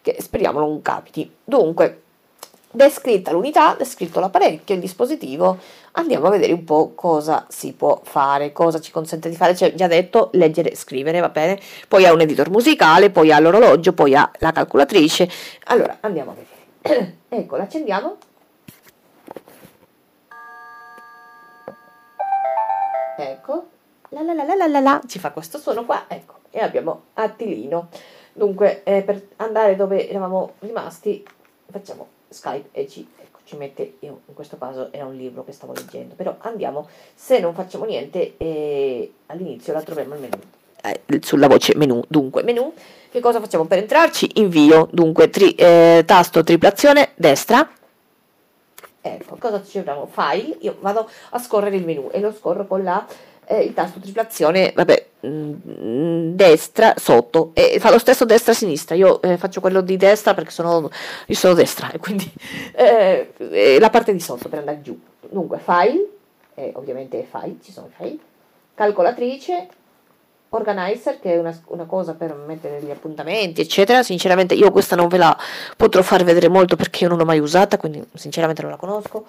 che 0.02 0.16
speriamo 0.20 0.58
non 0.58 0.82
capiti. 0.82 1.30
Dunque, 1.44 2.02
descritta 2.78 3.32
l'unità, 3.32 3.74
descritto 3.76 4.20
l'apparecchio, 4.20 4.74
il 4.74 4.80
dispositivo, 4.80 5.58
andiamo 5.92 6.28
a 6.28 6.30
vedere 6.30 6.52
un 6.52 6.62
po' 6.64 6.92
cosa 6.94 7.44
si 7.48 7.72
può 7.72 8.00
fare, 8.04 8.52
cosa 8.52 8.80
ci 8.80 8.92
consente 8.92 9.28
di 9.28 9.34
fare, 9.34 9.56
cioè 9.56 9.74
già 9.74 9.88
detto 9.88 10.30
leggere 10.34 10.74
scrivere, 10.76 11.18
va 11.18 11.28
bene? 11.28 11.58
Poi 11.88 12.06
ha 12.06 12.12
un 12.12 12.20
editor 12.20 12.50
musicale, 12.50 13.10
poi 13.10 13.32
ha 13.32 13.40
l'orologio, 13.40 13.92
poi 13.92 14.14
ha 14.14 14.30
la 14.38 14.52
calcolatrice. 14.52 15.28
Allora, 15.64 15.98
andiamo 16.00 16.30
a 16.30 16.34
vedere. 16.34 17.16
ecco, 17.28 17.56
l'accendiamo. 17.56 18.16
Ecco, 23.18 23.66
la 24.10 24.22
la 24.22 24.32
la 24.32 24.44
la 24.44 24.66
la 24.68 24.80
la, 24.80 25.00
ci 25.04 25.18
fa 25.18 25.32
questo 25.32 25.58
suono 25.58 25.84
qua, 25.84 26.04
ecco, 26.06 26.34
e 26.50 26.60
abbiamo 26.60 27.06
Attilino. 27.14 27.88
Dunque, 28.32 28.84
eh, 28.84 29.02
per 29.02 29.30
andare 29.36 29.74
dove 29.74 30.08
eravamo 30.08 30.52
rimasti, 30.60 31.26
facciamo 31.68 32.16
Skype 32.28 32.68
e 32.72 32.88
ci, 32.88 33.06
ecco, 33.20 33.38
ci 33.44 33.56
mette, 33.56 33.94
in 34.00 34.16
questo 34.34 34.56
caso 34.58 34.92
era 34.92 35.06
un 35.06 35.16
libro 35.16 35.44
che 35.44 35.52
stavo 35.52 35.72
leggendo, 35.72 36.14
però 36.14 36.36
andiamo, 36.40 36.88
se 37.14 37.40
non 37.40 37.54
facciamo 37.54 37.84
niente, 37.84 38.34
eh, 38.36 39.12
all'inizio 39.26 39.72
la 39.72 39.82
troviamo 39.82 40.14
il 40.14 40.20
menu, 40.20 40.36
eh, 40.82 41.20
sulla 41.22 41.48
voce 41.48 41.74
menu, 41.76 42.02
dunque 42.08 42.42
menu, 42.42 42.72
che 43.10 43.20
cosa 43.20 43.40
facciamo? 43.40 43.64
Per 43.64 43.78
entrarci? 43.78 44.40
Invio, 44.40 44.88
dunque 44.92 45.30
tri, 45.30 45.54
eh, 45.54 46.02
tasto 46.06 46.42
triplazione 46.44 47.10
destra, 47.14 47.68
ecco, 49.00 49.36
cosa 49.38 49.62
ci 49.64 49.78
abbiamo? 49.78 50.06
File, 50.06 50.56
io 50.60 50.76
vado 50.80 51.08
a 51.30 51.38
scorrere 51.38 51.76
il 51.76 51.84
menu 51.84 52.08
e 52.12 52.20
lo 52.20 52.32
scorro 52.32 52.66
con 52.66 52.82
la 52.82 53.06
eh, 53.48 53.62
il 53.62 53.74
tasto 53.74 53.98
triplazione, 53.98 54.72
vabbè, 54.74 55.06
destra, 55.20 56.94
sotto, 56.96 57.50
e 57.54 57.78
fa 57.80 57.90
lo 57.90 57.98
stesso 57.98 58.24
destra-sinistra, 58.24 58.94
io 58.94 59.20
eh, 59.22 59.36
faccio 59.36 59.60
quello 59.60 59.80
di 59.80 59.96
destra 59.96 60.34
perché 60.34 60.50
sono, 60.50 60.90
io 61.26 61.34
sono 61.34 61.54
destra, 61.54 61.90
e 61.90 61.98
quindi 61.98 62.30
eh, 62.74 63.78
la 63.78 63.90
parte 63.90 64.12
di 64.12 64.20
sotto 64.20 64.48
per 64.48 64.60
andare 64.60 64.80
giù. 64.82 64.98
Dunque, 65.28 65.58
file, 65.58 66.06
ovviamente 66.74 67.26
file, 67.30 67.56
ci 67.62 67.72
sono 67.72 67.88
file, 67.94 68.18
calcolatrice, 68.74 69.68
organizer 70.50 71.20
che 71.20 71.34
è 71.34 71.38
una, 71.38 71.54
una, 71.66 71.84
cosa 71.84 72.14
per 72.14 72.34
mettere 72.34 72.80
gli 72.80 72.90
appuntamenti 72.90 73.60
eccetera 73.60 74.02
sinceramente 74.02 74.54
io 74.54 74.70
questa 74.70 74.96
non 74.96 75.06
ve 75.08 75.18
la 75.18 75.36
potrò 75.76 76.00
far 76.00 76.24
vedere 76.24 76.48
molto 76.48 76.74
perché 76.74 77.04
io 77.04 77.10
non 77.10 77.18
l'ho 77.18 77.26
mai 77.26 77.38
usata 77.38 77.76
quindi 77.76 78.02
sinceramente 78.14 78.62
non 78.62 78.70
la 78.70 78.78
conosco 78.78 79.26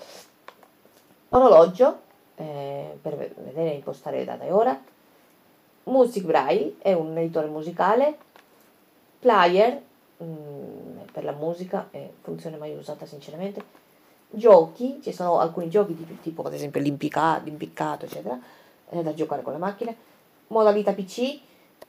orologio 1.30 2.00
eh, 2.40 2.98
per 3.02 3.18
vedere 3.18 3.72
impostare 3.72 4.24
data 4.24 4.46
e 4.46 4.52
ora. 4.52 4.80
Music 5.90 6.24
Braille 6.24 6.76
è 6.80 6.94
un 6.94 7.18
editore 7.18 7.48
musicale. 7.48 8.18
Player 9.20 9.82
mh, 10.18 10.24
mm, 10.24 10.98
per 11.12 11.24
la 11.24 11.32
musica, 11.32 11.88
è 11.92 12.10
funzione 12.22 12.58
mai 12.58 12.76
usata 12.76 13.06
sinceramente. 13.06 13.78
Giochi, 14.30 15.00
ci 15.02 15.12
sono 15.12 15.40
alcuni 15.40 15.70
giochi 15.70 15.96
tipo, 15.98 16.14
tipo 16.22 16.44
ad 16.44 16.54
esempio 16.54 16.80
l'impiccato, 16.80 18.06
eccetera, 18.06 18.40
è 18.90 19.02
da 19.02 19.14
giocare 19.14 19.42
con 19.42 19.54
le 19.54 19.60
macchine. 19.60 19.96
Modalità 20.48 20.94
PC, 20.94 21.40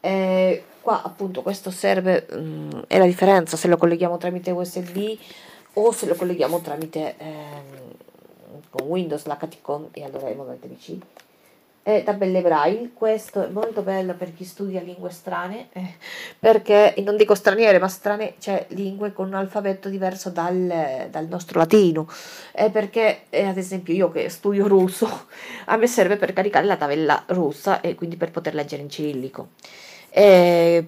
eh, 0.01 0.65
qua 0.81 1.03
appunto 1.03 1.43
questo 1.43 1.71
serve, 1.71 2.27
mh, 2.31 2.39
mm, 2.39 2.71
è 2.87 2.99
la 2.99 3.05
differenza 3.07 3.57
se 3.57 3.69
lo 3.69 3.77
colleghiamo 3.77 4.17
tramite 4.17 4.51
USB 4.51 5.17
o 5.75 5.93
se 5.93 6.07
lo 6.07 6.15
colleghiamo 6.15 6.61
tramite... 6.61 7.15
Ehm, 7.19 7.99
con 8.71 8.87
Windows 8.87 9.27
l'HTCOM 9.27 9.89
e 9.93 10.05
allora 10.05 10.29
è 10.29 10.35
modalità 10.35 10.69
PC 10.69 10.97
e 11.99 12.03
tabelle 12.03 12.43
braille 12.43 12.91
questo 12.95 13.45
è 13.45 13.49
molto 13.49 13.83
bello 13.83 14.15
per 14.15 14.35
chi 14.35 14.45
studia 14.45 14.81
lingue 14.81 15.11
strane 15.11 15.69
eh, 15.73 15.95
perché 16.39 16.95
non 16.99 17.17
dico 17.17 17.35
straniere 17.35 17.79
ma 17.79 17.89
strane 17.89 18.35
cioè 18.39 18.67
lingue 18.71 19.13
con 19.13 19.29
un 19.29 19.35
alfabeto 19.35 19.89
diverso 19.89 20.31
dal, 20.31 21.09
dal 21.11 21.27
nostro 21.27 21.59
latino 21.59 22.09
eh, 22.53 22.71
perché 22.71 23.23
eh, 23.31 23.47
ad 23.47 23.57
esempio 23.57 23.95
io 23.95 24.11
che 24.11 24.29
studio 24.29 24.67
russo 24.67 25.27
a 25.67 25.77
me 25.77 25.87
serve 25.87 26.17
per 26.17 26.33
caricare 26.33 26.67
la 26.67 26.77
tabella 26.77 27.25
russa 27.27 27.81
e 27.81 27.95
quindi 27.95 28.17
per 28.17 28.31
poter 28.31 28.55
leggere 28.55 28.83
in 28.83 28.91
cirillico 28.91 29.49
e 30.11 30.87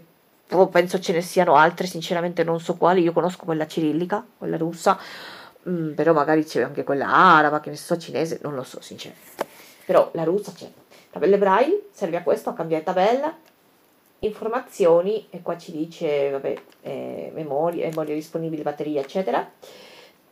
penso 0.71 0.99
ce 0.99 1.13
ne 1.13 1.23
siano 1.23 1.55
altre 1.55 1.87
sinceramente 1.87 2.45
non 2.45 2.61
so 2.61 2.77
quali 2.77 3.03
io 3.03 3.13
conosco 3.13 3.45
quella 3.45 3.67
cirillica 3.67 4.25
quella 4.37 4.57
russa 4.57 4.99
Mm, 5.69 5.93
però 5.95 6.13
magari 6.13 6.45
c'è 6.45 6.63
anche 6.63 6.83
quella 6.83 7.07
araba, 7.09 7.61
che 7.61 7.71
ne 7.71 7.77
so, 7.77 7.97
cinese, 7.97 8.41
non 8.43 8.55
lo 8.55 8.65
so 8.65 8.81
sinceramente. 8.81 9.47
Però 9.85 10.11
la 10.15 10.25
russa 10.25 10.53
c'è. 10.53 10.71
Tabelle 11.13 11.37
braille 11.37 11.89
serve 11.91 12.17
a 12.17 12.23
questo, 12.23 12.49
a 12.49 12.55
cambiare 12.55 12.83
tabella. 12.83 13.37
Informazioni, 14.21 15.27
e 15.29 15.43
qua 15.43 15.59
ci 15.59 15.71
dice, 15.71 16.31
vabbè, 16.31 16.55
eh, 16.81 17.31
memoria, 17.35 17.87
memoria 17.87 18.15
disponibile, 18.15 18.63
batteria, 18.63 19.03
eccetera. 19.03 19.47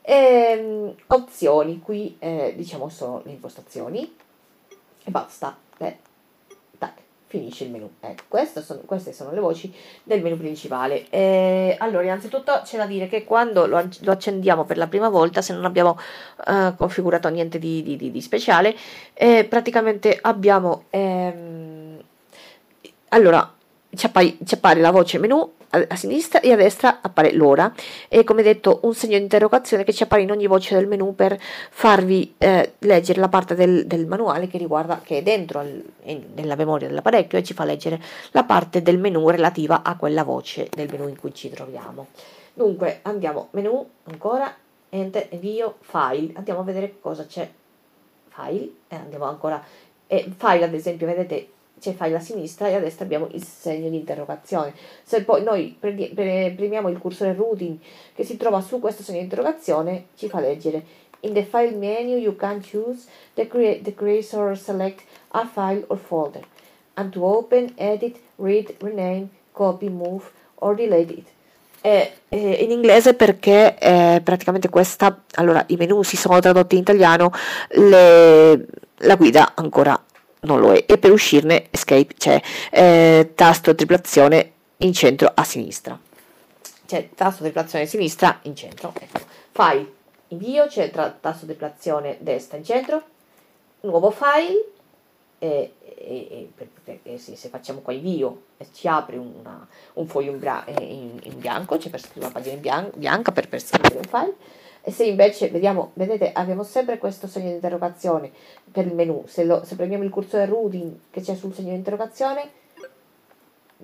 E, 0.01 0.13
ehm, 0.15 0.95
opzioni, 1.07 1.79
qui 1.81 2.15
eh, 2.17 2.53
diciamo 2.57 2.89
sono 2.89 3.21
le 3.25 3.31
impostazioni. 3.31 4.15
E 5.03 5.11
basta. 5.11 5.55
Beh, 5.77 5.97
finisce 7.31 7.63
il 7.63 7.71
menu. 7.71 7.89
Ecco, 8.01 8.37
sono, 8.61 8.81
queste 8.85 9.13
sono 9.13 9.31
le 9.31 9.39
voci 9.39 9.73
del 10.03 10.21
menu 10.21 10.35
principale. 10.35 11.09
Eh, 11.09 11.77
allora, 11.79 12.03
innanzitutto 12.03 12.59
c'è 12.65 12.75
da 12.75 12.85
dire 12.85 13.07
che 13.07 13.23
quando 13.23 13.65
lo, 13.65 13.87
lo, 14.01 14.11
accendiamo 14.11 14.65
per 14.65 14.75
la 14.75 14.87
prima 14.87 15.07
volta, 15.07 15.41
se 15.41 15.53
non 15.53 15.63
abbiamo 15.63 15.97
eh, 16.45 16.73
configurato 16.75 17.29
niente 17.29 17.57
di, 17.57 17.81
di, 17.83 17.95
di, 17.95 18.11
di 18.11 18.21
speciale, 18.21 18.75
eh, 19.13 19.45
praticamente 19.45 20.19
abbiamo... 20.21 20.85
Ehm, 20.89 22.03
allora, 23.09 23.53
ci 23.95 24.05
appare, 24.05 24.35
ci 24.43 24.55
appare 24.55 24.81
la 24.81 24.91
voce 24.91 25.17
menu 25.17 25.53
a 25.71 25.95
sinistra 25.95 26.39
e 26.41 26.51
a 26.51 26.55
destra 26.55 26.99
appare 27.01 27.33
l'ora 27.33 27.73
e 28.07 28.23
come 28.23 28.43
detto 28.43 28.79
un 28.83 28.93
segno 28.93 29.17
di 29.17 29.23
interrogazione 29.23 29.83
che 29.83 29.93
ci 29.93 30.03
appare 30.03 30.21
in 30.21 30.31
ogni 30.31 30.47
voce 30.47 30.75
del 30.75 30.87
menu 30.87 31.15
per 31.15 31.37
farvi 31.39 32.35
eh, 32.37 32.73
leggere 32.79 33.19
la 33.19 33.29
parte 33.29 33.55
del, 33.55 33.87
del, 33.87 34.05
manuale 34.05 34.47
che 34.47 34.57
riguarda 34.57 34.99
che 35.03 35.19
è 35.19 35.23
dentro 35.23 35.59
al, 35.59 35.83
nella 36.35 36.55
memoria 36.55 36.87
dell'apparecchio 36.87 37.37
e 37.37 37.43
ci 37.43 37.53
fa 37.53 37.63
leggere 37.63 38.01
la 38.31 38.43
parte 38.43 38.81
del 38.81 38.99
menu 38.99 39.29
relativa 39.29 39.81
a 39.83 39.95
quella 39.95 40.23
voce 40.23 40.69
del 40.73 40.89
menu 40.91 41.07
in 41.07 41.17
cui 41.17 41.33
ci 41.33 41.49
troviamo. 41.49 42.07
Dunque 42.53 42.99
andiamo 43.03 43.47
menu 43.51 43.87
ancora 44.03 44.53
enter 44.91 45.27
invio 45.31 45.77
file. 45.79 46.31
Andiamo 46.35 46.59
a 46.59 46.63
vedere 46.63 46.99
cosa 46.99 47.25
c'è. 47.25 47.49
File 48.27 48.69
e 48.87 48.95
andiamo 48.95 49.25
ancora. 49.25 49.63
E 50.07 50.31
file 50.37 50.65
ad 50.65 50.73
esempio 50.73 51.07
vedete 51.07 51.49
c'è 51.81 51.93
file 51.93 52.15
a 52.15 52.19
sinistra 52.19 52.67
e 52.67 52.75
a 52.75 52.79
destra 52.79 53.03
abbiamo 53.03 53.27
il 53.31 53.43
segno 53.43 53.89
di 53.89 53.97
interrogazione. 53.97 54.73
Se 55.03 55.23
poi 55.23 55.43
noi 55.43 55.75
premiamo 55.79 56.89
il 56.89 56.99
cursore 56.99 57.33
routing 57.33 57.77
che 58.13 58.23
si 58.23 58.37
trova 58.37 58.61
su 58.61 58.79
questo 58.79 59.01
segno 59.01 59.17
di 59.17 59.23
interrogazione, 59.23 60.05
ci 60.15 60.29
fa 60.29 60.39
leggere 60.39 60.99
In 61.23 61.33
the 61.33 61.43
file 61.43 61.75
menu 61.75 62.17
you 62.17 62.35
can 62.35 62.61
choose 62.61 63.07
the, 63.35 63.47
crea 63.47 63.79
the 63.81 63.93
creator 63.93 64.39
or 64.39 64.57
select 64.57 65.03
a 65.33 65.45
file 65.45 65.83
or 65.87 65.97
folder 65.97 66.41
and 66.95 67.11
to 67.11 67.23
open, 67.23 67.73
edit, 67.77 68.19
read, 68.37 68.75
rename, 68.79 69.29
copy, 69.51 69.89
move 69.89 70.23
or 70.55 70.75
delete 70.75 71.13
it. 71.13 71.27
È, 71.79 72.11
è 72.27 72.35
in 72.35 72.71
inglese 72.71 73.13
perché 73.13 73.77
eh, 73.77 74.21
praticamente 74.23 74.69
questa, 74.69 75.23
allora 75.35 75.63
i 75.67 75.75
menu 75.75 76.01
si 76.03 76.17
sono 76.17 76.39
tradotti 76.39 76.75
in 76.75 76.81
italiano, 76.81 77.31
le, 77.69 78.65
la 78.97 79.15
guida 79.15 79.53
ancora 79.55 79.99
non 80.41 80.59
lo 80.59 80.73
è. 80.73 80.85
E 80.87 80.97
per 80.97 81.11
uscirne 81.11 81.67
escape 81.69 82.13
c'è 82.15 82.41
eh, 82.69 83.31
tasto 83.35 83.75
triplazione 83.75 84.51
in 84.77 84.93
centro 84.93 85.31
a 85.33 85.43
sinistra. 85.43 85.99
C'è 86.85 87.09
tasto 87.15 87.43
triplazione 87.43 87.85
sinistra 87.85 88.39
in 88.43 88.55
centro 88.55 88.93
ecco. 88.99 89.19
file 89.51 89.99
invio 90.29 90.67
c'è 90.67 90.91
tra, 90.91 91.09
tasto 91.09 91.45
triplazione 91.45 92.17
destra 92.19 92.57
in 92.57 92.65
centro 92.65 93.03
nuovo 93.81 94.11
file 94.11 94.65
e, 95.39 95.73
e, 95.79 96.49
e, 96.83 96.99
e 97.03 97.17
sì, 97.17 97.35
se 97.35 97.49
facciamo 97.49 97.79
qua 97.79 97.93
invio 97.93 98.43
ci 98.73 98.87
apre 98.87 99.17
una, 99.17 99.65
un 99.93 100.07
foglio 100.07 100.31
in, 100.31 100.39
bra- 100.39 100.65
in, 100.79 101.17
in 101.23 101.39
bianco 101.39 101.77
c'è 101.77 101.89
per 101.89 102.01
scrivere 102.01 102.25
una 102.25 102.33
pagina 102.33 102.55
in 102.55 102.61
bian- 102.61 102.91
bianca 102.93 103.31
per, 103.31 103.47
per 103.47 103.61
scrivere 103.61 103.97
un 103.97 104.03
file 104.03 104.35
e 104.83 104.91
se 104.91 105.05
invece, 105.05 105.49
vediamo, 105.49 105.91
vedete, 105.93 106.31
abbiamo 106.33 106.63
sempre 106.63 106.97
questo 106.97 107.27
segno 107.27 107.49
di 107.49 107.55
interrogazione 107.55 108.31
per 108.71 108.87
il 108.87 108.95
menu, 108.95 109.23
se, 109.27 109.43
lo, 109.43 109.63
se 109.63 109.75
premiamo 109.75 110.03
il 110.03 110.09
cursore 110.09 110.45
routing 110.45 110.97
che 111.11 111.21
c'è 111.21 111.35
sul 111.35 111.53
segno 111.53 111.69
di 111.69 111.75
interrogazione, 111.75 112.49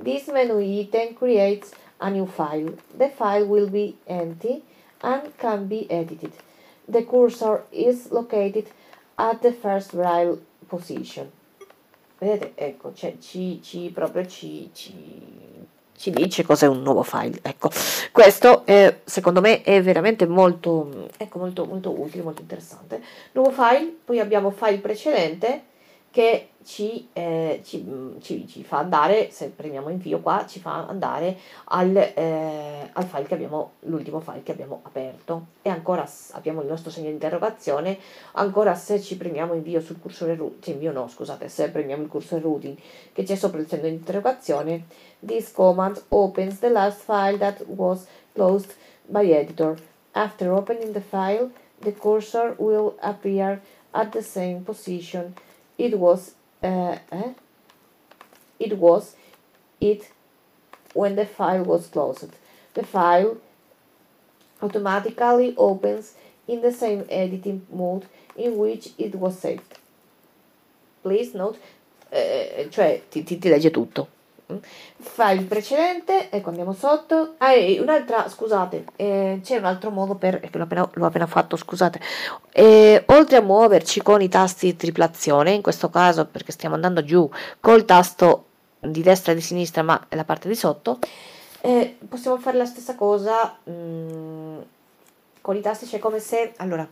this 0.01 0.27
menu 0.27 0.60
item 0.60 1.13
creates 1.13 1.71
a 1.99 2.10
new 2.10 2.25
file. 2.25 2.77
The 2.95 3.10
file 3.10 3.45
will 3.45 3.69
be 3.69 3.97
empty 4.07 4.63
and 5.01 5.36
can 5.38 5.67
be 5.67 5.86
edited. 5.89 6.33
The 6.88 7.03
cursor 7.03 7.65
is 7.71 8.10
located 8.12 8.69
at 9.17 9.41
the 9.41 9.51
first 9.51 9.95
braille 9.95 10.39
position. 10.67 11.31
Vedete, 12.19 12.53
ecco, 12.55 12.93
cioè, 12.93 13.17
ci, 13.19 13.62
ci 13.62 13.91
proprio 13.93 14.25
ci, 14.25 14.71
ci 14.73 15.56
ci 15.97 16.12
dice 16.12 16.43
cos'è 16.43 16.67
un 16.67 16.81
nuovo 16.81 17.03
file. 17.03 17.39
Ecco, 17.41 17.69
questo 18.12 18.65
è, 18.65 18.99
secondo 19.03 19.41
me 19.41 19.63
è 19.63 19.81
veramente 19.81 20.27
molto, 20.27 21.10
ecco, 21.17 21.39
molto, 21.39 21.65
molto 21.65 21.99
utile, 21.99 22.23
molto 22.23 22.41
interessante. 22.41 23.01
Nuovo 23.33 23.51
file, 23.51 23.93
poi 24.05 24.19
abbiamo 24.19 24.51
file 24.51 24.77
precedente 24.77 25.63
che 26.17 26.49
ci, 26.63 27.10
eh, 27.13 27.62
ci, 27.63 27.86
ci, 28.21 28.47
ci, 28.47 28.63
fa 28.63 28.80
andare, 28.80 29.30
se 29.30 29.49
premiamo 29.49 29.89
invio 29.89 30.19
qua, 30.19 30.47
ci 30.47 30.60
fa 30.60 30.88
andare 30.88 31.38
al, 31.65 31.95
eh, 31.95 32.89
al 32.91 33.03
file 33.03 33.25
che 33.25 33.36
abbiamo, 33.36 33.73
l'ultimo 33.82 34.19
file 34.19 34.41
che 34.41 34.51
abbiamo 34.51 34.80
aperto. 34.82 35.45
E 35.62 35.69
ancora 35.69 36.10
abbiamo 36.32 36.62
il 36.62 36.67
nostro 36.67 36.89
segno 36.89 37.06
di 37.06 37.13
interrogazione, 37.13 37.99
ancora 38.32 38.73
se 38.73 38.99
ci 38.99 39.15
premiamo 39.15 39.53
invio 39.53 39.80
sul 39.80 39.99
cursore 39.99 40.34
routing, 40.34 40.63
cioè 40.63 40.73
invio 40.73 40.91
no, 40.91 41.08
scusate, 41.08 41.49
se 41.49 41.69
premiamo 41.69 42.01
il 42.01 42.10
cursore 42.10 42.41
routing 42.41 42.75
che 43.13 43.21
c'è 43.21 43.36
sopra 43.36 43.60
il 43.60 43.67
segno 43.67 43.84
di 43.84 43.89
interrogazione, 43.89 44.86
this 45.23 45.51
command 45.51 46.01
opens 46.08 46.58
the 46.58 46.69
last 46.69 47.01
file 47.01 47.38
that 47.38 47.63
was 47.67 48.08
closed 48.34 48.73
by 49.06 49.30
editor. 49.30 49.77
After 50.13 50.51
opening 50.51 50.93
the 50.93 51.01
file, 51.01 51.51
the 51.82 51.93
cursor 51.93 52.56
will 52.58 52.95
appear 53.01 53.62
at 53.91 54.10
the 54.13 54.23
same 54.23 54.63
position 54.63 55.36
it 55.77 55.97
was 55.97 56.33
uh, 56.63 56.97
eh? 57.11 57.33
it 58.59 58.77
was 58.77 59.15
it 59.79 60.11
when 60.93 61.15
the 61.15 61.25
file 61.25 61.63
was 61.63 61.87
closed. 61.87 62.33
The 62.73 62.83
file 62.83 63.37
automatically 64.61 65.53
opens 65.57 66.13
in 66.47 66.61
the 66.61 66.71
same 66.71 67.05
editing 67.09 67.65
mode 67.71 68.05
in 68.35 68.57
which 68.57 68.89
it 68.97 69.15
was 69.15 69.37
saved. 69.39 69.77
Please 71.03 71.33
note, 71.35 71.59
eh, 72.11 72.67
cioè 72.69 73.01
ti, 73.09 73.23
ti, 73.23 73.37
ti 73.37 73.49
legge 73.49 73.71
tutto. 73.71 74.16
File 74.97 75.41
precedente, 75.41 76.29
ecco 76.29 76.49
andiamo 76.49 76.73
sotto. 76.73 77.36
Ah, 77.38 77.53
e 77.53 77.79
un'altra, 77.79 78.29
scusate, 78.29 78.86
eh, 78.95 79.39
c'è 79.43 79.57
un 79.57 79.65
altro 79.65 79.91
modo 79.91 80.15
per, 80.15 80.39
che 80.39 80.57
l'ho 80.57 80.63
appena, 80.63 80.89
l'ho 80.91 81.05
appena 81.05 81.27
fatto, 81.27 81.57
scusate. 81.57 81.99
Eh, 82.53 83.03
oltre 83.07 83.38
a 83.38 83.41
muoverci 83.41 84.01
con 84.01 84.21
i 84.21 84.29
tasti 84.29 84.75
triplazione, 84.75 85.51
in 85.51 85.62
questo 85.62 85.89
caso 85.89 86.25
perché 86.25 86.53
stiamo 86.53 86.75
andando 86.75 87.03
giù 87.03 87.29
col 87.60 87.83
tasto 87.83 88.45
di 88.79 89.01
destra 89.01 89.33
e 89.33 89.36
di 89.36 89.41
sinistra, 89.41 89.83
ma 89.83 90.01
la 90.10 90.23
parte 90.23 90.47
di 90.47 90.55
sotto, 90.55 90.99
eh, 91.62 91.97
possiamo 92.07 92.38
fare 92.38 92.57
la 92.57 92.65
stessa 92.65 92.95
cosa 92.95 93.57
mh, 93.63 93.71
mm, 93.71 94.57
con 95.41 95.55
i 95.55 95.62
tasti, 95.62 95.86
cioè 95.86 95.99
come 95.99 96.19
se, 96.19 96.53
allora, 96.57 96.88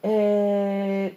eh, 0.00 1.16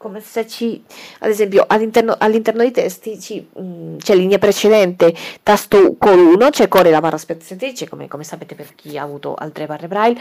come 0.00 0.20
se 0.22 0.46
ci, 0.46 0.82
ad 1.18 1.28
esempio, 1.28 1.66
all'interno, 1.68 2.16
all'interno 2.18 2.62
dei 2.62 2.70
testi 2.70 3.20
ci, 3.20 3.46
mh, 3.52 3.60
mm, 3.60 3.96
c'è 3.98 4.14
linea 4.14 4.38
precedente, 4.38 5.14
tasto 5.42 5.94
con 5.98 6.18
1, 6.18 6.48
c'è 6.48 6.68
core 6.68 6.88
la 6.88 7.02
barra 7.02 7.18
spaziatrice, 7.18 7.86
come, 7.86 8.08
come 8.08 8.24
sapete 8.24 8.54
per 8.54 8.74
chi 8.74 8.96
ha 8.96 9.02
avuto 9.02 9.34
altre 9.34 9.66
barre 9.66 9.88
braille, 9.88 10.18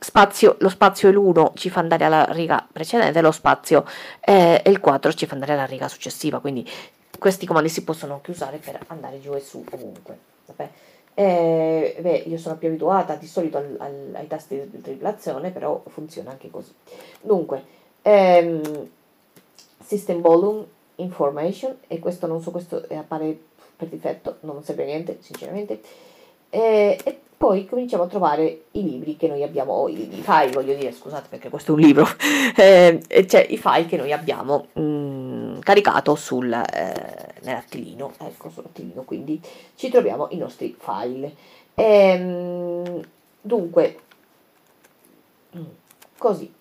spazio, 0.00 0.56
lo 0.58 0.68
spazio 0.68 1.08
e 1.08 1.12
l'1 1.12 1.52
ci 1.54 1.70
fa 1.70 1.78
andare 1.78 2.06
alla 2.06 2.24
riga 2.30 2.66
precedente, 2.72 3.20
lo 3.20 3.30
spazio 3.30 3.84
eh, 4.18 4.60
e 4.64 4.70
il 4.70 4.80
4 4.80 5.12
ci 5.12 5.26
fa 5.26 5.34
andare 5.34 5.52
alla 5.52 5.64
riga 5.64 5.86
successiva, 5.86 6.40
quindi 6.40 6.68
questi 7.20 7.46
comandi 7.46 7.68
si 7.68 7.84
possono 7.84 8.14
anche 8.14 8.32
usare 8.32 8.56
per 8.56 8.80
andare 8.88 9.20
giù 9.20 9.32
e 9.32 9.40
su 9.40 9.64
ovunque. 9.70 10.18
Eh, 11.14 11.98
beh, 12.00 12.24
io 12.26 12.36
sono 12.36 12.56
più 12.56 12.66
abituata 12.66 13.14
di 13.14 13.28
solito 13.28 13.58
al, 13.58 13.76
al, 13.78 14.10
ai 14.14 14.26
tasti 14.26 14.60
di 14.68 14.80
triplazione, 14.80 15.52
però 15.52 15.84
funziona 15.86 16.30
anche 16.30 16.50
così. 16.50 16.72
Dunque, 17.20 17.80
ehm, 18.02 18.88
System 19.84 20.20
Volume 20.20 20.66
Information, 20.96 21.76
e 21.86 21.98
questo 21.98 22.26
non 22.26 22.42
so, 22.42 22.50
questo 22.50 22.84
appare 22.90 23.38
per 23.76 23.88
difetto, 23.88 24.36
non 24.40 24.62
serve 24.62 24.82
a 24.82 24.86
niente, 24.86 25.18
sinceramente. 25.20 25.80
Eh, 26.50 26.98
e 27.02 27.18
poi 27.36 27.66
cominciamo 27.66 28.04
a 28.04 28.08
trovare 28.08 28.64
i 28.72 28.84
libri 28.84 29.16
che 29.16 29.26
noi 29.26 29.42
abbiamo, 29.42 29.72
o 29.72 29.88
i, 29.88 30.18
i 30.18 30.22
file, 30.22 30.52
voglio 30.52 30.74
dire, 30.74 30.92
scusate 30.92 31.26
perché 31.28 31.48
questo 31.48 31.72
è 31.72 31.74
un 31.74 31.80
libro, 31.80 32.06
eh, 32.56 33.00
cioè 33.26 33.46
i 33.48 33.58
file 33.58 33.86
che 33.86 33.96
noi 33.96 34.12
abbiamo. 34.12 34.66
Mm, 34.78 35.32
caricato 35.62 36.14
sul, 36.14 36.52
eh, 36.52 37.34
nell'attilino, 37.42 38.12
ecco 38.18 38.50
sull'attilino, 38.50 39.02
quindi 39.02 39.40
ci 39.74 39.88
troviamo 39.88 40.28
i 40.30 40.36
nostri 40.36 40.76
file. 40.78 41.34
Ehm, 41.74 43.00
dunque, 43.40 43.98
mm, 45.56 45.62
così. 46.18 46.52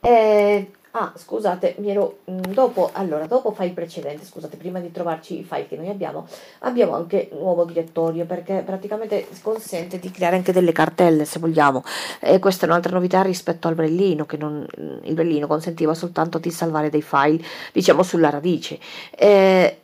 Eh, 0.00 0.70
Ah, 0.96 1.12
scusate, 1.16 1.74
mi 1.78 1.90
ero, 1.90 2.20
mm, 2.30 2.52
dopo, 2.52 2.90
allora, 2.92 3.26
dopo 3.26 3.50
file 3.50 3.70
precedente, 3.70 4.24
scusate, 4.24 4.56
prima 4.56 4.78
di 4.78 4.92
trovarci 4.92 5.40
i 5.40 5.42
file 5.42 5.66
che 5.66 5.74
noi 5.74 5.88
abbiamo, 5.88 6.24
abbiamo 6.60 6.94
anche 6.94 7.30
un 7.32 7.40
nuovo 7.40 7.64
direttorio 7.64 8.26
perché 8.26 8.62
praticamente 8.64 9.26
consente 9.42 9.98
di 9.98 10.12
creare 10.12 10.36
anche 10.36 10.52
delle 10.52 10.70
cartelle 10.70 11.24
se 11.24 11.40
vogliamo. 11.40 11.82
E 12.20 12.38
questa 12.38 12.66
è 12.66 12.68
un'altra 12.68 12.92
novità 12.92 13.22
rispetto 13.22 13.66
al 13.66 13.74
brellino, 13.74 14.24
che 14.24 14.36
non, 14.36 14.64
il 15.02 15.14
brellino 15.14 15.48
consentiva 15.48 15.94
soltanto 15.94 16.38
di 16.38 16.50
salvare 16.52 16.90
dei 16.90 17.02
file, 17.02 17.42
diciamo, 17.72 18.04
sulla 18.04 18.30
radice. 18.30 18.78
Eh, 19.16 19.78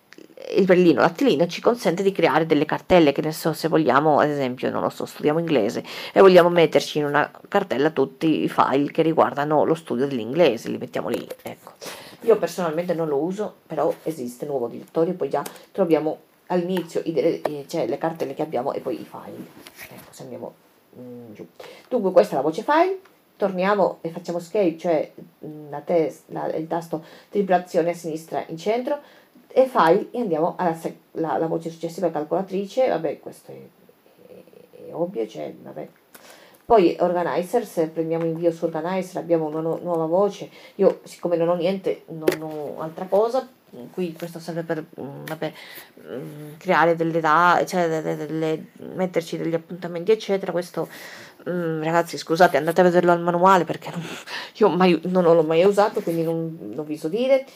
il 0.56 0.64
brillino 0.64 1.00
lattilino 1.00 1.46
ci 1.46 1.60
consente 1.60 2.02
di 2.02 2.12
creare 2.12 2.46
delle 2.46 2.64
cartelle 2.64 3.12
che 3.12 3.22
ne 3.22 3.32
so 3.32 3.52
se 3.52 3.68
vogliamo 3.68 4.18
ad 4.18 4.28
esempio 4.28 4.70
non 4.70 4.82
lo 4.82 4.90
so 4.90 5.04
studiamo 5.06 5.38
inglese 5.38 5.84
e 6.12 6.20
vogliamo 6.20 6.48
metterci 6.48 6.98
in 6.98 7.04
una 7.04 7.30
cartella 7.48 7.90
tutti 7.90 8.42
i 8.42 8.48
file 8.48 8.90
che 8.90 9.02
riguardano 9.02 9.64
lo 9.64 9.74
studio 9.74 10.06
dell'inglese 10.06 10.68
li 10.68 10.78
mettiamo 10.78 11.08
lì 11.08 11.26
ecco. 11.42 11.72
Io 12.22 12.36
personalmente 12.36 12.92
non 12.94 13.08
lo 13.08 13.16
uso 13.16 13.54
però 13.66 13.92
esiste 14.02 14.46
nuovo 14.46 14.68
direttorio 14.68 15.14
poi 15.14 15.28
già 15.30 15.42
troviamo 15.72 16.28
all'inizio 16.50 17.00
i, 17.04 17.64
cioè 17.66 17.86
le 17.86 17.98
cartelle 17.98 18.34
che 18.34 18.42
abbiamo 18.42 18.72
e 18.72 18.80
poi 18.80 19.00
i 19.00 19.04
file. 19.04 19.46
Ecco 19.88 20.12
se 20.12 20.22
andiamo 20.22 20.54
mm, 20.98 21.32
giù. 21.32 21.46
Dunque 21.88 22.12
questa 22.12 22.34
è 22.34 22.36
la 22.36 22.42
voce 22.42 22.62
file. 22.62 23.00
Torniamo 23.36 23.98
e 24.02 24.10
facciamo 24.10 24.38
escape 24.38 24.76
cioè 24.76 25.12
mm, 25.44 25.70
la 25.70 25.80
test, 25.80 26.24
la, 26.26 26.46
il 26.54 26.66
tasto 26.66 27.02
triplazione 27.30 27.90
a 27.90 27.94
sinistra 27.94 28.44
in 28.48 28.58
centro 28.58 29.00
e 29.52 29.66
file 29.66 30.08
e 30.10 30.20
andiamo 30.20 30.54
alla 30.56 30.76
la, 31.12 31.36
la 31.38 31.46
voce 31.46 31.70
successiva 31.70 32.10
calcolatrice, 32.10 32.88
vabbè 32.88 33.18
questo 33.20 33.52
è, 33.52 33.58
è, 34.26 34.88
è 34.88 34.94
ovvio, 34.94 35.26
cioè, 35.26 35.52
vabbè. 35.62 35.88
Poi 36.64 36.96
organizer, 37.00 37.66
se 37.66 37.88
prendiamo 37.88 38.24
invio 38.24 38.52
su 38.52 38.64
organizer 38.64 39.20
abbiamo 39.20 39.46
una 39.46 39.60
nu- 39.60 39.80
nuova 39.82 40.06
voce, 40.06 40.48
io 40.76 41.00
siccome 41.02 41.36
non 41.36 41.48
ho 41.48 41.56
niente, 41.56 42.04
non 42.08 42.42
ho 42.42 42.80
altra 42.80 43.06
cosa, 43.06 43.48
qui 43.92 44.12
questo 44.12 44.38
serve 44.38 44.62
per 44.62 44.84
mm, 45.00 45.24
vabbè, 45.24 45.52
mm, 46.00 46.52
creare 46.58 46.94
delle 46.94 47.20
date, 47.20 47.66
cioè 47.66 47.88
delle, 47.88 48.16
delle, 48.16 48.66
metterci 48.94 49.36
degli 49.36 49.54
appuntamenti 49.54 50.12
eccetera, 50.12 50.52
questo 50.52 50.88
mm, 51.48 51.82
ragazzi 51.82 52.16
scusate 52.16 52.56
andate 52.56 52.80
a 52.80 52.84
vederlo 52.84 53.12
al 53.12 53.20
manuale 53.20 53.64
perché 53.64 53.90
non, 53.90 54.02
io 54.54 54.68
mai, 54.68 55.00
non 55.04 55.24
l'ho 55.24 55.42
mai 55.42 55.64
usato 55.64 56.00
quindi 56.02 56.22
non, 56.22 56.56
non 56.74 56.84
vi 56.84 56.96
so 56.96 57.08
dire 57.08 57.46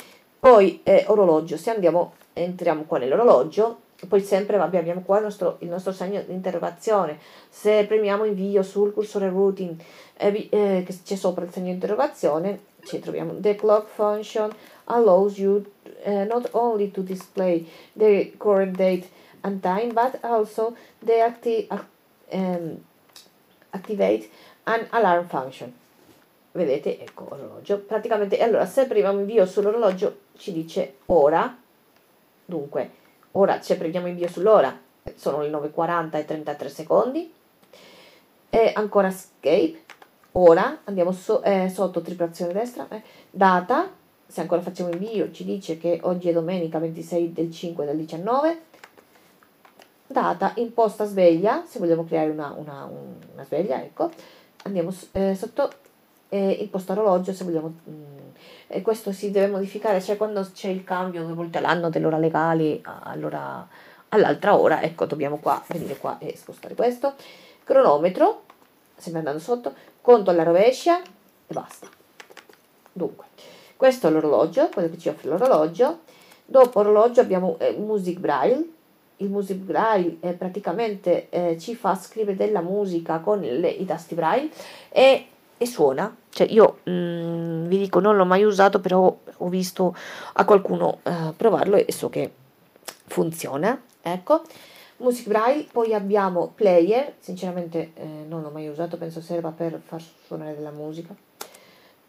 poi 0.45 0.81
eh, 0.83 1.07
orologio, 1.09 1.57
se 1.57 1.71
andiamo, 1.71 2.17
entriamo 2.35 2.83
qua 2.83 2.99
nell'orologio, 2.99 3.79
poi 4.07 4.21
sempre 4.21 4.59
vabbè, 4.59 4.77
abbiamo 4.77 5.01
qua 5.01 5.17
il 5.17 5.23
nostro, 5.23 5.57
il 5.61 5.71
nostro 5.71 5.91
segno 5.91 6.21
di 6.21 6.35
interrogazione, 6.35 7.19
se 7.49 7.87
premiamo 7.87 8.27
invio 8.27 8.63
sul 8.63 8.93
cursore 8.93 9.31
routing 9.31 9.75
eh, 10.19 10.49
eh, 10.51 10.83
che 10.85 10.99
c'è 11.03 11.15
sopra 11.15 11.47
il 11.47 11.51
segno 11.51 11.69
di 11.69 11.73
interrogazione, 11.73 12.61
ci 12.83 12.99
troviamo. 12.99 13.41
The 13.41 13.55
clock 13.55 13.89
function 13.89 14.53
allows 14.85 15.39
you 15.39 15.65
uh, 16.05 16.27
not 16.29 16.51
only 16.51 16.91
to 16.91 17.01
display 17.01 17.67
the 17.95 18.35
current 18.37 18.77
date 18.77 19.09
and 19.41 19.63
time 19.63 19.95
but 19.95 20.23
also 20.23 20.77
the 20.99 21.23
acti- 21.23 21.67
um, 22.33 22.85
activate 23.71 24.29
an 24.65 24.87
alarm 24.91 25.27
function. 25.27 25.73
Vedete? 26.53 27.01
Ecco 27.01 27.29
orologio. 27.31 27.79
Praticamente 27.79 28.37
allora 28.43 28.67
se 28.67 28.85
premiamo 28.85 29.21
invio 29.21 29.47
sull'orologio 29.47 30.24
ci 30.37 30.53
dice 30.53 30.97
ora. 31.07 31.57
Dunque 32.45 32.91
ora 33.33 33.61
se 33.63 33.77
prendiamo 33.77 34.07
invio 34.07 34.29
sull'ora 34.29 34.79
sono 35.17 35.43
le 35.43 35.51
9.40 35.51 36.17
e 36.17 36.25
33 36.25 36.69
secondi. 36.69 37.33
E 38.51 38.73
ancora 38.75 39.09
escape. 39.09 39.83
Ora 40.33 40.81
andiamo 40.85 41.13
so, 41.13 41.43
eh, 41.43 41.69
sotto 41.69 42.01
triplazione 42.01 42.53
destra 42.53 42.87
eh, 42.89 43.03
data 43.31 43.89
se 44.27 44.41
ancora 44.41 44.63
facciamo 44.63 44.91
invio 44.91 45.31
ci 45.31 45.45
dice 45.45 45.79
che 45.79 46.01
oggi 46.03 46.29
è 46.29 46.33
domenica 46.33 46.81
26 46.81 47.33
del 47.33 47.53
5 47.53 47.85
del 47.85 47.97
19 47.97 48.63
data 50.07 50.53
imposta 50.57 51.05
sveglia 51.05 51.65
se 51.67 51.79
vogliamo 51.79 52.05
creare 52.05 52.31
una, 52.31 52.53
una, 52.57 52.89
una 53.33 53.45
sveglia 53.45 53.83
ecco. 53.83 54.11
Andiamo 54.65 54.93
eh, 55.13 55.35
sotto 55.35 55.71
eh, 56.29 56.51
il 56.51 56.69
posto 56.69 56.93
orologio 56.93 57.33
se 57.33 57.45
vogliamo 57.45 57.75
mh, 57.85 57.91
mm, 57.91 58.29
e 58.67 58.83
questo 58.83 59.13
si 59.13 59.31
deve 59.31 59.49
modificare 59.49 60.01
cioè 60.01 60.17
quando 60.17 60.49
c'è 60.53 60.69
il 60.69 60.85
cambio 60.85 61.25
due 61.25 61.35
volte 61.35 61.59
all'anno 61.59 61.91
dell'ora 61.91 62.19
legale 62.19 62.81
all'ora 62.83 63.67
all'altra 64.09 64.57
ora 64.57 64.83
ecco 64.83 65.07
dobbiamo 65.07 65.39
qua 65.39 65.63
venire 65.69 65.97
qua 65.97 66.19
e 66.19 66.37
spostare 66.37 66.75
questo. 66.75 67.15
Cronometro 67.65 68.43
sempre 68.97 69.21
andando 69.21 69.41
sotto 69.41 69.75
conto 70.01 70.31
alla 70.31 70.43
rovescia 70.43 71.03
e 71.03 71.53
basta. 71.53 71.89
Dunque 72.93 73.27
questo 73.77 74.09
è 74.09 74.11
l'orologio 74.11 74.69
quello 74.69 74.89
che 74.91 74.99
ci 74.99 75.09
offre 75.09 75.29
l'orologio. 75.29 76.01
Dopo 76.47 76.81
orologio 76.81 77.21
abbiamo 77.21 77.57
eh, 77.59 77.73
music 77.73 78.19
braille. 78.19 78.73
Il 79.19 79.31
music 79.31 79.57
braille 79.57 80.17
eh, 80.21 80.33
praticamente 80.33 81.29
eh, 81.31 81.57
ci 81.59 81.75
fa 81.75 81.95
scrivere 81.95 82.37
della 82.37 82.61
musica 82.61 83.19
con 83.21 83.41
le, 83.41 83.69
i 83.69 83.85
tasti 83.85 84.15
braille 84.15 84.51
e 84.91 85.27
e 85.57 85.67
suona. 85.67 86.15
Cioè 86.35 86.49
io 86.51 86.81
mh, 86.83 86.91
mm, 86.91 87.67
vi 87.67 87.79
dico 87.79 88.01
non 88.01 88.17
l'ho 88.17 88.25
mai 88.25 88.43
usato, 88.43 88.81
però 88.81 89.17
ho 89.37 89.49
visto 89.49 89.95
a 90.33 90.45
qualcuno 90.45 90.99
uh, 91.05 91.35
provarlo 91.37 91.77
e 91.77 91.93
so 91.93 92.11
che 92.11 92.31
funziona. 93.07 93.81
Ecco. 94.03 94.43
Music 94.97 95.29
Braille, 95.29 95.67
poi 95.71 95.95
abbiamo 95.95 96.53
Player, 96.55 97.15
sinceramente 97.19 97.93
eh, 97.95 98.05
non 98.27 98.43
l'ho 98.43 98.51
mai 98.51 98.69
usato, 98.69 98.97
penso 98.97 99.21
serva 99.21 99.51
per 99.51 99.81
far 99.85 100.03
suonare 100.27 100.55
della 100.55 100.71
musica. 100.71 101.15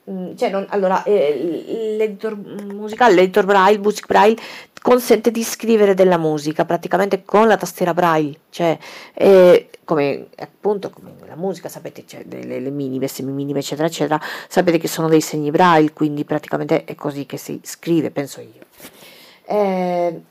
Mm, 0.09 0.35
cioè 0.35 0.51
non, 0.51 0.67
allora, 0.69 1.01
eh, 1.03 1.95
l'editor 1.97 2.35
musicale, 2.37 3.15
l'editor 3.15 3.45
Braille, 3.45 3.79
Music 3.79 4.05
Braille 4.05 4.37
consente 4.79 5.31
di 5.31 5.43
scrivere 5.43 5.95
della 5.95 6.19
musica 6.19 6.63
praticamente 6.63 7.23
con 7.25 7.47
la 7.47 7.57
tastiera 7.57 7.91
Braille, 7.95 8.37
cioè 8.51 8.77
eh, 9.15 9.69
come 9.83 10.27
appunto 10.37 10.91
come 10.91 11.15
la 11.25 11.35
musica, 11.35 11.69
sapete, 11.69 12.05
cioè 12.05 12.23
le, 12.29 12.59
le 12.59 12.69
minime, 12.69 13.07
semiminime, 13.07 13.59
eccetera, 13.59 13.87
eccetera, 13.87 14.21
sapete 14.47 14.77
che 14.77 14.87
sono 14.87 15.07
dei 15.07 15.21
segni 15.21 15.49
braille, 15.49 15.91
quindi 15.91 16.23
praticamente 16.23 16.83
è 16.83 16.93
così 16.93 17.25
che 17.25 17.37
si 17.37 17.59
scrive, 17.63 18.11
penso 18.11 18.41
io. 18.41 18.63
Eh, 19.47 20.21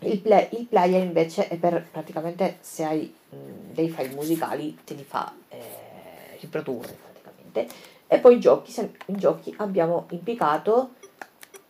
il, 0.00 0.18
play, 0.20 0.48
il 0.52 0.66
player 0.66 1.02
invece 1.02 1.48
è 1.48 1.56
per 1.56 1.86
praticamente 1.90 2.58
se 2.60 2.84
hai 2.84 3.14
mh, 3.30 3.36
dei 3.72 3.88
file 3.88 4.10
musicali 4.14 4.78
te 4.84 4.92
li 4.92 5.04
fa 5.04 5.32
eh, 5.48 6.36
riprodurre 6.38 6.94
praticamente 7.02 7.74
e 8.12 8.18
poi 8.18 8.40
giochi, 8.40 8.74
in 9.06 9.16
giochi 9.16 9.54
abbiamo 9.58 10.06
impiccato 10.10 10.94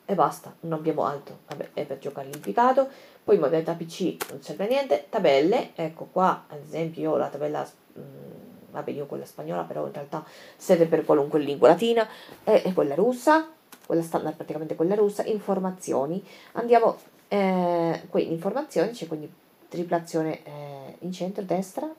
e 0.06 0.14
basta, 0.14 0.54
non 0.60 0.78
abbiamo 0.78 1.04
altro, 1.04 1.40
vabbè 1.48 1.68
è 1.74 1.84
per 1.84 1.98
giocare 1.98 2.30
l'impiccato. 2.30 2.88
Poi 3.22 3.36
modalità 3.36 3.74
PC 3.74 4.16
non 4.30 4.40
serve 4.40 4.64
a 4.64 4.68
niente, 4.68 5.06
tabelle, 5.10 5.72
ecco 5.74 6.08
qua 6.10 6.46
ad 6.48 6.60
esempio 6.64 7.02
io 7.02 7.10
ho 7.12 7.16
la 7.18 7.28
tabella 7.28 7.62
mh, 7.92 8.00
vabbè 8.70 8.90
io 8.90 9.04
quella 9.04 9.26
spagnola 9.26 9.64
però 9.64 9.86
in 9.86 9.92
realtà 9.92 10.24
serve 10.56 10.86
per 10.86 11.04
qualunque 11.04 11.40
lingua 11.40 11.68
latina. 11.68 12.08
E, 12.42 12.62
e 12.64 12.72
quella 12.72 12.94
russa 12.94 13.50
quella 13.84 14.02
standard 14.02 14.36
praticamente 14.36 14.76
quella 14.76 14.94
russa. 14.94 15.24
Informazioni. 15.24 16.24
Andiamo 16.52 16.96
eh, 17.28 18.06
qui 18.08 18.24
in 18.24 18.32
informazioni 18.32 18.92
c'è 18.92 19.06
quindi 19.06 19.30
triplazione 19.68 20.42
eh, 20.42 20.96
in 21.00 21.12
centro 21.12 21.42
destra. 21.42 21.92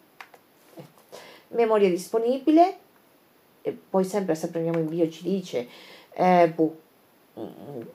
Ecco. 0.74 1.02
memoria 1.50 1.90
disponibile 1.90 2.81
e 3.62 3.78
poi 3.90 4.04
sempre 4.04 4.36
se 4.36 4.50
prendiamo 4.50 4.80
invio 4.80 5.10
ci 5.10 5.24
dice 5.24 5.68
eh, 6.14 6.52
boh, 6.54 6.76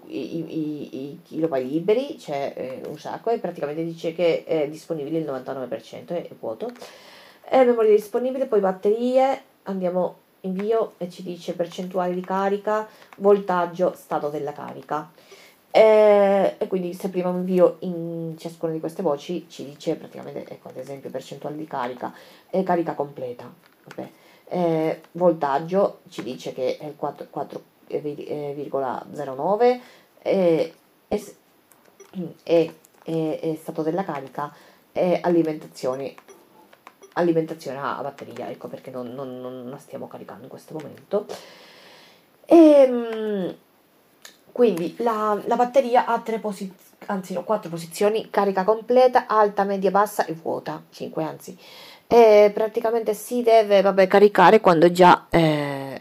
i, 0.07 0.37
i, 0.39 0.97
i, 0.97 1.21
kilobyte 1.23 1.67
liberi 1.67 2.17
c'è 2.17 2.53
eh, 2.57 2.89
un 2.89 2.99
sacco 2.99 3.31
e 3.31 3.39
praticamente 3.39 3.85
dice 3.85 4.13
che 4.13 4.45
è 4.45 4.69
disponibile 4.69 5.19
il 5.19 5.27
99% 5.27 6.09
è, 6.09 6.29
è 6.29 6.35
vuoto 6.39 6.71
eh, 7.49 7.65
memoria 7.65 7.91
disponibile 7.91 8.47
poi 8.47 8.61
batterie 8.61 9.43
andiamo 9.65 10.25
invio 10.41 10.95
e 10.99 11.11
ci 11.11 11.23
dice 11.23 11.55
percentuale 11.55 12.15
di 12.15 12.21
carica 12.21 12.89
voltaggio 13.17 13.93
stato 13.95 14.29
della 14.29 14.53
carica 14.53 15.11
eh, 15.77 16.55
e 16.57 16.67
quindi 16.69 16.95
se 16.95 17.11
prima 17.11 17.29
invio 17.29 17.77
in 17.81 18.35
ciascuna 18.39 18.73
di 18.73 18.81
queste 18.81 19.03
voci 19.03 19.45
ci 19.51 19.63
dice 19.63 19.95
praticamente, 19.97 20.47
ecco 20.49 20.69
ad 20.69 20.79
esempio 20.79 21.11
percentuale 21.11 21.55
di 21.55 21.67
carica 21.67 22.15
e 22.49 22.63
carica 22.63 22.95
completa. 22.95 23.53
Vabbè. 23.85 24.11
Eh, 24.49 25.01
voltaggio 25.13 26.01
ci 26.09 26.23
dice 26.23 26.53
che 26.53 26.79
è 26.79 26.85
il 26.85 26.97
4,09 27.01 29.81
e, 30.23 30.75
e, 31.09 31.35
e, 32.45 32.75
e, 33.03 33.59
stato 33.61 33.83
della 33.83 34.05
carica 34.05 34.55
e 34.93 35.19
alimentazione 35.21 36.15
alimentazione 37.15 37.79
a 37.79 38.01
batteria 38.03 38.49
ecco 38.49 38.69
perché 38.69 38.91
non, 38.91 39.13
non, 39.15 39.41
non 39.41 39.69
la 39.69 39.79
stiamo 39.79 40.07
caricando 40.07 40.45
in 40.45 40.49
questo 40.49 40.75
momento 40.75 41.27
e, 42.47 42.57
ehm, 42.57 43.57
quindi 44.53 44.95
la, 45.01 45.39
la 45.45 45.57
batteria 45.57 46.07
ha 46.07 46.19
tre 46.21 46.39
posizioni, 46.39 46.75
anzi 47.07 47.35
no, 47.35 47.45
quattro 47.45 47.69
posizioni, 47.69 48.31
carica 48.31 48.65
completa, 48.65 49.27
alta, 49.27 49.65
media, 49.65 49.91
bassa 49.91 50.25
e 50.25 50.33
vuota, 50.33 50.83
5 50.89 51.23
anzi. 51.23 51.59
E 52.09 52.51
praticamente 52.55 53.15
si 53.15 53.43
deve 53.43 53.81
vabbè, 53.81 54.07
caricare 54.07 54.61
quando 54.61 54.91
già 54.93 55.27
eh, 55.29 56.01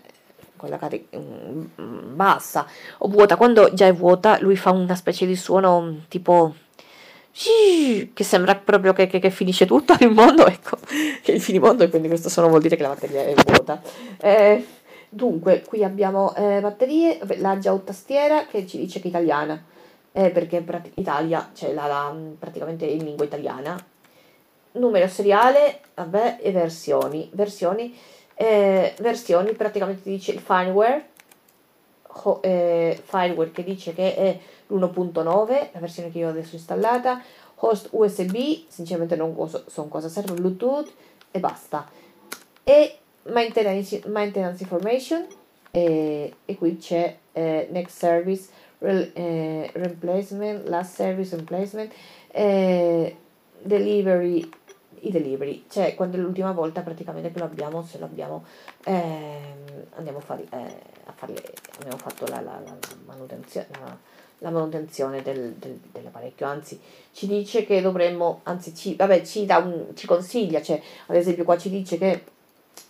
con 0.55 0.69
la 0.69 0.77
carica 0.77 1.17
mm, 1.17 2.15
bassa 2.15 2.67
o 2.99 3.07
vuota, 3.07 3.35
quando 3.37 3.73
già 3.73 3.87
è 3.87 3.93
vuota 3.93 4.37
lui 4.39 4.55
fa 4.55 4.71
una 4.71 4.95
specie 4.95 5.25
di 5.25 5.35
suono 5.35 6.01
tipo 6.07 6.55
che 7.37 8.23
sembra 8.23 8.55
proprio 8.55 8.93
che, 8.93 9.07
che, 9.07 9.19
che, 9.19 9.29
finisce 9.29 9.65
tutto 9.65 9.93
il 9.99 10.09
mondo, 10.09 10.45
ecco, 10.47 10.77
che 11.21 11.31
è 11.31 11.35
il 11.35 11.41
finimondo 11.41 11.83
e 11.83 11.89
quindi 11.89 12.07
questo 12.07 12.29
suono 12.29 12.47
vuol 12.47 12.61
dire 12.61 12.77
che 12.77 12.83
la 12.83 12.89
batteria 12.89 13.23
è 13.23 13.33
vuota. 13.33 13.81
Eh, 14.21 14.65
Dunque, 15.15 15.63
qui 15.65 15.81
abbiamo 15.81 16.35
eh, 16.35 16.59
batterie, 16.59 17.19
la 17.37 17.57
tastiera 17.85 18.47
che 18.47 18.67
ci 18.67 18.77
dice 18.77 18.99
che 18.99 19.05
è 19.05 19.07
italiana, 19.07 19.63
eh, 20.11 20.29
perché 20.29 20.57
in 20.57 20.91
Italia 20.95 21.51
c'è 21.53 21.71
la, 21.71 21.87
la, 21.87 22.13
praticamente 22.37 22.83
in 22.83 23.05
lingua 23.05 23.23
italiana. 23.23 23.81
Numero 24.75 25.07
seriale, 25.07 25.81
vabbè, 25.93 26.39
e 26.41 26.51
versioni. 26.51 27.29
Versioni, 27.33 27.97
eh, 28.35 28.93
versioni 28.99 29.53
praticamente 29.53 30.09
dice 30.09 30.31
il 30.31 30.39
firmware, 30.39 31.09
ho, 32.07 32.39
eh, 32.41 33.01
firmware 33.03 33.51
che 33.51 33.63
dice 33.63 33.93
che 33.93 34.15
è 34.15 34.39
l'1.9, 34.67 35.69
la 35.71 35.79
versione 35.79 36.11
che 36.11 36.19
io 36.19 36.27
ho 36.27 36.31
adesso 36.31 36.55
installata, 36.55 37.21
host 37.55 37.89
USB, 37.91 38.65
sinceramente 38.67 39.15
non 39.15 39.35
so, 39.47 39.63
so 39.67 39.85
cosa 39.85 40.09
serve, 40.09 40.33
Bluetooth 40.33 40.91
e 41.31 41.39
basta. 41.39 41.87
E 42.63 42.97
maintenance, 43.23 44.01
maintenance 44.07 44.61
information 44.61 45.25
e, 45.71 46.33
e 46.45 46.55
qui 46.57 46.77
c'è 46.77 47.15
eh, 47.33 47.67
next 47.71 47.97
service 47.97 48.47
re, 48.79 49.11
eh, 49.13 49.69
replacement 49.73 50.67
last 50.67 50.95
service 50.95 51.35
replacement 51.35 51.91
eh, 52.31 53.15
delivery 53.61 54.49
i 55.07 55.11
delivery. 55.11 55.65
Cioè 55.69 55.95
quando 55.95 56.17
è 56.17 56.19
l'ultima 56.19 56.51
volta 56.51 56.81
praticamente 56.81 57.31
che 57.31 57.39
lo 57.39 57.45
abbiamo 57.45 57.83
se 57.83 57.97
lo 57.99 58.05
abbiamo 58.05 58.45
ehm, 58.85 59.85
andiamo 59.95 60.19
a 60.19 60.21
fare 60.21 60.45
eh, 60.49 60.75
a 61.05 61.11
farle 61.13 61.41
abbiamo 61.79 61.97
fatto 61.97 62.25
la, 62.27 62.41
la, 62.41 62.59
la 62.63 62.77
manutenzione 63.05 63.67
la, 63.79 63.97
la 64.39 64.49
manutenzione 64.49 65.21
del, 65.21 65.53
del, 65.53 65.79
dell'apparecchio, 65.91 66.45
anzi 66.45 66.79
ci 67.11 67.27
dice 67.27 67.65
che 67.65 67.81
dovremmo, 67.81 68.41
anzi 68.43 68.75
ci, 68.75 68.95
vabbè, 68.95 69.23
ci, 69.23 69.45
dà 69.45 69.57
un, 69.57 69.87
ci 69.95 70.05
consiglia, 70.05 70.61
cioè 70.61 70.81
ad 71.07 71.15
esempio 71.15 71.43
qua 71.43 71.57
ci 71.57 71.69
dice 71.69 71.97
che 71.97 72.23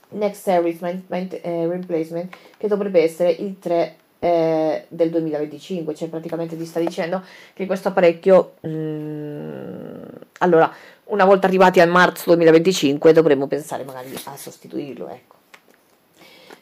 Next 0.10 0.42
Series 0.42 0.82
eh, 0.82 1.68
Replacement 1.68 2.36
che 2.58 2.68
dovrebbe 2.68 3.02
essere 3.02 3.32
il 3.32 3.60
3 3.60 3.96
eh, 4.20 4.86
del 4.88 5.10
2025, 5.10 5.94
cioè 5.94 6.10
praticamente 6.10 6.58
ti 6.58 6.66
sta 6.66 6.80
dicendo 6.80 7.22
che 7.54 7.66
questo 7.66 7.90
apparecchio, 7.90 8.56
mh, 8.62 8.70
mm, 8.70 10.04
allora, 10.40 10.74
una 11.06 11.26
volta 11.26 11.48
arrivati 11.48 11.80
al 11.80 11.90
marzo 11.90 12.24
2025 12.28 13.14
dovremmo 13.14 13.48
pensare 13.48 13.84
magari 13.84 14.14
a 14.26 14.36
sostituirlo, 14.36 15.08
ecco. 15.10 15.36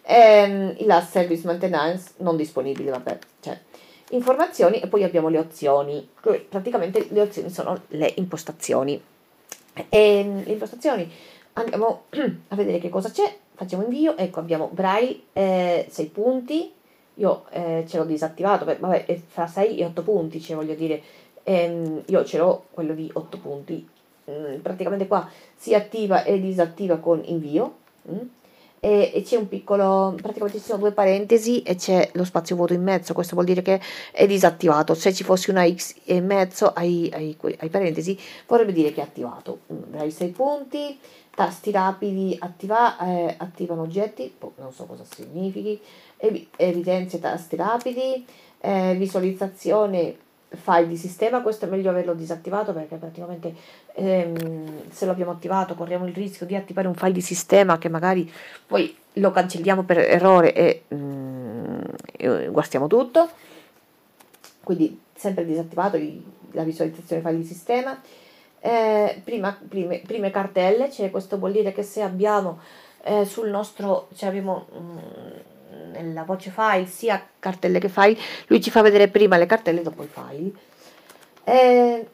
Ehm, 0.06 0.76
il 0.80 0.86
last 0.86 1.12
service 1.12 1.46
maintenance 1.46 2.14
non 2.18 2.36
disponibile, 2.36 2.92
vabbè, 2.92 3.20
cioè, 3.40 3.58
informazioni 4.12 4.80
e 4.80 4.88
poi 4.88 5.04
abbiamo 5.04 5.30
le 5.30 5.40
opzioni, 5.40 6.08
praticamente 6.50 7.08
le 7.10 7.22
opzioni 7.22 7.50
sono 7.50 7.82
le 7.90 8.14
impostazioni. 8.18 9.02
E, 9.74 9.88
ehm, 9.90 10.44
le 10.44 10.52
impostazioni 10.52 11.12
andiamo 11.54 12.06
a 12.50 12.56
vedere 12.56 12.80
che 12.80 12.90
cosa 12.90 13.10
c'è, 13.12 13.38
facciamo 13.56 13.84
invio, 13.84 14.18
ecco 14.18 14.40
abbiamo 14.40 14.70
braille 14.72 15.22
eh, 15.34 15.88
6 15.90 16.06
punti, 16.08 16.72
io 17.16 17.46
eh, 17.52 17.86
ce 17.88 17.98
l'ho 17.98 18.06
disattivato, 18.06 18.66
vabbè, 18.66 19.06
è 19.06 19.20
fra 19.26 19.48
6 19.48 19.78
e 19.78 19.86
8 19.86 20.02
punti, 20.04 20.42
cioè 20.42 20.56
voglio 20.56 20.74
dire, 20.74 21.02
ehm, 21.44 22.04
io 22.08 22.26
ce 22.26 22.38
l'ho 22.38 22.66
quello 22.72 22.94
di 22.94 23.10
8 23.12 23.38
punti, 23.38 23.88
mm, 24.30 24.60
praticamente 24.62 25.08
qua 25.08 25.30
si 25.56 25.74
attiva 25.74 26.24
e 26.24 26.40
disattiva 26.40 26.98
con 26.98 27.22
invio, 27.26 27.76
mm, 28.10 28.18
e, 28.80 29.12
e, 29.14 29.22
c'è 29.22 29.38
un 29.38 29.48
piccolo, 29.48 30.14
praticamente 30.22 30.60
ci 30.60 30.66
sono 30.66 30.80
due 30.80 30.92
parentesi 30.92 31.62
e 31.62 31.76
c'è 31.76 32.10
lo 32.16 32.26
spazio 32.26 32.58
vuoto 32.58 32.74
in 32.74 32.84
mezzo, 32.84 33.14
questo 33.14 33.34
vuol 33.34 33.46
dire 33.46 33.62
che 33.62 33.80
è 34.12 34.28
disattivato, 34.28 34.94
se 34.94 35.14
ci 35.14 35.24
fosse 35.24 35.52
una 35.52 35.66
X 35.66 35.96
in 36.06 36.26
mezzo 36.26 36.68
ai, 36.74 37.10
ai, 37.14 37.38
ai 37.60 37.70
parentesi 37.70 38.20
vorrebbe 38.46 38.74
dire 38.74 38.92
che 38.92 39.00
è 39.00 39.04
attivato, 39.06 39.60
mm, 39.72 39.96
hai 40.00 40.12
6 40.12 40.30
punti, 40.32 41.00
tasti 41.34 41.72
rapidi 41.72 42.36
attiva, 42.38 43.00
eh, 43.00 43.36
attivano 43.38 43.84
oggetti, 43.84 44.36
non 44.58 44.74
so 44.74 44.84
cosa 44.84 45.06
significhi, 45.06 45.80
ev- 46.18 47.20
tasti 47.20 47.56
rapidi, 47.56 48.26
eh, 48.60 48.96
visualizzazione 48.96 50.18
file 50.56 50.88
di 50.88 50.98
sistema, 50.98 51.42
questo 51.42 51.66
è 51.66 51.70
meglio 51.70 51.90
averlo 51.90 52.14
disattivato 52.14 52.74
perché 52.74 52.96
praticamente 52.96 53.54
ehm, 53.94 54.90
se 54.90 55.06
lo 55.06 55.12
abbiamo 55.12 55.32
attivato 55.32 55.76
corriamo 55.76 56.06
il 56.06 56.14
rischio 56.14 56.46
di 56.46 56.56
attivare 56.56 56.88
un 56.88 56.96
file 56.96 57.14
di 57.14 57.22
sistema 57.22 57.78
che 57.78 57.90
magari 57.90 58.32
poi 58.66 58.96
lo 59.14 59.32
cancelliamo 59.32 59.84
per 59.84 60.00
errore 60.00 60.54
e, 60.54 60.84
mm, 60.94 61.82
guastiamo 62.50 62.88
tutto, 62.88 63.30
quindi 64.64 65.00
sempre 65.14 65.46
disattivato 65.46 66.00
la 66.52 66.64
visualizzazione 66.64 67.22
file 67.22 67.38
di 67.38 67.46
sistema. 67.46 68.00
Eh, 68.60 69.22
prima, 69.24 69.58
prime, 69.68 70.02
prime, 70.06 70.32
cartelle, 70.32 70.90
cioè 70.90 71.12
questo 71.12 71.38
vuol 71.38 71.52
dire 71.52 71.74
che 71.74 71.84
se 71.84 72.02
abbiamo 72.02 72.60
eh, 73.04 73.26
sul 73.26 73.50
nostro, 73.50 74.08
cioè 74.16 74.30
abbiamo 74.30 74.68
mm, 74.74 74.98
nella 75.92 76.24
voce 76.24 76.50
file 76.50 76.86
sia 76.86 77.26
cartelle 77.40 77.80
che 77.80 77.90
file, 77.90 78.18
lui 78.48 78.62
ci 78.62 78.70
fa 78.70 78.82
vedere 78.82 79.08
prima 79.08 79.38
le 79.38 79.46
cartelle 79.46 79.80
e 79.82 79.84
dopo 79.84 80.04
i 80.04 80.08
file. 80.08 80.52
Eh, 81.44 82.08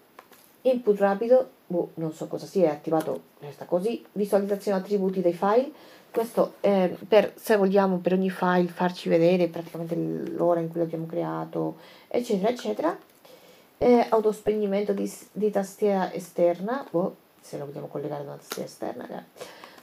input 0.62 0.99
rapido, 0.99 1.49
boh, 1.68 1.91
non 1.95 2.14
so 2.14 2.28
cosa 2.28 2.45
sia, 2.45 2.70
è 2.70 2.74
attivato, 2.74 3.22
resta 3.39 3.66
così, 3.66 4.03
visualizzazione 4.14 4.78
attributi 4.78 5.22
dei 5.22 5.34
file, 5.34 5.72
questo 6.12 6.55
eh, 6.62 6.97
per, 7.07 7.34
se 7.36 7.55
vogliamo 7.55 7.97
per 7.97 8.14
ogni 8.14 8.32
file 8.32 8.68
farci 8.68 9.10
vedere 9.10 9.47
praticamente 9.47 9.95
l'ora 9.95 10.60
in 10.60 10.70
cui 10.70 10.80
l'abbiamo 10.80 11.05
creato, 11.05 11.78
eccetera, 12.07 12.49
eccetera 12.49 12.97
eh, 13.80 14.05
autospegnimento 14.10 14.93
di, 14.93 15.12
di, 15.32 15.49
tastiera 15.49 16.12
esterna, 16.14 16.86
oh, 16.91 17.16
se 17.39 17.57
lo 17.57 17.66
vogliamo 17.66 17.88
collegare 17.88 18.22
a 18.22 18.26
una 18.26 18.36
tastiera 18.36 18.68
esterna, 18.68 19.07
eh. 19.10 19.24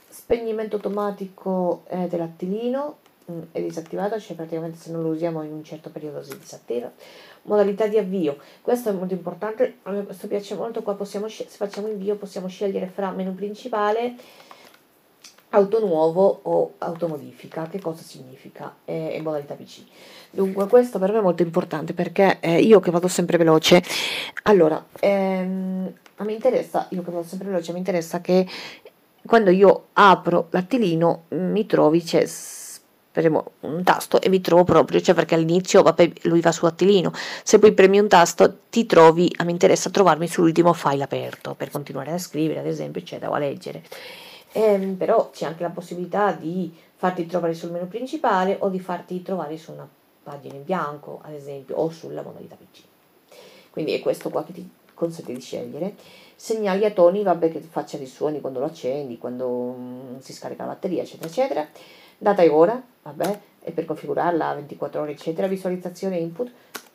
spegnimento 0.07 0.75
automatico 0.75 1.83
eh, 1.87 2.07
dell'attilino, 2.07 2.97
è 3.51 3.61
disattivato, 3.61 4.19
cioè 4.19 4.35
praticamente 4.35 4.77
se 4.77 4.91
non 4.91 5.01
lo 5.01 5.09
usiamo 5.09 5.43
in 5.43 5.51
un 5.51 5.63
certo 5.63 5.89
periodo 5.89 6.23
si 6.23 6.37
disattiva. 6.37 6.91
Modalità 7.43 7.87
di 7.87 7.97
avvio, 7.97 8.37
questo 8.61 8.89
è 8.89 8.93
molto 8.93 9.13
importante, 9.13 9.77
a 9.83 9.91
me 9.91 10.03
questo 10.03 10.27
piace 10.27 10.55
molto, 10.55 10.81
qua 10.81 10.95
possiamo 10.95 11.27
se 11.27 11.45
facciamo 11.45 11.87
invio 11.87 12.15
possiamo 12.15 12.47
scegliere 12.47 12.87
fra 12.87 13.11
menu 13.11 13.33
principale, 13.33 14.15
auto 15.49 15.79
nuovo 15.79 16.39
o 16.43 16.73
automodifica, 16.77 17.67
che 17.67 17.79
cosa 17.79 18.01
significa? 18.01 18.75
Eh, 18.85 19.13
e 19.15 19.21
modalità 19.21 19.55
PC. 19.55 19.83
Dunque 20.29 20.67
questo 20.67 20.99
per 20.99 21.11
me 21.11 21.19
è 21.19 21.21
molto 21.21 21.41
importante 21.41 21.93
perché 21.93 22.39
eh, 22.39 22.61
io 22.61 22.79
che 22.79 22.91
vado 22.91 23.07
sempre 23.07 23.37
veloce, 23.37 23.81
allora, 24.43 24.85
ehm, 24.99 25.93
a 26.15 26.23
me 26.23 26.33
interessa, 26.33 26.87
io 26.91 27.01
che 27.01 27.11
vado 27.11 27.25
sempre 27.25 27.49
veloce, 27.49 27.71
mi 27.71 27.79
interessa 27.79 28.19
che 28.21 28.45
quando 29.25 29.49
io 29.49 29.87
apro 29.93 30.47
l'attilino 30.51 31.25
mi 31.29 31.65
trovi, 31.65 32.01
c'è 32.01 32.25
premo 33.21 33.53
un 33.61 33.83
tasto 33.83 34.21
e 34.21 34.29
mi 34.29 34.41
trovo 34.41 34.63
proprio, 34.63 35.01
cioè 35.01 35.15
perché 35.15 35.33
all'inizio 35.33 35.81
vabbè, 35.81 36.11
lui 36.23 36.39
va 36.39 36.51
su 36.51 36.65
attilino, 36.65 37.11
se 37.43 37.57
poi 37.57 37.73
premi 37.73 37.97
un 37.97 38.07
tasto 38.07 38.59
ti 38.69 38.85
trovi, 38.85 39.33
a 39.37 39.43
me 39.43 39.51
interessa 39.51 39.89
trovarmi 39.89 40.27
sull'ultimo 40.27 40.71
file 40.73 41.03
aperto 41.03 41.55
per 41.55 41.71
continuare 41.71 42.11
a 42.11 42.19
scrivere 42.19 42.59
ad 42.59 42.67
esempio 42.67 43.01
eccetera 43.01 43.31
o 43.31 43.33
a 43.33 43.39
leggere. 43.39 43.83
Eh, 44.51 44.95
però 44.97 45.31
c'è 45.31 45.45
anche 45.45 45.63
la 45.63 45.69
possibilità 45.69 46.31
di 46.31 46.71
farti 46.95 47.25
trovare 47.25 47.53
sul 47.53 47.71
menu 47.71 47.87
principale 47.87 48.57
o 48.59 48.69
di 48.69 48.79
farti 48.79 49.21
trovare 49.23 49.57
su 49.57 49.71
una 49.71 49.87
pagina 50.23 50.55
in 50.55 50.63
bianco 50.63 51.19
ad 51.23 51.33
esempio 51.33 51.75
o 51.75 51.89
sulla 51.89 52.21
modalità 52.21 52.55
PC. 52.55 52.81
Quindi 53.71 53.93
è 53.93 53.99
questo 53.99 54.29
qua 54.29 54.43
che 54.43 54.53
ti 54.53 54.69
consente 54.93 55.33
di 55.33 55.41
scegliere 55.41 55.95
segnali 56.35 56.85
a 56.85 56.91
toni, 56.91 57.23
vabbè 57.23 57.51
che 57.51 57.59
faccia 57.61 57.97
dei 57.97 58.05
suoni 58.05 58.41
quando 58.41 58.59
lo 58.59 58.65
accendi, 58.65 59.17
quando 59.17 59.75
mm, 59.75 60.19
si 60.19 60.33
scarica 60.33 60.63
la 60.63 60.73
batteria, 60.73 61.01
eccetera, 61.01 61.27
eccetera. 61.27 61.67
Data 62.17 62.41
e 62.41 62.49
ora, 62.49 62.81
vabbè, 63.03 63.39
e 63.61 63.71
per 63.71 63.85
configurarla 63.85 64.53
24 64.55 65.01
ore, 65.01 65.11
eccetera. 65.11 65.47
Visualizzazione 65.47 66.17
input, 66.17 66.51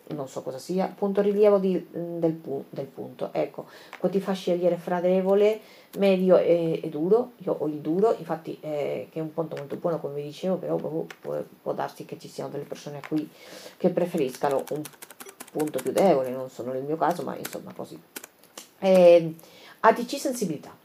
non 0.08 0.28
so 0.28 0.42
cosa 0.42 0.58
sia. 0.58 0.86
Punto 0.86 1.20
rilievo 1.20 1.58
di, 1.58 1.74
mm, 1.74 2.18
del, 2.18 2.40
del, 2.70 2.86
punto. 2.86 3.30
Ecco, 3.32 3.66
qua 3.98 4.08
ti 4.08 4.20
fa 4.20 4.32
scegliere 4.32 4.76
fra 4.76 5.00
debole, 5.00 5.60
medio 5.98 6.36
e, 6.36 6.80
e, 6.82 6.88
duro. 6.88 7.32
Io 7.38 7.56
ho 7.58 7.66
il 7.66 7.78
duro, 7.78 8.14
infatti, 8.18 8.58
eh, 8.60 9.08
che 9.10 9.18
è 9.18 9.22
un 9.22 9.32
punto 9.32 9.56
molto 9.56 9.76
buono, 9.76 10.00
come 10.00 10.14
vi 10.14 10.22
dicevo, 10.22 10.56
però 10.56 10.76
può, 10.76 11.04
può 11.62 11.72
darsi 11.72 12.04
che 12.04 12.18
ci 12.18 12.28
siano 12.28 12.50
delle 12.50 12.64
persone 12.64 12.98
a 12.98 13.06
cui 13.06 13.28
che 13.76 13.90
preferiscano 13.90 14.64
un 14.70 14.82
punto 15.52 15.78
più 15.80 15.92
debole, 15.92 16.30
non 16.30 16.50
sono 16.50 16.72
nel 16.72 16.82
mio 16.82 16.96
caso, 16.96 17.22
ma 17.22 17.36
insomma 17.36 17.72
così 17.74 18.00
eh, 18.82 19.34
ATC 19.80 20.18
sensibilità. 20.18 20.76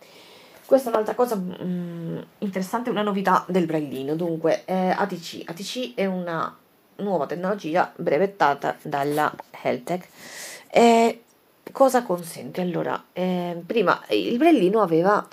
Questa 0.68 0.90
è 0.90 0.92
un'altra 0.92 1.16
cosa 1.16 1.38
mh, 1.38 1.56
mm, 1.64 2.18
interessante, 2.40 2.90
una 2.90 3.02
novità 3.02 3.46
del 3.48 3.66
braillino. 3.66 4.16
Dunque, 4.16 4.64
eh, 4.66 4.90
ATC. 4.90 5.44
ATC 5.46 5.94
è 5.96 6.06
una 6.06 6.54
nuova 6.98 7.26
tecnologia 7.26 7.90
brevettata 7.96 8.76
dalla 8.82 9.34
Heltec. 9.62 10.06
Eh, 10.70 11.24
cosa 11.72 12.04
consente? 12.04 12.60
Allora, 12.60 13.02
eh, 13.14 13.62
prima 13.66 14.04
il 14.10 14.38
braillino 14.38 14.82
aveva 14.82 15.26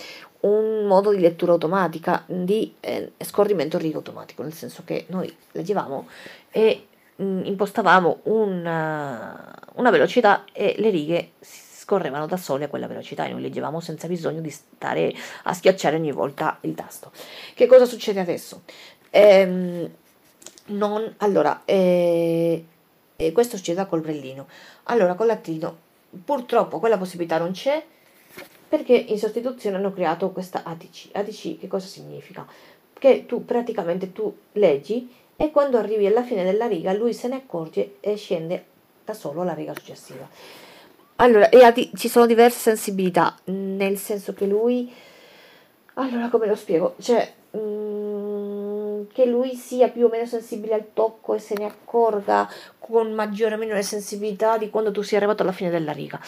un 0.43 0.87
modo 0.87 1.11
di 1.11 1.19
lettura 1.19 1.51
automatica 1.51 2.23
di 2.27 2.73
eh, 2.79 3.15
scorrimento 3.19 3.77
rigo 3.77 3.97
automatico, 3.99 4.45
nel 4.45 4.53
senso 4.53 4.83
che 4.85 5.07
noi 5.09 5.35
leggevamo 5.51 6.07
e 6.53 6.87
mh, 7.17 7.25
mm, 7.25 7.45
impostavamo 7.47 8.21
una, 8.25 9.53
una 9.75 9.91
velocità 9.91 10.45
e 10.53 10.77
le 10.79 10.91
righe 10.91 11.33
si 11.41 11.64
scorrevano 11.85 12.27
da 12.27 12.39
sole 12.39 12.65
a 12.65 12.69
quella 12.69 12.87
velocità 12.87 13.27
e 13.27 13.33
noi 13.33 13.43
leggevamo 13.43 13.79
senza 13.79 14.07
bisogno 14.07 14.41
di 14.41 14.49
stare 14.49 15.15
a 15.43 15.53
schiacciare 15.53 15.97
ogni 15.97 16.13
volta 16.13 16.57
il 16.63 16.75
tasto. 16.75 17.13
Che 17.53 17.67
cosa 17.67 17.85
succede 17.85 18.21
adesso? 18.21 18.63
Ehm, 19.11 19.91
non, 20.67 21.15
allora, 21.19 21.61
eh, 21.67 22.65
eh, 23.17 23.33
questo 23.33 23.59
succede 23.59 23.87
col 23.87 24.01
brellino. 24.01 24.47
Allora, 24.85 25.13
con 25.13 25.27
l'attino, 25.27 25.77
purtroppo 26.25 26.79
quella 26.79 26.97
possibilità 26.97 27.37
non 27.37 27.53
c'è 27.53 27.85
perché 28.67 28.95
in 28.95 29.19
sostituzione 29.19 29.77
hanno 29.77 29.93
creato 29.93 30.31
questa 30.31 30.63
ATC. 30.65 31.11
ATC 31.13 31.59
che 31.59 31.69
cosa 31.69 31.87
significa? 31.87 32.47
Che 32.99 33.27
tu 33.27 33.45
praticamente 33.45 34.11
tu 34.13 34.35
leggi 34.53 35.15
e 35.37 35.51
quando 35.51 35.77
arrivi 35.77 36.07
alla 36.07 36.23
fine 36.23 36.45
della 36.45 36.67
riga 36.67 36.95
lui 36.95 37.13
se 37.13 37.29
ne 37.29 37.37
accorge 37.37 37.97
e 38.01 38.17
scende 38.17 38.65
da 39.05 39.13
solo 39.13 39.43
alla 39.43 39.53
riga 39.53 39.75
successiva. 39.75 40.27
Allora, 41.17 41.49
e 41.49 41.91
ci 41.95 42.09
sono 42.09 42.27
diverse 42.27 42.59
sensibilità, 42.59 43.37
nel 43.45 43.97
senso 43.99 44.35
che 44.35 44.47
lui... 44.47 44.93
Allora, 45.95 46.29
come 46.29 46.47
lo 46.49 46.57
spiego? 46.57 46.97
Cioè, 46.99 47.33
mm, 47.57 49.03
che 49.13 49.25
lui 49.27 49.55
sia 49.55 49.89
più 49.89 50.07
o 50.07 50.09
meno 50.09 50.27
sensibile 50.27 50.75
al 50.75 50.87
tocco 50.93 51.35
e 51.35 51.39
se 51.39 51.55
ne 51.57 51.67
accorga 51.67 52.51
con 52.81 53.13
maggiore 53.13 53.55
o 53.55 53.59
minore 53.59 53.83
sensibilità 53.83 54.59
di 54.59 54.71
quando 54.71 54.91
tu 54.91 55.03
sia 55.03 55.19
arrivato 55.19 55.43
alla 55.43 55.53
fine 55.53 55.71
della 55.71 55.93
riga. 55.93 56.21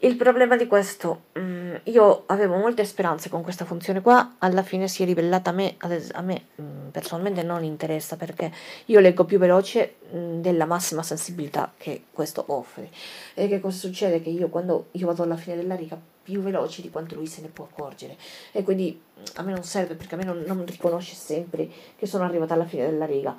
Il 0.00 0.14
problema 0.14 0.56
di 0.56 0.68
questo, 0.68 1.22
mm, 1.36 1.74
io 1.84 2.22
avevo 2.26 2.56
molte 2.56 2.84
speranze 2.84 3.28
con 3.28 3.42
questa 3.42 3.64
funzione 3.64 4.00
qua, 4.00 4.36
alla 4.38 4.62
fine 4.62 4.86
si 4.86 5.02
è 5.02 5.06
rivelata 5.06 5.50
a 5.50 5.52
me, 5.52 5.74
a 6.12 6.22
me 6.22 6.44
mm, 6.62 6.88
personalmente 6.90 7.42
non 7.42 7.64
interessa 7.64 8.14
perché 8.14 8.52
io 8.86 9.00
leggo 9.00 9.24
più 9.24 9.38
veloce 9.38 9.96
mm, 10.14 10.40
della 10.40 10.66
massima 10.66 11.02
sensibilità 11.02 11.72
che 11.76 12.04
questo 12.12 12.44
offre. 12.46 12.90
E 13.34 13.48
che 13.48 13.58
cosa 13.58 13.76
succede? 13.76 14.22
Che 14.22 14.28
io 14.28 14.48
quando 14.48 14.86
io 14.92 15.06
vado 15.06 15.24
alla 15.24 15.36
fine 15.36 15.56
della 15.56 15.74
riga 15.74 15.98
più 16.22 16.42
veloce 16.42 16.80
di 16.80 16.90
quanto 16.90 17.16
lui 17.16 17.26
se 17.26 17.40
ne 17.40 17.48
può 17.48 17.64
accorgere 17.64 18.16
e 18.52 18.62
quindi 18.62 19.00
a 19.36 19.42
me 19.42 19.52
non 19.52 19.64
serve 19.64 19.94
perché 19.94 20.14
a 20.14 20.18
me 20.18 20.24
non, 20.24 20.44
non 20.46 20.64
riconosce 20.66 21.14
sempre 21.14 21.66
che 21.96 22.06
sono 22.06 22.22
arrivata 22.22 22.54
alla 22.54 22.66
fine 22.66 22.88
della 22.88 23.06
riga. 23.06 23.36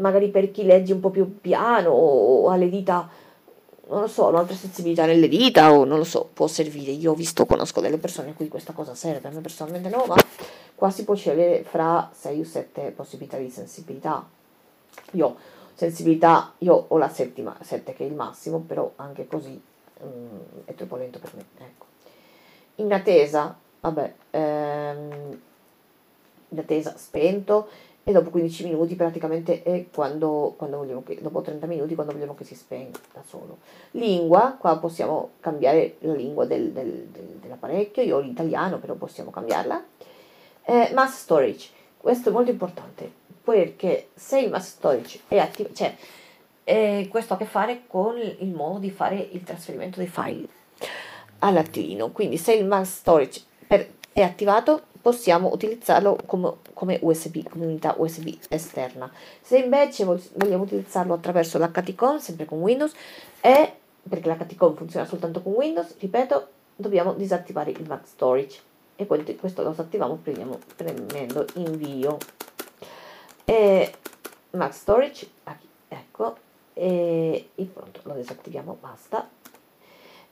Magari 0.00 0.28
per 0.28 0.50
chi 0.50 0.64
legge 0.64 0.92
un 0.92 1.00
po' 1.00 1.10
più 1.10 1.40
piano 1.40 1.88
o, 1.88 2.42
o 2.42 2.56
le 2.56 2.68
dita 2.68 3.08
non 3.88 4.00
lo 4.00 4.06
so, 4.06 4.26
un'altra 4.26 4.56
sensibilità 4.56 5.04
nelle 5.04 5.28
dita 5.28 5.72
o 5.72 5.84
non 5.84 5.98
lo 5.98 6.04
so, 6.04 6.28
può 6.32 6.46
servire. 6.46 6.92
Io 6.92 7.12
ho 7.12 7.14
visto, 7.14 7.44
conosco 7.46 7.80
delle 7.80 7.98
persone 7.98 8.30
a 8.30 8.32
cui 8.32 8.48
questa 8.48 8.72
cosa 8.72 8.94
serve, 8.94 9.28
a 9.28 9.30
me 9.30 9.40
personalmente 9.40 9.88
no, 9.88 10.04
ma 10.06 10.16
qua 10.74 10.90
si 10.90 11.04
può 11.04 11.14
scegliere 11.14 11.62
fra 11.64 12.10
6 12.12 12.40
o 12.40 12.44
7 12.44 12.90
possibilità 12.90 13.36
di 13.36 13.50
sensibilità. 13.50 14.26
Io 15.12 15.36
sensibilità, 15.74 16.54
io 16.58 16.86
ho 16.88 16.96
la 16.98 17.08
settima, 17.08 17.56
7 17.60 17.92
che 17.92 18.04
è 18.04 18.06
il 18.06 18.14
massimo, 18.14 18.60
però 18.60 18.92
anche 18.96 19.26
così 19.26 19.60
um, 20.00 20.40
è 20.64 20.74
troppo 20.74 20.96
lento 20.96 21.18
per 21.18 21.34
me. 21.34 21.44
Ecco. 21.58 21.84
In 22.76 22.92
attesa, 22.92 23.56
vabbè, 23.80 24.14
ehm, 24.30 25.40
in 26.48 26.58
attesa 26.58 26.94
spento 26.96 27.68
e 28.06 28.12
dopo 28.12 28.28
15 28.28 28.64
minuti 28.64 28.94
praticamente 28.96 29.62
è 29.62 29.86
quando, 29.92 30.54
quando 30.58 30.76
vogliamo 30.76 31.02
che, 31.02 31.18
dopo 31.22 31.40
30 31.40 31.66
minuti 31.66 31.94
quando 31.94 32.12
vogliamo 32.12 32.34
che 32.34 32.44
si 32.44 32.54
spenga 32.54 32.98
da 33.14 33.22
solo. 33.26 33.58
Lingua, 33.92 34.56
qua 34.58 34.76
possiamo 34.78 35.30
cambiare 35.40 35.96
la 36.00 36.12
lingua 36.12 36.44
del, 36.44 36.70
del, 36.70 37.08
del, 37.10 37.24
dell'apparecchio, 37.40 38.02
io 38.02 38.18
ho 38.18 38.20
l'italiano 38.20 38.78
però 38.78 38.94
possiamo 38.94 39.30
cambiarla. 39.30 39.82
Eh, 40.66 40.90
mass 40.92 41.20
storage, 41.20 41.70
questo 41.96 42.28
è 42.28 42.32
molto 42.32 42.50
importante 42.50 43.10
perché 43.42 44.08
se 44.14 44.38
il 44.38 44.50
mass 44.50 44.68
storage 44.72 45.20
è 45.26 45.38
attivo, 45.38 45.70
cioè 45.72 45.94
eh, 46.62 47.08
questo 47.10 47.32
ha 47.32 47.36
a 47.36 47.38
che 47.38 47.46
fare 47.46 47.82
con 47.86 48.18
il 48.18 48.52
modo 48.52 48.80
di 48.80 48.90
fare 48.90 49.28
il 49.32 49.42
trasferimento 49.42 49.98
dei 49.98 50.08
file 50.08 50.46
all'attivino, 51.38 52.10
quindi 52.10 52.36
se 52.36 52.52
il 52.52 52.66
mass 52.66 52.98
storage 52.98 53.42
è 54.12 54.22
attivato 54.22 54.82
possiamo 55.04 55.52
utilizzarlo 55.52 56.16
come, 56.24 56.54
come 56.72 56.98
USB, 57.02 57.46
come 57.46 57.66
unità 57.66 57.94
USB 57.98 58.38
esterna. 58.48 59.12
Se 59.42 59.58
invece 59.58 60.06
vogliamo 60.06 60.62
utilizzarlo 60.62 61.12
attraverso 61.12 61.58
l'HTCON, 61.58 62.22
sempre 62.22 62.46
con 62.46 62.62
Windows, 62.62 62.94
e 63.42 63.70
perché 64.08 64.30
l'HTCON 64.30 64.74
funziona 64.74 65.04
soltanto 65.04 65.42
con 65.42 65.52
Windows, 65.52 65.94
ripeto, 65.98 66.48
dobbiamo 66.74 67.12
disattivare 67.12 67.70
il 67.72 67.86
Mac 67.86 68.06
Storage 68.06 68.58
e 68.96 69.04
questo 69.36 69.62
lo 69.62 69.74
attiviamo 69.76 70.18
premendo 70.74 71.44
invio. 71.56 72.16
E 73.44 73.94
Mac 74.52 74.72
Storage, 74.72 75.28
ecco, 75.86 76.36
e, 76.72 77.50
e 77.54 77.64
pronto, 77.64 78.00
lo 78.04 78.14
disattiviamo, 78.14 78.78
basta. 78.80 79.28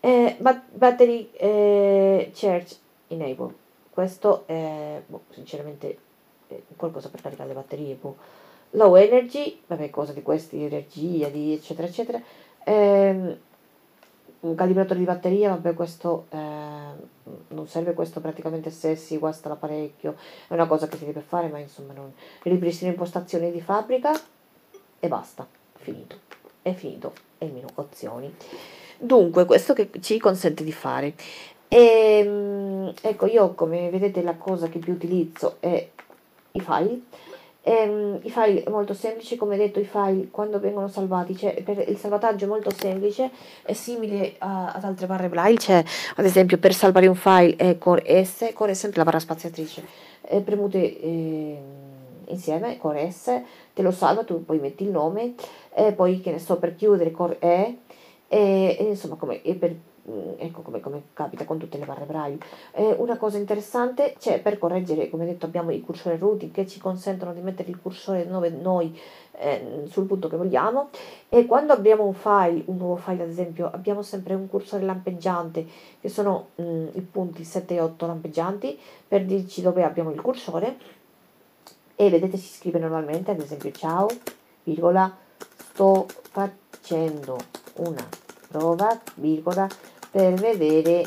E 0.01 0.39
battery 0.41 1.31
eh, 1.35 2.31
Charge 2.33 2.77
Enable 3.09 3.61
questo 3.93 4.45
è 4.47 5.03
boh, 5.07 5.23
sinceramente 5.31 5.99
è 6.49 6.61
qualcosa 6.77 7.11
per 7.11 7.21
caricare 7.21 7.49
le 7.49 7.55
batterie 7.55 7.95
boh. 7.95 8.17
low 8.71 8.97
energy 8.97 9.61
vabbè 9.67 9.91
cosa 9.91 10.13
di 10.13 10.23
questi 10.23 10.65
energia 10.65 11.29
di 11.29 11.53
eccetera 11.53 11.87
eccetera. 11.87 12.21
Ehm, 12.65 13.39
un 14.41 14.55
calibratore 14.55 14.99
di 14.99 15.05
batteria 15.05 15.51
vabbè 15.51 15.75
questo 15.75 16.27
eh, 16.31 16.39
non 17.49 17.67
serve 17.69 17.93
questo 17.93 18.21
praticamente 18.21 18.71
se 18.71 18.97
si 18.97 19.19
guasta 19.19 19.49
l'apparecchio. 19.49 20.17
È 20.49 20.55
una 20.55 20.67
cosa 20.67 20.89
che 20.89 20.97
si 20.97 21.05
deve 21.05 21.21
fare 21.21 21.49
ma 21.49 21.59
insomma 21.59 21.93
non 21.93 22.13
ripristino 22.43 22.91
impostazioni 22.91 23.53
di 23.53 23.61
fabbrica 23.61 24.13
e 24.99 25.09
basta. 25.09 25.47
Finito. 25.75 26.17
È 26.63 26.73
finito. 26.73 27.13
Il 27.39 27.53
menu 27.53 27.67
opzioni. 27.75 28.35
Dunque 28.99 29.45
questo 29.45 29.75
che 29.75 29.91
ci 30.01 30.19
consente 30.19 30.63
di 30.63 30.73
fare? 30.73 31.15
E 31.67 32.23
ecco, 33.01 33.27
io 33.27 33.55
come 33.55 33.91
vedete 33.91 34.23
la 34.23 34.35
cosa 34.35 34.69
che 34.69 34.79
più 34.79 34.93
utilizzo 34.93 35.57
è 35.61 35.89
i 36.53 36.61
file. 36.61 37.01
Ehm, 37.65 38.19
I 38.23 38.31
file 38.31 38.65
è 38.65 38.71
molto 38.71 38.93
semplice, 38.93 39.37
come 39.37 39.57
detto 39.57 39.79
i 39.79 39.85
file 39.85 40.29
quando 40.31 40.59
vengono 40.59 40.89
salvati, 40.89 41.37
cioè 41.37 41.63
il 41.87 41.97
salvataggio 41.97 42.45
è 42.45 42.49
molto 42.49 42.71
semplice, 42.71 43.31
è 43.63 43.73
simile 43.73 44.35
a, 44.39 44.73
ad 44.73 44.83
altre 44.83 45.07
barre 45.07 45.29
braille, 45.29 45.59
cioè 45.59 45.85
ad 46.17 46.25
esempio 46.25 46.59
per 46.59 46.75
salvare 46.75 47.07
un 47.07 47.15
file 47.15 47.55
è 47.57 47.79
Core 47.79 48.25
S, 48.25 48.53
è 48.53 48.75
sempre 48.75 48.99
la 48.99 49.05
barra 49.05 49.21
spaziatrice, 49.21 49.87
è 50.23 50.41
premute 50.41 51.01
eh, 51.01 51.59
insieme, 52.27 52.79
Core 52.79 53.09
S, 53.13 53.41
te 53.73 53.83
lo 53.83 53.93
salva, 53.93 54.25
tu 54.25 54.45
poi 54.45 54.59
metti 54.59 54.83
il 54.83 54.91
nome, 54.91 55.35
e 55.73 55.93
poi 55.93 56.21
che 56.21 56.33
ne 56.33 56.41
so 56.41 56.57
per 56.57 56.75
chiudere 56.75 57.13
Core 57.13 57.37
E, 57.39 57.79
e, 58.27 58.77
e 58.77 58.85
insomma 58.85 59.15
come, 59.15 59.41
e 59.43 59.55
per 59.55 59.73
ecco 60.37 60.63
come, 60.63 60.81
come, 60.81 61.03
capita 61.13 61.45
con 61.45 61.59
tutte 61.59 61.79
le 61.79 61.85
barre 61.85 62.05
braille. 62.05 62.39
Eh, 62.73 62.97
una 62.99 63.17
cosa 63.17 63.39
interessante 63.39 64.17
c'è 64.19 64.41
per 64.41 64.59
correggere, 64.59 65.09
come 65.09 65.25
detto, 65.25 65.47
abbiamo 65.47 65.71
i 65.71 65.81
cursori 65.81 66.17
routing 66.17 66.51
che 66.51 66.67
ci 66.67 66.81
consentono 66.81 67.33
di 67.33 67.41
mettere 67.41 67.71
il 67.71 67.81
cursore 67.81 68.27
dove 68.27 68.51
noi 68.51 68.99
eh, 69.33 69.85
sul 69.89 70.07
punto 70.07 70.29
che 70.29 70.37
vogliamo. 70.37 70.89
E 71.29 71.47
quando 71.47 71.73
apriamo 71.75 72.05
un 72.05 72.15
file, 72.15 72.63
un 72.67 72.77
nuovo 72.79 72.97
file 72.97 73.23
ad 73.23 73.29
esempio, 73.29 73.71
abbiamo 73.71 74.03
sempre 74.03 74.35
un 74.35 74.49
cursore 74.49 74.85
lampeggiante 74.85 75.67
che 76.01 76.09
sono 76.09 76.49
mh, 76.57 76.63
mm, 76.63 76.87
i 76.95 77.01
punti 77.01 77.45
7 77.45 77.75
e 77.75 77.81
8 77.81 78.07
lampeggianti. 78.07 78.79
Per 79.07 79.25
dirci 79.25 79.63
dove 79.63 79.85
abbiamo 79.85 80.11
il 80.11 80.21
cursore. 80.21 81.01
E 81.95 82.11
vedete 82.11 82.37
si 82.37 82.49
scrive 82.55 82.79
normalmente 82.79 83.31
ad 83.31 83.41
esempio 83.41 83.71
ciao, 83.71 84.09
virgola, 84.65 85.15
sto 85.73 86.07
facendo 86.31 87.37
una 87.77 88.05
prova, 88.49 89.01
virgola, 89.15 89.69
per 90.13 90.35
vedere 90.35 91.05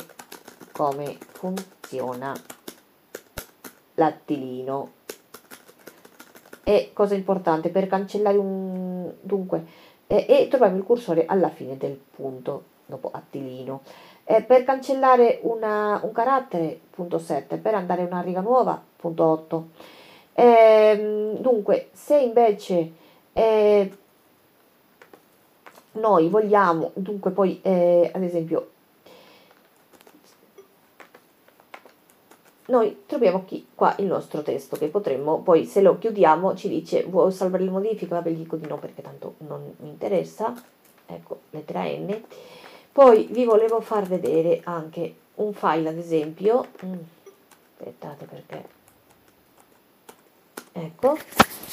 come 0.72 1.16
funziona 1.32 2.34
l'attilino. 3.94 4.90
E 6.64 6.90
cosa 6.92 7.14
importante 7.14 7.68
per 7.68 7.86
cancellare 7.86 8.36
un 8.36 9.12
dunque 9.20 9.64
eh, 10.08 10.26
e 10.28 10.48
troviamo 10.48 10.76
il 10.76 10.82
cursore 10.82 11.24
alla 11.24 11.50
fine 11.50 11.76
del 11.76 11.92
punto 11.94 12.64
dopo 12.84 13.10
attilino. 13.12 13.82
Eh, 14.24 14.42
per 14.42 14.64
cancellare 14.64 15.38
una, 15.42 16.00
un 16.02 16.10
carattere 16.10 16.80
punto 16.90 17.18
7 17.18 17.58
per 17.58 17.74
andare 17.74 18.02
una 18.02 18.20
riga 18.20 18.40
nuova 18.40 18.82
punto 18.96 19.24
8 19.24 19.68
eh, 20.32 21.36
dunque 21.38 21.90
se 21.92 22.18
invece 22.18 22.92
eh, 23.32 23.96
noi 25.92 26.28
vogliamo 26.28 26.90
dunque 26.94 27.30
poi 27.30 27.60
eh, 27.62 28.10
ad 28.12 28.24
esempio 28.24 28.70
noi 32.66 33.02
troviamo 33.06 33.42
qui 33.42 33.68
qua 33.74 33.94
il 33.98 34.06
nostro 34.06 34.42
testo 34.42 34.76
che 34.76 34.88
potremmo 34.88 35.40
poi 35.40 35.66
se 35.66 35.80
lo 35.80 35.98
chiudiamo 35.98 36.56
ci 36.56 36.68
dice 36.68 37.04
vuoi 37.04 37.30
salvare 37.30 37.62
le 37.62 37.70
modifiche? 37.70 38.06
Vabbè 38.06 38.30
gli 38.30 38.38
dico 38.38 38.56
di 38.56 38.66
no 38.66 38.78
perché 38.78 39.02
tanto 39.02 39.34
non 39.38 39.74
mi 39.78 39.88
interessa. 39.88 40.54
Ecco 41.06 41.40
lettera 41.50 41.84
n. 41.84 42.22
Poi 42.90 43.28
vi 43.30 43.44
volevo 43.44 43.80
far 43.80 44.04
vedere 44.04 44.62
anche 44.64 45.14
un 45.36 45.52
file 45.52 45.90
ad 45.90 45.98
esempio. 45.98 46.66
Mm, 46.84 46.94
aspettate 47.78 48.24
perché. 48.24 48.64
Ecco 50.72 51.16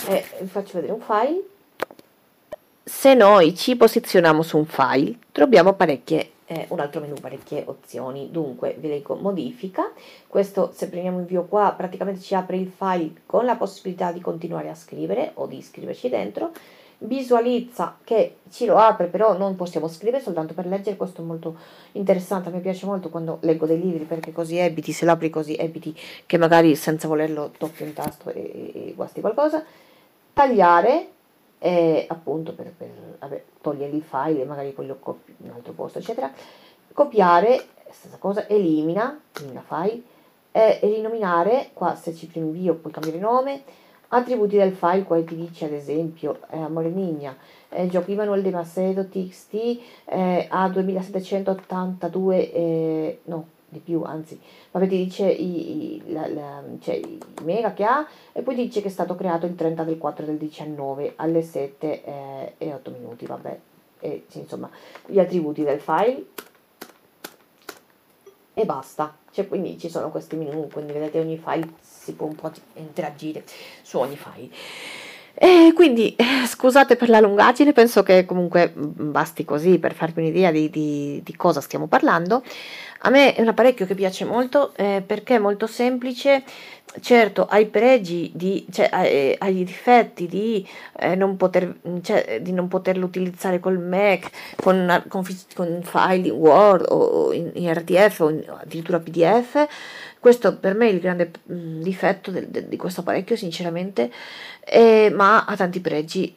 eh, 0.07 0.25
vi 0.41 0.47
faccio 0.47 0.73
vedere 0.73 0.93
un 0.93 1.01
file. 1.01 1.41
Se 2.83 3.13
noi 3.15 3.55
ci 3.55 3.75
posizioniamo 3.75 4.43
su 4.43 4.57
un 4.57 4.65
file 4.65 5.17
troviamo 5.31 5.73
parecchie 5.73 6.32
eh, 6.45 6.65
un 6.69 6.79
altro 6.79 7.01
menu, 7.01 7.15
parecchie 7.15 7.63
opzioni. 7.65 8.29
Dunque, 8.31 8.75
vi 8.79 8.87
leggo 8.87 9.15
modifica. 9.15 9.91
Questo, 10.27 10.71
se 10.73 10.89
premiamo 10.89 11.19
invio 11.19 11.43
qua, 11.45 11.73
praticamente 11.75 12.21
ci 12.21 12.35
apre 12.35 12.57
il 12.57 12.67
file 12.67 13.11
con 13.25 13.45
la 13.45 13.55
possibilità 13.55 14.11
di 14.11 14.21
continuare 14.21 14.69
a 14.69 14.75
scrivere 14.75 15.31
o 15.35 15.47
di 15.47 15.61
scriverci 15.61 16.09
dentro. 16.09 16.51
Visualizza 16.99 17.97
che 18.03 18.37
ci 18.49 18.65
lo 18.65 18.77
apre, 18.77 19.07
però 19.07 19.37
non 19.37 19.55
possiamo 19.55 19.87
scrivere 19.87 20.23
soltanto 20.23 20.53
per 20.53 20.65
leggere. 20.65 20.95
Questo 20.95 21.21
è 21.21 21.25
molto 21.25 21.57
interessante. 21.93 22.49
Me 22.49 22.59
piace 22.59 22.85
molto 22.85 23.09
quando 23.09 23.39
leggo 23.41 23.65
dei 23.65 23.79
libri 23.79 24.05
perché 24.05 24.31
così 24.31 24.57
eviti, 24.57 24.93
se 24.93 25.05
lo 25.05 25.11
apri 25.11 25.29
così, 25.29 25.55
eviti 25.55 25.97
che 26.25 26.37
magari 26.37 26.75
senza 26.75 27.07
volerlo 27.07 27.51
tocchi 27.57 27.83
un 27.83 27.93
tasto 27.93 28.29
e, 28.29 28.71
e 28.73 28.93
guasti 28.95 29.19
qualcosa. 29.19 29.65
Tagliare 30.31 31.07
e 31.63 32.05
appunto 32.09 32.53
per, 32.53 32.73
per 32.75 32.89
vabbè, 33.19 33.41
togliere 33.61 33.95
il 33.95 34.01
file 34.01 34.43
magari 34.43 34.71
poi 34.71 34.85
lo 34.85 34.97
copio 34.99 35.33
in 35.37 35.49
un 35.49 35.55
altro 35.55 35.71
posto 35.71 35.99
eccetera. 35.99 36.29
Copiare 36.91 37.67
stessa 37.89 38.17
cosa 38.17 38.49
elimina 38.49 39.17
elimina 39.39 39.61
file 39.61 40.01
e 40.51 40.79
rinominare 40.81 41.69
qua 41.71 41.95
se 41.95 42.13
ci 42.13 42.27
premi 42.27 42.47
invio 42.47 42.73
puoi 42.75 42.91
cambiare 42.91 43.17
nome 43.17 43.63
attributi 44.09 44.57
del 44.57 44.73
file 44.73 45.03
qua 45.03 45.23
ti 45.23 45.37
dice 45.37 45.63
ad 45.63 45.71
esempio 45.71 46.39
eh, 46.49 46.59
Amore 46.59 46.89
Nigna 46.89 47.33
eh, 47.69 47.87
Giochi 47.87 48.13
Manuel 48.13 48.41
de 48.41 48.51
Macedo 48.51 49.07
TXT 49.07 49.53
eh, 50.03 50.47
a 50.49 50.67
2782 50.67 52.51
eh, 52.51 53.19
no 53.23 53.47
di 53.73 53.79
più, 53.79 54.03
anzi, 54.03 54.39
vabbè 54.71 54.87
ti 54.87 54.97
dice 54.97 55.27
i, 55.27 55.95
i, 55.95 56.11
la, 56.13 56.27
la, 56.27 56.63
cioè, 56.79 56.95
i 56.95 57.19
mega 57.43 57.73
che 57.73 57.83
ha 57.83 58.07
e 58.31 58.41
poi 58.41 58.55
dice 58.55 58.81
che 58.81 58.87
è 58.87 58.91
stato 58.91 59.15
creato 59.15 59.45
il 59.45 59.55
30 59.55 59.83
del 59.83 59.97
4 59.97 60.25
del 60.25 60.37
19 60.37 61.13
alle 61.17 61.41
7 61.41 62.03
eh, 62.03 62.53
e 62.57 62.73
8 62.73 62.91
minuti, 62.91 63.25
vabbè, 63.25 63.59
e, 63.99 64.25
insomma, 64.33 64.69
gli 65.05 65.19
attributi 65.19 65.63
del 65.63 65.79
file 65.79 66.25
e 68.53 68.65
basta. 68.65 69.17
Cioè, 69.31 69.47
quindi 69.47 69.79
ci 69.79 69.89
sono 69.89 70.09
questi 70.09 70.35
menu, 70.35 70.67
quindi 70.71 70.93
vedete 70.93 71.19
ogni 71.19 71.37
file 71.37 71.67
si 71.81 72.13
può 72.13 72.27
un 72.27 72.35
po' 72.35 72.51
interagire 72.75 73.43
su 73.81 73.97
ogni 73.97 74.15
file. 74.15 74.49
E 75.35 75.71
quindi 75.73 76.15
eh, 76.15 76.45
scusate 76.45 76.95
per 76.95 77.09
la 77.09 77.19
lungaggine, 77.19 77.73
penso 77.73 78.03
che 78.03 78.23
comunque 78.25 78.71
basti 78.75 79.43
così 79.43 79.79
per 79.79 79.95
farvi 79.95 80.21
un'idea 80.21 80.51
di, 80.51 80.69
di, 80.69 81.21
di 81.23 81.35
cosa 81.35 81.59
stiamo 81.59 81.87
parlando. 81.87 82.43
A 83.05 83.09
me 83.09 83.33
è 83.33 83.41
un 83.41 83.49
apparecchio 83.49 83.85
che 83.85 83.95
piace 83.95 84.23
molto 84.23 84.73
eh, 84.75 85.03
perché 85.05 85.35
è 85.35 85.39
molto 85.39 85.67
semplice, 85.67 86.43
certo 87.01 87.45
ha 87.45 87.59
i 87.59 87.65
pregi, 87.65 88.31
di, 88.33 88.65
cioè, 88.71 88.89
eh, 88.93 89.35
ha 89.37 89.49
i 89.49 89.65
difetti 89.65 90.25
di, 90.25 90.65
eh, 90.99 91.13
non 91.15 91.35
poter, 91.35 91.79
cioè, 92.01 92.39
di, 92.41 92.53
non 92.53 92.69
poterlo 92.69 93.05
utilizzare 93.05 93.59
col 93.59 93.77
Mac, 93.77 94.29
con, 94.55 95.03
con, 95.09 95.25
con 95.53 95.81
file 95.83 96.27
in 96.27 96.33
Word 96.33 96.85
o 96.87 97.33
in, 97.33 97.51
in 97.55 97.73
RTF 97.73 98.19
o 98.21 98.29
in, 98.29 98.41
addirittura 98.47 98.99
PDF. 98.99 99.67
Questo 100.17 100.57
per 100.57 100.73
me 100.73 100.87
è 100.87 100.91
il 100.93 101.01
grande 101.01 101.29
mh, 101.43 101.81
difetto 101.81 102.31
del, 102.31 102.47
de, 102.47 102.69
di 102.69 102.77
questo 102.77 103.01
apparecchio, 103.01 103.35
sinceramente, 103.35 104.09
eh, 104.63 105.11
ma 105.13 105.43
ha 105.43 105.57
tanti 105.57 105.81
pregi. 105.81 106.33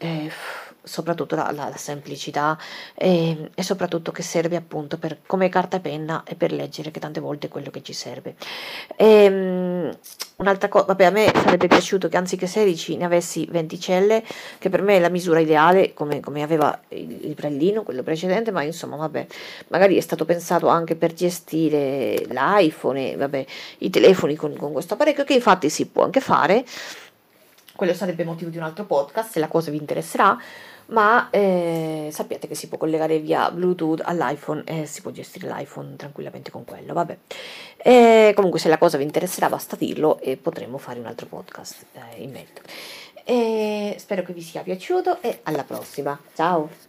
Soprattutto 0.88 1.34
la, 1.34 1.50
la, 1.50 1.68
la 1.68 1.76
semplicità 1.76 2.56
e, 2.94 3.50
e, 3.52 3.62
soprattutto 3.64 4.12
che 4.12 4.22
serve 4.22 4.54
appunto 4.54 4.98
per, 4.98 5.18
come 5.26 5.48
carta 5.48 5.78
e 5.78 5.80
penna 5.80 6.22
e 6.24 6.36
per 6.36 6.52
leggere 6.52 6.92
che 6.92 7.00
tante 7.00 7.18
volte 7.18 7.48
è 7.48 7.50
quello 7.50 7.70
che 7.70 7.82
ci 7.82 7.92
serve. 7.92 8.36
E, 8.94 9.26
um, 9.26 9.98
un'altra 10.36 10.68
cosa 10.68 10.84
vabbè 10.84 11.04
a 11.06 11.10
me 11.10 11.32
sarebbe 11.34 11.66
piaciuto 11.66 12.08
che 12.08 12.16
anziché 12.16 12.46
16 12.46 12.96
ne 12.98 13.04
avessi 13.06 13.46
20 13.50 13.80
celle 13.80 14.22
che 14.58 14.68
per 14.68 14.82
me 14.82 14.96
è 14.96 15.00
la 15.00 15.08
misura 15.08 15.40
ideale 15.40 15.94
come, 15.94 16.20
come 16.20 16.42
aveva 16.42 16.78
il, 16.88 17.26
il 17.26 17.34
brellino 17.34 17.82
quello 17.82 18.02
precedente 18.02 18.50
ma 18.50 18.62
insomma 18.62 18.96
vabbè 18.96 19.26
magari 19.68 19.96
è 19.96 20.00
stato 20.00 20.26
pensato 20.26 20.68
anche 20.68 20.94
per 20.94 21.14
gestire 21.14 22.26
l'iPhone 22.28 23.16
vabbè 23.16 23.46
i 23.78 23.90
telefoni 23.90 24.34
con, 24.34 24.54
con 24.56 24.72
questo 24.72 24.94
apparecchio 24.94 25.24
che 25.24 25.34
infatti 25.34 25.70
si 25.70 25.86
può 25.86 26.04
anche 26.04 26.20
fare. 26.20 26.64
Quello 27.74 27.92
sarebbe 27.92 28.24
motivo 28.24 28.50
di 28.50 28.56
un 28.56 28.62
altro 28.62 28.84
podcast 28.84 29.32
se 29.32 29.40
la 29.40 29.48
cosa 29.48 29.70
vi 29.70 29.76
interesserà 29.76 30.38
ma 30.86 31.28
eh, 31.30 32.08
sappiate 32.12 32.46
che 32.46 32.54
si 32.54 32.68
può 32.68 32.78
collegare 32.78 33.18
via 33.18 33.50
Bluetooth 33.50 34.02
all'iPhone 34.04 34.62
e 34.64 34.86
si 34.86 35.02
può 35.02 35.10
gestire 35.10 35.48
l'iPhone 35.48 35.96
tranquillamente 35.96 36.50
con 36.50 36.64
quello, 36.64 36.92
vabbè. 36.92 37.18
E 37.78 38.32
comunque 38.34 38.58
se 38.58 38.68
la 38.68 38.78
cosa 38.78 38.96
vi 38.96 39.04
interesserà 39.04 39.48
basta 39.48 39.76
dirlo 39.76 40.18
e 40.20 40.36
potremo 40.36 40.78
fare 40.78 40.98
un 40.98 41.06
altro 41.06 41.26
podcast 41.26 41.86
eh, 41.92 42.22
in 42.22 42.30
merito. 42.30 42.62
E 43.24 43.96
spero 43.98 44.22
che 44.22 44.32
vi 44.32 44.42
sia 44.42 44.62
piaciuto 44.62 45.20
e 45.20 45.40
alla 45.42 45.64
prossima, 45.64 46.18
ciao! 46.34 46.85